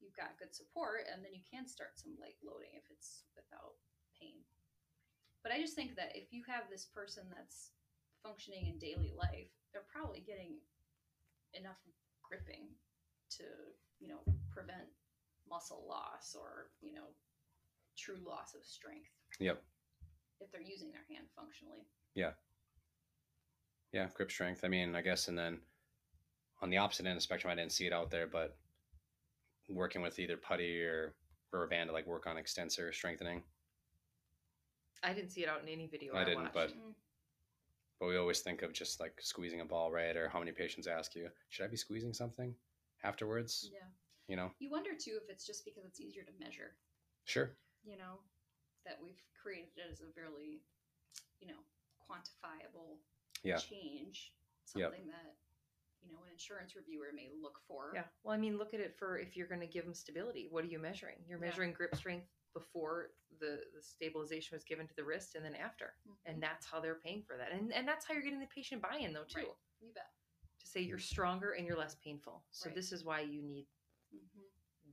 you've 0.00 0.16
got 0.16 0.38
good 0.38 0.54
support 0.54 1.06
and 1.10 1.24
then 1.24 1.32
you 1.32 1.40
can 1.48 1.66
start 1.66 1.98
some 1.98 2.12
light 2.20 2.36
loading 2.42 2.74
if 2.74 2.90
it's 2.90 3.22
without 3.36 3.74
pain 4.18 4.42
but 5.42 5.52
i 5.52 5.60
just 5.60 5.74
think 5.74 5.94
that 5.94 6.10
if 6.14 6.32
you 6.32 6.42
have 6.46 6.68
this 6.68 6.84
person 6.84 7.24
that's 7.34 7.70
functioning 8.22 8.66
in 8.66 8.78
daily 8.78 9.12
life 9.16 9.50
they're 9.72 9.86
probably 9.92 10.20
getting 10.20 10.58
enough 11.54 11.78
gripping 12.22 12.74
to 13.30 13.44
you 14.00 14.08
know 14.08 14.20
prevent 14.50 14.90
muscle 15.48 15.84
loss 15.86 16.34
or 16.34 16.70
you 16.80 16.92
know 16.92 17.14
true 17.96 18.18
loss 18.26 18.54
of 18.54 18.64
strength 18.66 19.10
Yep. 19.40 19.62
If 20.44 20.52
they're 20.52 20.60
using 20.60 20.90
their 20.90 21.04
hand 21.08 21.26
functionally 21.36 21.86
Yeah, 22.14 22.32
Yeah, 23.92 24.08
grip 24.14 24.30
strength. 24.30 24.60
I 24.64 24.68
mean, 24.68 24.94
I 24.94 25.00
guess, 25.02 25.28
and 25.28 25.38
then 25.38 25.58
on 26.62 26.70
the 26.70 26.78
opposite 26.78 27.06
end 27.06 27.12
of 27.12 27.16
the 27.18 27.22
spectrum, 27.22 27.50
I 27.52 27.56
didn't 27.56 27.72
see 27.72 27.86
it 27.86 27.92
out 27.92 28.10
there, 28.10 28.26
but 28.26 28.56
working 29.68 30.02
with 30.02 30.18
either 30.18 30.36
putty 30.36 30.82
or 30.82 31.14
rubber 31.52 31.66
band 31.68 31.88
to 31.88 31.92
like 31.94 32.06
work 32.06 32.26
on 32.26 32.36
extensor 32.36 32.92
strengthening. 32.92 33.42
I 35.02 35.12
didn't 35.12 35.30
see 35.30 35.42
it 35.42 35.48
out 35.48 35.62
in 35.62 35.68
any 35.68 35.86
video. 35.86 36.14
I 36.14 36.22
I, 36.22 36.24
didn't, 36.24 36.42
watched. 36.44 36.54
but- 36.54 36.70
Mm, 36.70 36.94
But 38.00 38.08
we 38.08 38.16
always 38.16 38.40
think 38.40 38.62
of 38.62 38.72
just 38.72 39.00
like 39.00 39.14
squeezing 39.20 39.60
a 39.60 39.64
ball, 39.64 39.90
right? 39.92 40.16
Or 40.16 40.28
how 40.28 40.38
many 40.40 40.52
patients 40.52 40.86
ask 40.86 41.14
you, 41.14 41.28
should 41.48 41.64
I 41.64 41.68
be 41.68 41.76
squeezing 41.76 42.12
something 42.12 42.54
afterwards? 43.02 43.70
yeah 43.72 43.86
You 44.28 44.36
know, 44.36 44.50
you 44.58 44.70
wonder 44.70 44.90
too 44.98 45.18
if 45.22 45.28
it's 45.30 45.46
just 45.46 45.64
because 45.64 45.84
it's 45.84 46.00
easier 46.00 46.22
to 46.24 46.32
measure 46.44 46.76
sure. 47.24 47.56
you 47.84 47.96
know 47.96 48.18
that 48.84 48.98
we've 49.02 49.20
created 49.40 49.70
it 49.76 49.90
as 49.92 50.00
a 50.00 50.04
really 50.16 50.62
you 51.40 51.48
know 51.48 51.60
quantifiable 52.08 52.98
Yeah. 53.42 53.56
change 53.58 54.32
Yep. 54.74 54.90
something 54.92 55.06
that 55.10 55.36
you 56.02 56.10
know 56.12 56.22
an 56.24 56.30
insurance 56.32 56.74
reviewer 56.76 57.10
may 57.14 57.28
look 57.40 57.60
for 57.66 57.92
Yeah. 57.94 58.04
Well, 58.22 58.34
I 58.34 58.38
mean, 58.38 58.58
look 58.58 58.74
at 58.74 58.80
it 58.80 58.94
for 58.98 59.18
if 59.18 59.36
you're 59.36 59.46
going 59.46 59.60
to 59.60 59.66
give 59.66 59.84
them 59.84 59.94
stability. 59.94 60.48
What 60.50 60.64
are 60.64 60.68
you 60.68 60.78
measuring? 60.78 61.16
You're 61.26 61.38
Yeah. 61.38 61.46
measuring 61.48 61.72
grip 61.72 61.94
strength 61.94 62.28
before 62.52 63.10
the, 63.40 63.64
the 63.74 63.82
stabilization 63.82 64.54
was 64.54 64.64
given 64.64 64.86
to 64.86 64.94
the 64.94 65.02
wrist 65.04 65.34
and 65.34 65.44
then 65.44 65.54
after. 65.56 65.94
Mhm. 66.06 66.14
And 66.26 66.42
that's 66.42 66.66
how 66.66 66.78
they're 66.80 66.94
paying 67.00 67.22
for 67.22 67.36
that. 67.36 67.50
And, 67.52 67.72
and 67.72 67.86
that's 67.88 68.04
how 68.06 68.14
you're 68.14 68.22
getting 68.22 68.40
the 68.40 68.46
patient 68.46 68.80
buy 68.82 68.96
in, 68.98 69.12
though, 69.12 69.24
too. 69.24 69.38
Right. 69.38 69.48
you 69.80 69.92
bet 69.92 70.12
To 70.60 70.66
say 70.66 70.80
you're 70.80 70.98
stronger 70.98 71.52
and 71.52 71.66
you're 71.66 71.76
less 71.76 71.94
painful. 71.96 72.44
So 72.52 72.68
Right. 72.68 72.74
this 72.74 72.92
is 72.92 73.04
why 73.04 73.20
you 73.20 73.42
need 73.42 73.66
hmm 74.10 74.42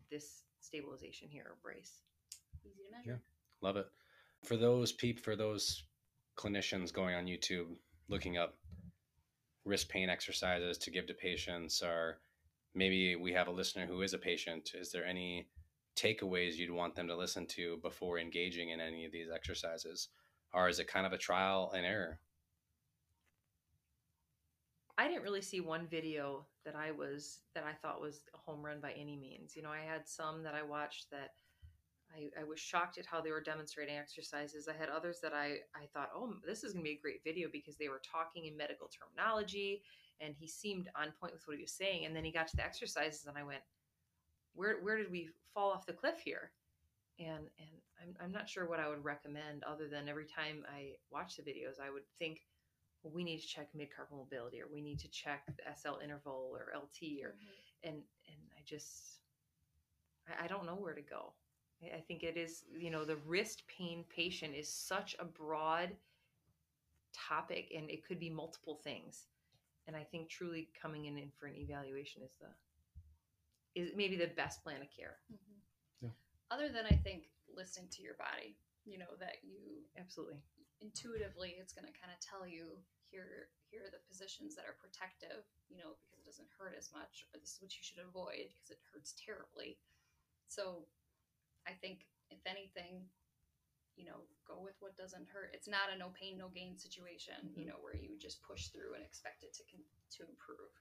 this 0.09 0.43
stabilization 0.59 1.29
here 1.29 1.45
or 1.49 1.55
brace. 1.61 2.01
easy 2.65 2.83
to 2.83 2.91
measure 2.91 3.21
Love 3.61 3.77
it. 3.77 3.87
For 4.43 4.57
those 4.57 4.91
peep, 4.91 5.19
for 5.19 5.35
those 5.35 5.83
clinicians 6.37 6.91
going 6.91 7.15
on 7.15 7.25
YouTube 7.25 7.67
looking 8.09 8.37
up 8.37 8.57
wrist 9.65 9.89
pain 9.89 10.09
exercises 10.09 10.77
to 10.79 10.91
give 10.91 11.05
to 11.07 11.13
patients, 11.13 11.83
or 11.83 12.19
maybe 12.73 13.15
we 13.15 13.31
have 13.33 13.47
a 13.47 13.51
listener 13.51 13.85
who 13.85 14.01
is 14.01 14.13
a 14.13 14.17
patient, 14.17 14.71
is 14.73 14.91
there 14.91 15.05
any 15.05 15.47
takeaways 15.95 16.55
you'd 16.55 16.71
want 16.71 16.95
them 16.95 17.07
to 17.07 17.15
listen 17.15 17.45
to 17.45 17.77
before 17.83 18.17
engaging 18.17 18.69
in 18.69 18.79
any 18.79 19.05
of 19.05 19.11
these 19.11 19.29
exercises? 19.33 20.09
Or 20.53 20.67
is 20.67 20.79
it 20.79 20.87
kind 20.87 21.05
of 21.05 21.13
a 21.13 21.17
trial 21.17 21.71
and 21.75 21.85
error? 21.85 22.19
I 24.97 25.07
didn't 25.07 25.23
really 25.23 25.41
see 25.41 25.61
one 25.61 25.87
video 25.87 26.45
that 26.65 26.75
I 26.75 26.91
was 26.91 27.39
that 27.55 27.63
I 27.63 27.73
thought 27.73 28.01
was 28.01 28.21
a 28.33 28.37
home 28.37 28.63
run 28.63 28.81
by 28.81 28.91
any 28.91 29.17
means. 29.17 29.55
You 29.55 29.63
know, 29.63 29.69
I 29.69 29.79
had 29.79 30.07
some 30.07 30.43
that 30.43 30.53
I 30.53 30.63
watched 30.63 31.09
that 31.11 31.31
I, 32.15 32.41
I 32.41 32.43
was 32.43 32.59
shocked 32.59 32.97
at 32.97 33.05
how 33.05 33.21
they 33.21 33.31
were 33.31 33.41
demonstrating 33.41 33.95
exercises. 33.97 34.67
I 34.67 34.73
had 34.77 34.89
others 34.89 35.19
that 35.21 35.33
I, 35.33 35.59
I 35.75 35.87
thought, 35.93 36.09
oh, 36.15 36.33
this 36.45 36.63
is 36.63 36.73
going 36.73 36.83
to 36.83 36.89
be 36.89 36.97
a 36.97 37.01
great 37.01 37.23
video 37.23 37.49
because 37.51 37.77
they 37.77 37.89
were 37.89 38.01
talking 38.03 38.45
in 38.45 38.57
medical 38.57 38.89
terminology 38.89 39.83
and 40.19 40.35
he 40.37 40.47
seemed 40.47 40.89
on 40.95 41.13
point 41.19 41.33
with 41.33 41.47
what 41.47 41.57
he 41.57 41.63
was 41.63 41.71
saying. 41.73 42.05
And 42.05 42.15
then 42.15 42.23
he 42.25 42.31
got 42.31 42.47
to 42.49 42.55
the 42.57 42.65
exercises 42.65 43.25
and 43.25 43.37
I 43.37 43.43
went, 43.43 43.61
where, 44.53 44.81
where 44.81 44.97
did 44.97 45.11
we 45.11 45.29
fall 45.53 45.71
off 45.71 45.85
the 45.85 45.93
cliff 45.93 46.19
here? 46.23 46.51
And, 47.19 47.47
and 47.59 47.69
I'm, 48.01 48.15
I'm 48.21 48.31
not 48.31 48.49
sure 48.49 48.67
what 48.67 48.79
I 48.79 48.89
would 48.89 49.03
recommend 49.03 49.63
other 49.63 49.87
than 49.87 50.09
every 50.09 50.25
time 50.25 50.65
I 50.73 50.93
watch 51.11 51.37
the 51.37 51.43
videos, 51.43 51.79
I 51.81 51.89
would 51.91 52.03
think, 52.19 52.41
well, 53.03 53.13
we 53.13 53.23
need 53.23 53.39
to 53.39 53.47
check 53.47 53.69
mid-carpal 53.75 54.17
mobility 54.17 54.61
or 54.61 54.65
we 54.71 54.81
need 54.81 54.99
to 54.99 55.09
check 55.09 55.43
the 55.47 55.63
SL 55.75 55.99
interval 56.03 56.51
or 56.53 56.71
LT 56.75 57.23
or 57.23 57.29
Mhm. 57.35 57.89
and 57.89 57.95
and 58.27 58.41
I 58.57 58.61
just 58.63 59.19
I, 60.27 60.45
I 60.45 60.47
don't 60.47 60.65
know 60.65 60.75
where 60.75 60.93
to 60.93 61.01
go. 61.01 61.33
I, 61.83 61.97
I 61.97 62.01
think 62.01 62.23
it 62.23 62.37
is 62.37 62.63
you 62.77 62.89
know 62.91 63.05
the 63.05 63.17
wrist 63.27 63.63
pain 63.67 64.05
patient 64.09 64.55
is 64.55 64.67
such 64.71 65.15
a 65.19 65.25
broad 65.25 65.91
topic 67.13 67.71
and 67.75 67.89
it 67.89 68.05
could 68.05 68.19
be 68.19 68.29
multiple 68.29 68.79
things. 68.83 69.27
And 69.87 69.95
I 69.95 70.03
think 70.03 70.29
truly 70.29 70.69
coming 70.79 71.05
in, 71.05 71.17
in 71.17 71.31
for 71.39 71.47
an 71.47 71.55
evaluation 71.57 72.21
is 72.23 72.37
the 72.39 72.47
is 73.75 73.91
maybe 73.95 74.15
the 74.17 74.27
best 74.27 74.63
plan 74.63 74.81
of 74.81 74.89
care. 74.91 75.17
Mhm. 75.31 75.61
Yeah. 76.01 76.09
other 76.51 76.69
than 76.69 76.85
i 76.85 76.95
think 76.95 77.29
listening 77.47 77.87
to 77.89 78.01
your 78.01 78.15
body 78.15 78.57
you 78.85 78.97
know 78.97 79.15
that 79.19 79.43
you 79.43 79.85
Absolutely. 79.97 80.37
intuitively 80.81 81.55
it's 81.59 81.73
going 81.73 81.85
to 81.85 81.93
kind 81.99 82.11
of 82.11 82.19
tell 82.19 82.45
you 82.47 82.83
here 83.09 83.49
here 83.69 83.83
are 83.85 83.91
the 83.93 84.03
positions 84.09 84.55
that 84.55 84.65
are 84.65 84.75
protective 84.81 85.45
you 85.69 85.77
know 85.77 85.95
because 85.99 86.19
it 86.19 86.25
doesn't 86.25 86.47
hurt 86.57 86.75
as 86.77 86.91
much 86.91 87.27
or 87.33 87.39
this 87.39 87.53
is 87.55 87.61
what 87.61 87.71
you 87.77 87.83
should 87.83 88.01
avoid 88.03 88.49
because 88.51 88.71
it 88.71 88.79
hurts 88.91 89.13
terribly 89.15 89.77
so 90.47 90.83
i 91.67 91.71
think 91.71 92.07
if 92.29 92.39
anything 92.45 93.05
you 93.95 94.05
know 94.05 94.21
go 94.47 94.61
with 94.63 94.75
what 94.79 94.95
doesn't 94.97 95.27
hurt 95.29 95.51
it's 95.53 95.67
not 95.67 95.91
a 95.93 95.97
no 95.97 96.09
pain 96.19 96.37
no 96.37 96.47
gain 96.49 96.77
situation 96.77 97.35
you 97.55 97.65
Mhm. 97.65 97.69
know 97.69 97.79
where 97.81 97.95
you 97.95 98.17
just 98.17 98.41
push 98.43 98.67
through 98.67 98.93
and 98.95 99.03
expect 99.03 99.43
it 99.43 99.53
to 99.53 99.63
con- 99.69 99.83
to 100.11 100.23
improve 100.27 100.71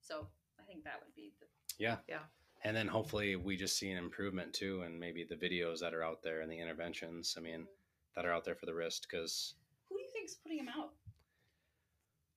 so 0.00 0.28
i 0.58 0.62
think 0.62 0.84
that 0.84 1.00
would 1.04 1.14
be 1.14 1.32
the 1.40 1.46
Yeah. 1.78 1.98
Yeah. 2.08 2.22
And 2.62 2.74
then 2.76 2.86
hopefully 2.88 3.36
we 3.36 3.56
just 3.56 3.76
see 3.76 3.90
an 3.90 3.98
improvement 3.98 4.54
too, 4.54 4.82
and 4.82 4.98
maybe 4.98 5.22
the 5.24 5.34
videos 5.36 5.80
that 5.80 5.92
are 5.92 6.02
out 6.04 6.22
there 6.22 6.40
and 6.40 6.50
the 6.50 6.58
interventions, 6.58 7.34
I 7.36 7.40
mean, 7.40 7.66
that 8.14 8.24
are 8.24 8.32
out 8.32 8.44
there 8.44 8.54
for 8.54 8.64
the 8.64 8.72
wrist. 8.74 9.06
Because, 9.10 9.56
who 9.88 9.96
do 9.96 10.02
you 10.02 10.08
think 10.12 10.28
is 10.30 10.36
putting 10.36 10.58
them 10.64 10.68
out 10.68 10.94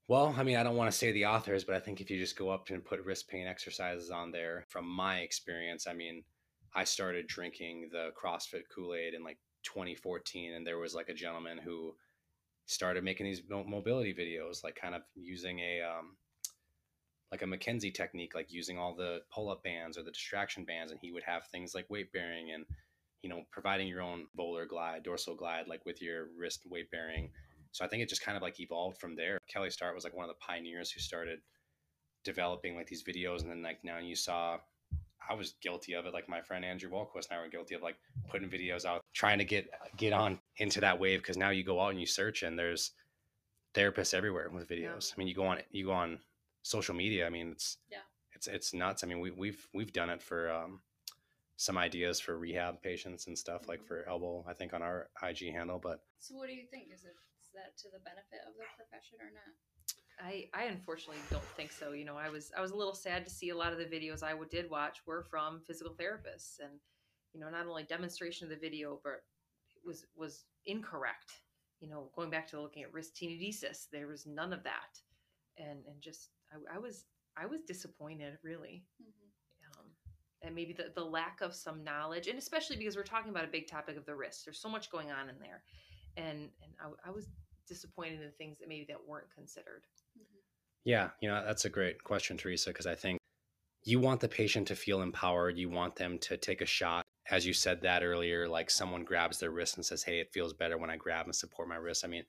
well, 0.08 0.34
I 0.38 0.44
mean, 0.44 0.56
I 0.58 0.64
don't 0.64 0.76
want 0.78 0.90
to 0.92 0.98
say 0.98 1.12
the 1.12 1.26
authors, 1.26 1.64
but 1.66 1.76
I 1.76 1.80
think 1.82 2.00
if 2.02 2.10
you 2.10 2.18
just 2.18 2.38
go 2.38 2.50
up 2.50 2.70
and 2.70 2.84
put 2.84 3.04
wrist 3.06 3.28
pain 3.28 3.46
exercises 3.46 4.10
on 4.10 4.32
there, 4.32 4.66
from 4.70 4.86
my 4.88 5.20
experience, 5.20 5.86
I 5.86 5.94
mean, 5.94 6.24
I 6.76 6.84
started 6.84 7.28
drinking 7.28 7.90
the 7.92 8.10
CrossFit 8.22 8.64
Kool 8.74 8.94
Aid 8.94 9.14
in 9.14 9.24
like 9.24 9.38
2014, 9.64 10.54
and 10.54 10.66
there 10.66 10.78
was 10.78 10.94
like 10.96 11.10
a 11.10 11.14
gentleman 11.14 11.58
who 11.58 11.96
started 12.66 13.04
making 13.04 13.26
these 13.26 13.42
mobility 13.50 14.14
videos, 14.14 14.64
like 14.64 14.76
kind 14.76 14.94
of 14.94 15.02
using 15.16 15.60
a, 15.60 15.82
um, 15.82 16.18
like 17.32 17.42
a 17.42 17.46
McKenzie 17.46 17.94
technique, 17.94 18.36
like 18.36 18.52
using 18.52 18.78
all 18.78 18.96
the 18.96 19.20
pull 19.34 19.50
up 19.50 19.64
bands 19.64 19.98
or 19.98 20.04
the 20.04 20.12
distraction 20.12 20.66
bands. 20.66 20.92
And 20.92 21.00
he 21.02 21.12
would 21.12 21.24
have 21.24 21.46
things 21.48 21.74
like 21.74 21.90
weight 21.90 22.12
bearing 22.12 22.52
and, 22.54 22.66
you 23.22 23.30
know, 23.30 23.44
providing 23.52 23.88
your 23.88 24.02
own 24.02 24.28
volar 24.38 24.68
glide, 24.68 25.04
dorsal 25.04 25.36
glide, 25.36 25.68
like 25.68 25.86
with 25.86 26.02
your 26.02 26.28
wrist 26.38 26.64
weight 26.70 26.92
bearing. 26.92 27.32
So 27.72 27.86
I 27.86 27.88
think 27.88 28.02
it 28.02 28.10
just 28.10 28.24
kind 28.24 28.38
of 28.38 28.44
like 28.44 28.60
evolved 28.60 29.00
from 29.00 29.16
there. 29.16 29.40
Kelly 29.48 29.70
Starrett 29.70 29.96
was 29.96 30.04
like 30.04 30.16
one 30.16 30.24
of 30.24 30.30
the 30.30 30.46
pioneers 30.46 30.92
who 30.92 31.00
started 31.00 31.40
developing 32.24 32.76
like 32.76 32.88
these 32.88 33.04
videos, 33.04 33.42
and 33.42 33.50
then 33.50 33.62
like 33.62 33.84
now 33.84 33.98
you 34.00 34.16
saw. 34.16 34.58
I 35.30 35.34
was 35.34 35.54
guilty 35.62 35.94
of 35.94 36.06
it. 36.06 36.14
Like 36.14 36.30
my 36.30 36.42
friend 36.42 36.64
Andrew 36.64 36.90
Volquist 36.90 37.30
and 37.30 37.40
I 37.40 37.42
were 37.42 37.50
guilty 37.50 37.76
of 37.76 37.82
like 37.82 37.98
putting 38.30 38.50
videos 38.50 38.86
out, 38.86 39.02
trying 39.14 39.38
to 39.40 39.46
get 39.46 39.70
get 39.98 40.14
on 40.14 40.40
into 40.58 40.80
that 40.82 41.00
wave 41.00 41.20
because 41.20 41.38
now 41.38 41.50
you 41.50 41.64
go 41.64 41.80
out 41.82 41.90
and 41.92 42.00
you 42.00 42.06
search 42.06 42.44
and 42.44 42.58
there's 42.58 42.92
therapists 43.74 44.14
everywhere 44.14 44.50
with 44.50 44.68
videos. 44.68 45.10
Yeah. 45.10 45.14
I 45.16 45.18
mean, 45.18 45.28
you 45.28 45.36
go 45.36 45.46
on 45.46 45.60
you 45.72 45.86
go 45.86 45.92
on 45.92 46.20
social 46.64 46.96
media. 46.96 47.26
I 47.26 47.30
mean, 47.30 47.52
it's 47.52 47.78
Yeah. 47.90 48.00
it's 48.34 48.48
it's 48.48 48.74
nuts. 48.74 49.04
I 49.04 49.08
mean, 49.08 49.20
we, 49.20 49.32
we've 49.32 49.68
we've 49.74 49.94
done 49.94 50.10
it 50.10 50.22
for 50.22 50.52
um, 50.52 50.82
some 51.58 51.78
ideas 51.78 52.20
for 52.20 52.38
rehab 52.38 52.82
patients 52.82 53.28
and 53.28 53.38
stuff 53.38 53.68
like 53.68 53.84
for 53.84 54.08
elbow. 54.08 54.46
I 54.48 54.54
think 54.54 54.74
on 54.74 54.82
our 54.82 55.10
IG 55.24 55.52
handle, 55.52 55.80
but 55.80 56.02
So 56.20 56.36
what 56.36 56.48
do 56.48 56.54
you 56.54 56.66
think? 56.72 56.90
Is 56.94 57.04
it 57.04 57.16
is 57.42 57.50
that 57.54 57.78
to 57.80 57.88
the 57.92 58.00
benefit 58.00 58.42
of 58.48 58.54
the 58.56 58.66
profession 58.76 59.18
or 59.22 59.32
not? 59.34 59.54
I, 60.20 60.50
I 60.54 60.64
unfortunately 60.64 61.22
don't 61.30 61.44
think 61.56 61.72
so. 61.72 61.92
You 61.92 62.06
know, 62.06 62.18
I 62.18 62.30
was 62.30 62.52
I 62.58 62.62
was 62.62 62.72
a 62.72 62.76
little 62.76 62.94
sad 62.96 63.24
to 63.26 63.32
see 63.32 63.50
a 63.50 63.58
lot 63.58 63.72
of 63.72 63.78
the 63.80 63.86
videos 63.86 64.24
I 64.24 64.34
did 64.50 64.70
watch 64.70 65.00
were 65.06 65.24
from 65.24 65.62
physical 65.62 65.94
therapists, 65.94 66.60
and 66.60 66.80
you 67.34 67.40
know, 67.40 67.50
not 67.50 67.68
only 67.68 67.84
demonstration 67.84 68.46
of 68.46 68.50
the 68.50 68.58
video, 68.58 69.00
but 69.04 69.24
it 69.76 69.86
was 69.86 70.06
was 70.16 70.46
incorrect. 70.66 71.32
You 71.80 71.90
know, 71.90 72.10
going 72.16 72.32
back 72.32 72.48
to 72.48 72.60
looking 72.60 72.82
at 72.84 72.94
wrist 72.94 73.16
tenodesis, 73.16 73.88
there 73.92 74.08
was 74.08 74.26
none 74.26 74.54
of 74.54 74.64
that, 74.64 75.00
and 75.58 75.86
and 75.86 76.02
just 76.02 76.30
I, 76.52 76.76
I 76.76 76.80
was 76.80 77.06
I 77.38 77.46
was 77.46 77.62
disappointed 77.62 78.40
really, 78.44 78.86
Mm-hmm. 79.02 79.80
um, 79.80 79.86
and 80.42 80.56
maybe 80.56 80.74
the 80.74 80.92
the 80.96 81.06
lack 81.06 81.42
of 81.42 81.54
some 81.54 81.84
knowledge, 81.84 82.28
and 82.28 82.40
especially 82.40 82.78
because 82.78 82.96
we're 82.96 83.04
talking 83.04 83.30
about 83.30 83.46
a 83.46 83.50
big 83.50 83.68
topic 83.68 83.98
of 83.98 84.06
the 84.06 84.16
wrist. 84.16 84.46
There's 84.46 84.60
so 84.60 84.70
much 84.70 84.90
going 84.90 85.12
on 85.12 85.30
in 85.30 85.36
there, 85.40 85.62
and 86.16 86.50
and 86.64 86.74
I, 86.80 87.10
I 87.10 87.12
was 87.12 87.28
disappointed 87.68 88.22
in 88.22 88.32
things 88.38 88.58
that 88.58 88.70
maybe 88.70 88.86
that 88.90 89.08
weren't 89.08 89.30
considered. 89.36 89.84
Yeah, 90.88 91.10
you 91.20 91.28
know, 91.28 91.44
that's 91.46 91.66
a 91.66 91.70
great 91.70 92.02
question, 92.06 92.38
Theresa, 92.38 92.70
because 92.70 92.88
I 92.88 92.96
think 92.96 93.20
you 93.84 94.00
want 94.00 94.22
the 94.22 94.30
patient 94.30 94.70
to 94.70 94.76
feel 94.76 95.02
empowered. 95.02 95.58
You 95.58 95.70
want 95.70 95.98
them 95.98 96.18
to 96.20 96.38
take 96.38 96.62
a 96.62 96.66
shot. 96.66 97.04
As 97.30 97.46
you 97.46 97.52
said 97.52 97.82
that 97.82 98.04
earlier, 98.04 98.48
like 98.48 98.70
someone 98.70 99.04
grabs 99.04 99.38
their 99.38 99.52
wrist 99.52 99.76
and 99.76 99.86
says, 99.86 100.02
Hey, 100.02 100.22
it 100.22 100.32
feels 100.34 100.54
better 100.54 100.78
when 100.78 100.90
I 100.90 100.96
grab 100.96 101.26
and 101.26 101.36
support 101.36 101.68
my 101.68 101.76
wrist. 101.76 102.06
I 102.06 102.08
mean, 102.08 102.24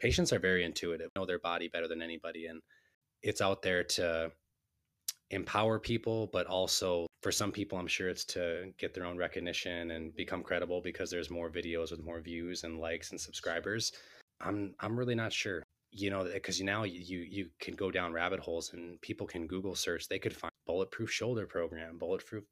patients 0.00 0.32
are 0.32 0.40
very 0.40 0.64
intuitive, 0.64 1.10
know 1.14 1.24
their 1.24 1.38
body 1.38 1.68
better 1.68 1.86
than 1.86 2.02
anybody. 2.02 2.46
And 2.46 2.60
it's 3.22 3.40
out 3.40 3.62
there 3.62 3.84
to 3.84 4.32
empower 5.30 5.78
people, 5.78 6.28
but 6.32 6.48
also 6.48 7.06
for 7.22 7.30
some 7.30 7.52
people, 7.52 7.78
I'm 7.78 7.86
sure 7.86 8.08
it's 8.08 8.24
to 8.34 8.72
get 8.78 8.94
their 8.94 9.06
own 9.06 9.16
recognition 9.16 9.92
and 9.92 10.12
become 10.16 10.42
credible 10.42 10.80
because 10.82 11.08
there's 11.08 11.30
more 11.30 11.50
videos 11.50 11.92
with 11.92 12.02
more 12.02 12.20
views 12.20 12.64
and 12.64 12.80
likes 12.80 13.12
and 13.12 13.20
subscribers. 13.20 13.92
I'm 14.40 14.74
I'm 14.80 14.98
really 14.98 15.14
not 15.14 15.32
sure 15.32 15.62
you 15.92 16.10
know 16.10 16.22
eh, 16.22 16.34
because 16.34 16.60
now 16.60 16.82
you 16.82 17.18
you 17.18 17.48
can 17.60 17.74
go 17.74 17.90
down 17.90 18.12
rabbit 18.12 18.40
holes 18.40 18.72
and 18.72 19.00
people 19.00 19.26
can 19.26 19.46
google 19.46 19.74
search 19.74 20.08
they 20.08 20.18
could 20.18 20.34
find 20.34 20.52
bulletproof 20.66 21.10
shoulder 21.10 21.46
program 21.46 21.98
bulletproof 21.98 22.44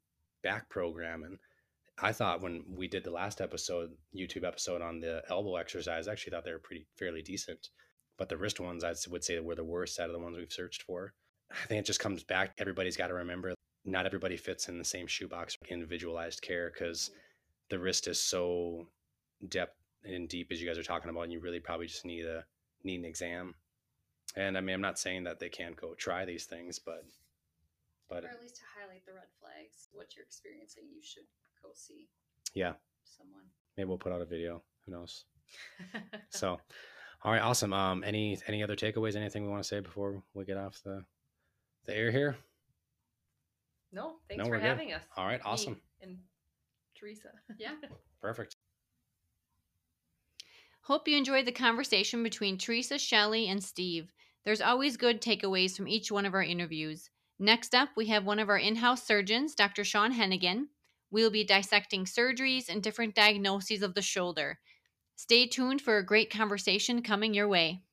back 0.43 0.69
program 0.69 1.23
and 1.23 1.37
i 2.01 2.11
thought 2.11 2.41
when 2.41 2.63
we 2.67 2.87
did 2.87 3.03
the 3.03 3.11
last 3.11 3.41
episode 3.41 3.91
youtube 4.15 4.45
episode 4.45 4.81
on 4.81 4.99
the 4.99 5.21
elbow 5.29 5.55
exercise 5.55 6.07
i 6.07 6.11
actually 6.11 6.31
thought 6.31 6.45
they 6.45 6.51
were 6.51 6.59
pretty 6.59 6.85
fairly 6.97 7.21
decent 7.21 7.69
but 8.17 8.29
the 8.29 8.37
wrist 8.37 8.59
ones 8.59 8.83
i 8.83 8.93
would 9.09 9.23
say 9.23 9.39
were 9.39 9.55
the 9.55 9.63
worst 9.63 9.99
out 9.99 10.07
of 10.07 10.13
the 10.13 10.19
ones 10.19 10.37
we've 10.37 10.51
searched 10.51 10.83
for. 10.83 11.13
I 11.51 11.65
think 11.67 11.79
it 11.79 11.85
just 11.85 11.99
comes 11.99 12.23
back 12.23 12.53
everybody's 12.59 12.95
got 12.95 13.07
to 13.07 13.13
remember 13.13 13.53
not 13.83 14.05
everybody 14.05 14.37
fits 14.37 14.69
in 14.69 14.77
the 14.77 14.85
same 14.85 15.07
shoebox 15.07 15.57
individualized 15.69 16.41
care 16.41 16.71
because 16.71 17.11
the 17.69 17.79
wrist 17.79 18.07
is 18.07 18.21
so 18.21 18.85
depth 19.49 19.75
and 20.03 20.29
deep 20.29 20.51
as 20.51 20.61
you 20.61 20.67
guys 20.67 20.77
are 20.77 20.83
talking 20.83 21.09
about 21.09 21.23
and 21.23 21.33
you 21.33 21.39
really 21.39 21.59
probably 21.59 21.87
just 21.87 22.05
need 22.05 22.25
a 22.25 22.45
need 22.83 22.99
an 22.99 23.05
exam. 23.05 23.55
And 24.35 24.57
I 24.57 24.61
mean, 24.61 24.73
I'm 24.75 24.81
not 24.81 24.99
saying 24.99 25.23
that 25.25 25.39
they 25.39 25.49
can't 25.49 25.75
go 25.75 25.93
try 25.93 26.25
these 26.25 26.45
things, 26.45 26.79
but 26.79 27.03
but 28.09 28.23
or 28.25 28.29
at 28.29 28.41
least 28.41 28.57
to 28.57 28.61
highlight 28.79 29.05
the 29.05 29.13
red 29.13 29.27
flags, 29.39 29.87
what 29.93 30.15
you're 30.15 30.25
experiencing, 30.25 30.83
you 30.93 31.01
should 31.01 31.23
go 31.63 31.69
see 31.73 32.09
yeah, 32.53 32.73
someone. 33.03 33.43
maybe 33.77 33.87
we'll 33.87 33.97
put 33.97 34.11
out 34.11 34.21
a 34.21 34.25
video. 34.25 34.61
Who 34.85 34.91
knows? 34.93 35.25
So, 36.29 36.59
all 37.23 37.31
right, 37.31 37.41
awesome. 37.41 37.73
Um, 37.73 38.03
any 38.05 38.37
any 38.47 38.63
other 38.63 38.75
takeaways? 38.75 39.15
Anything 39.15 39.43
we 39.43 39.49
want 39.49 39.61
to 39.63 39.67
say 39.67 39.79
before 39.81 40.21
we 40.33 40.45
get 40.45 40.57
off 40.57 40.81
the 40.83 41.03
the 41.85 41.95
air 41.95 42.11
here? 42.11 42.35
no, 43.91 44.15
thanks 44.29 44.39
No, 44.39 44.45
for 44.45 44.51
we're 44.51 44.59
good. 44.59 44.67
having 44.67 44.93
us. 44.93 45.01
All 45.17 45.25
right, 45.25 45.39
Me 45.39 45.45
awesome, 45.45 45.81
And 46.01 46.17
Theresa. 46.95 47.31
Yeah. 47.57 47.75
perfect. 48.21 48.55
Hope 50.85 51.07
you 51.07 51.15
enjoyed 51.15 51.45
the 51.45 51.51
conversation 51.51 52.23
between 52.23 52.57
Theresa, 52.57 52.97
Shelly, 52.97 53.47
and 53.47 53.63
Steve. 53.63 54.11
There's 54.43 54.61
always 54.61 54.97
good 54.97 55.21
takeaways 55.21 55.77
from 55.77 55.87
each 55.87 56.11
one 56.11 56.25
of 56.25 56.33
our 56.33 56.41
interviews. 56.41 57.11
Next 57.37 57.75
up, 57.75 57.89
we 57.95 58.07
have 58.07 58.25
one 58.25 58.39
of 58.39 58.49
our 58.49 58.57
in 58.57 58.77
house 58.77 59.03
surgeons, 59.03 59.53
Dr. 59.53 59.83
Sean 59.83 60.13
Hennigan. 60.13 60.65
We'll 61.11 61.29
be 61.29 61.43
dissecting 61.43 62.05
surgeries 62.05 62.67
and 62.67 62.81
different 62.81 63.13
diagnoses 63.13 63.83
of 63.83 63.93
the 63.93 64.01
shoulder. 64.01 64.59
Stay 65.15 65.45
tuned 65.45 65.81
for 65.81 65.97
a 65.97 66.05
great 66.05 66.31
conversation 66.31 67.03
coming 67.03 67.35
your 67.35 67.47
way. 67.47 67.83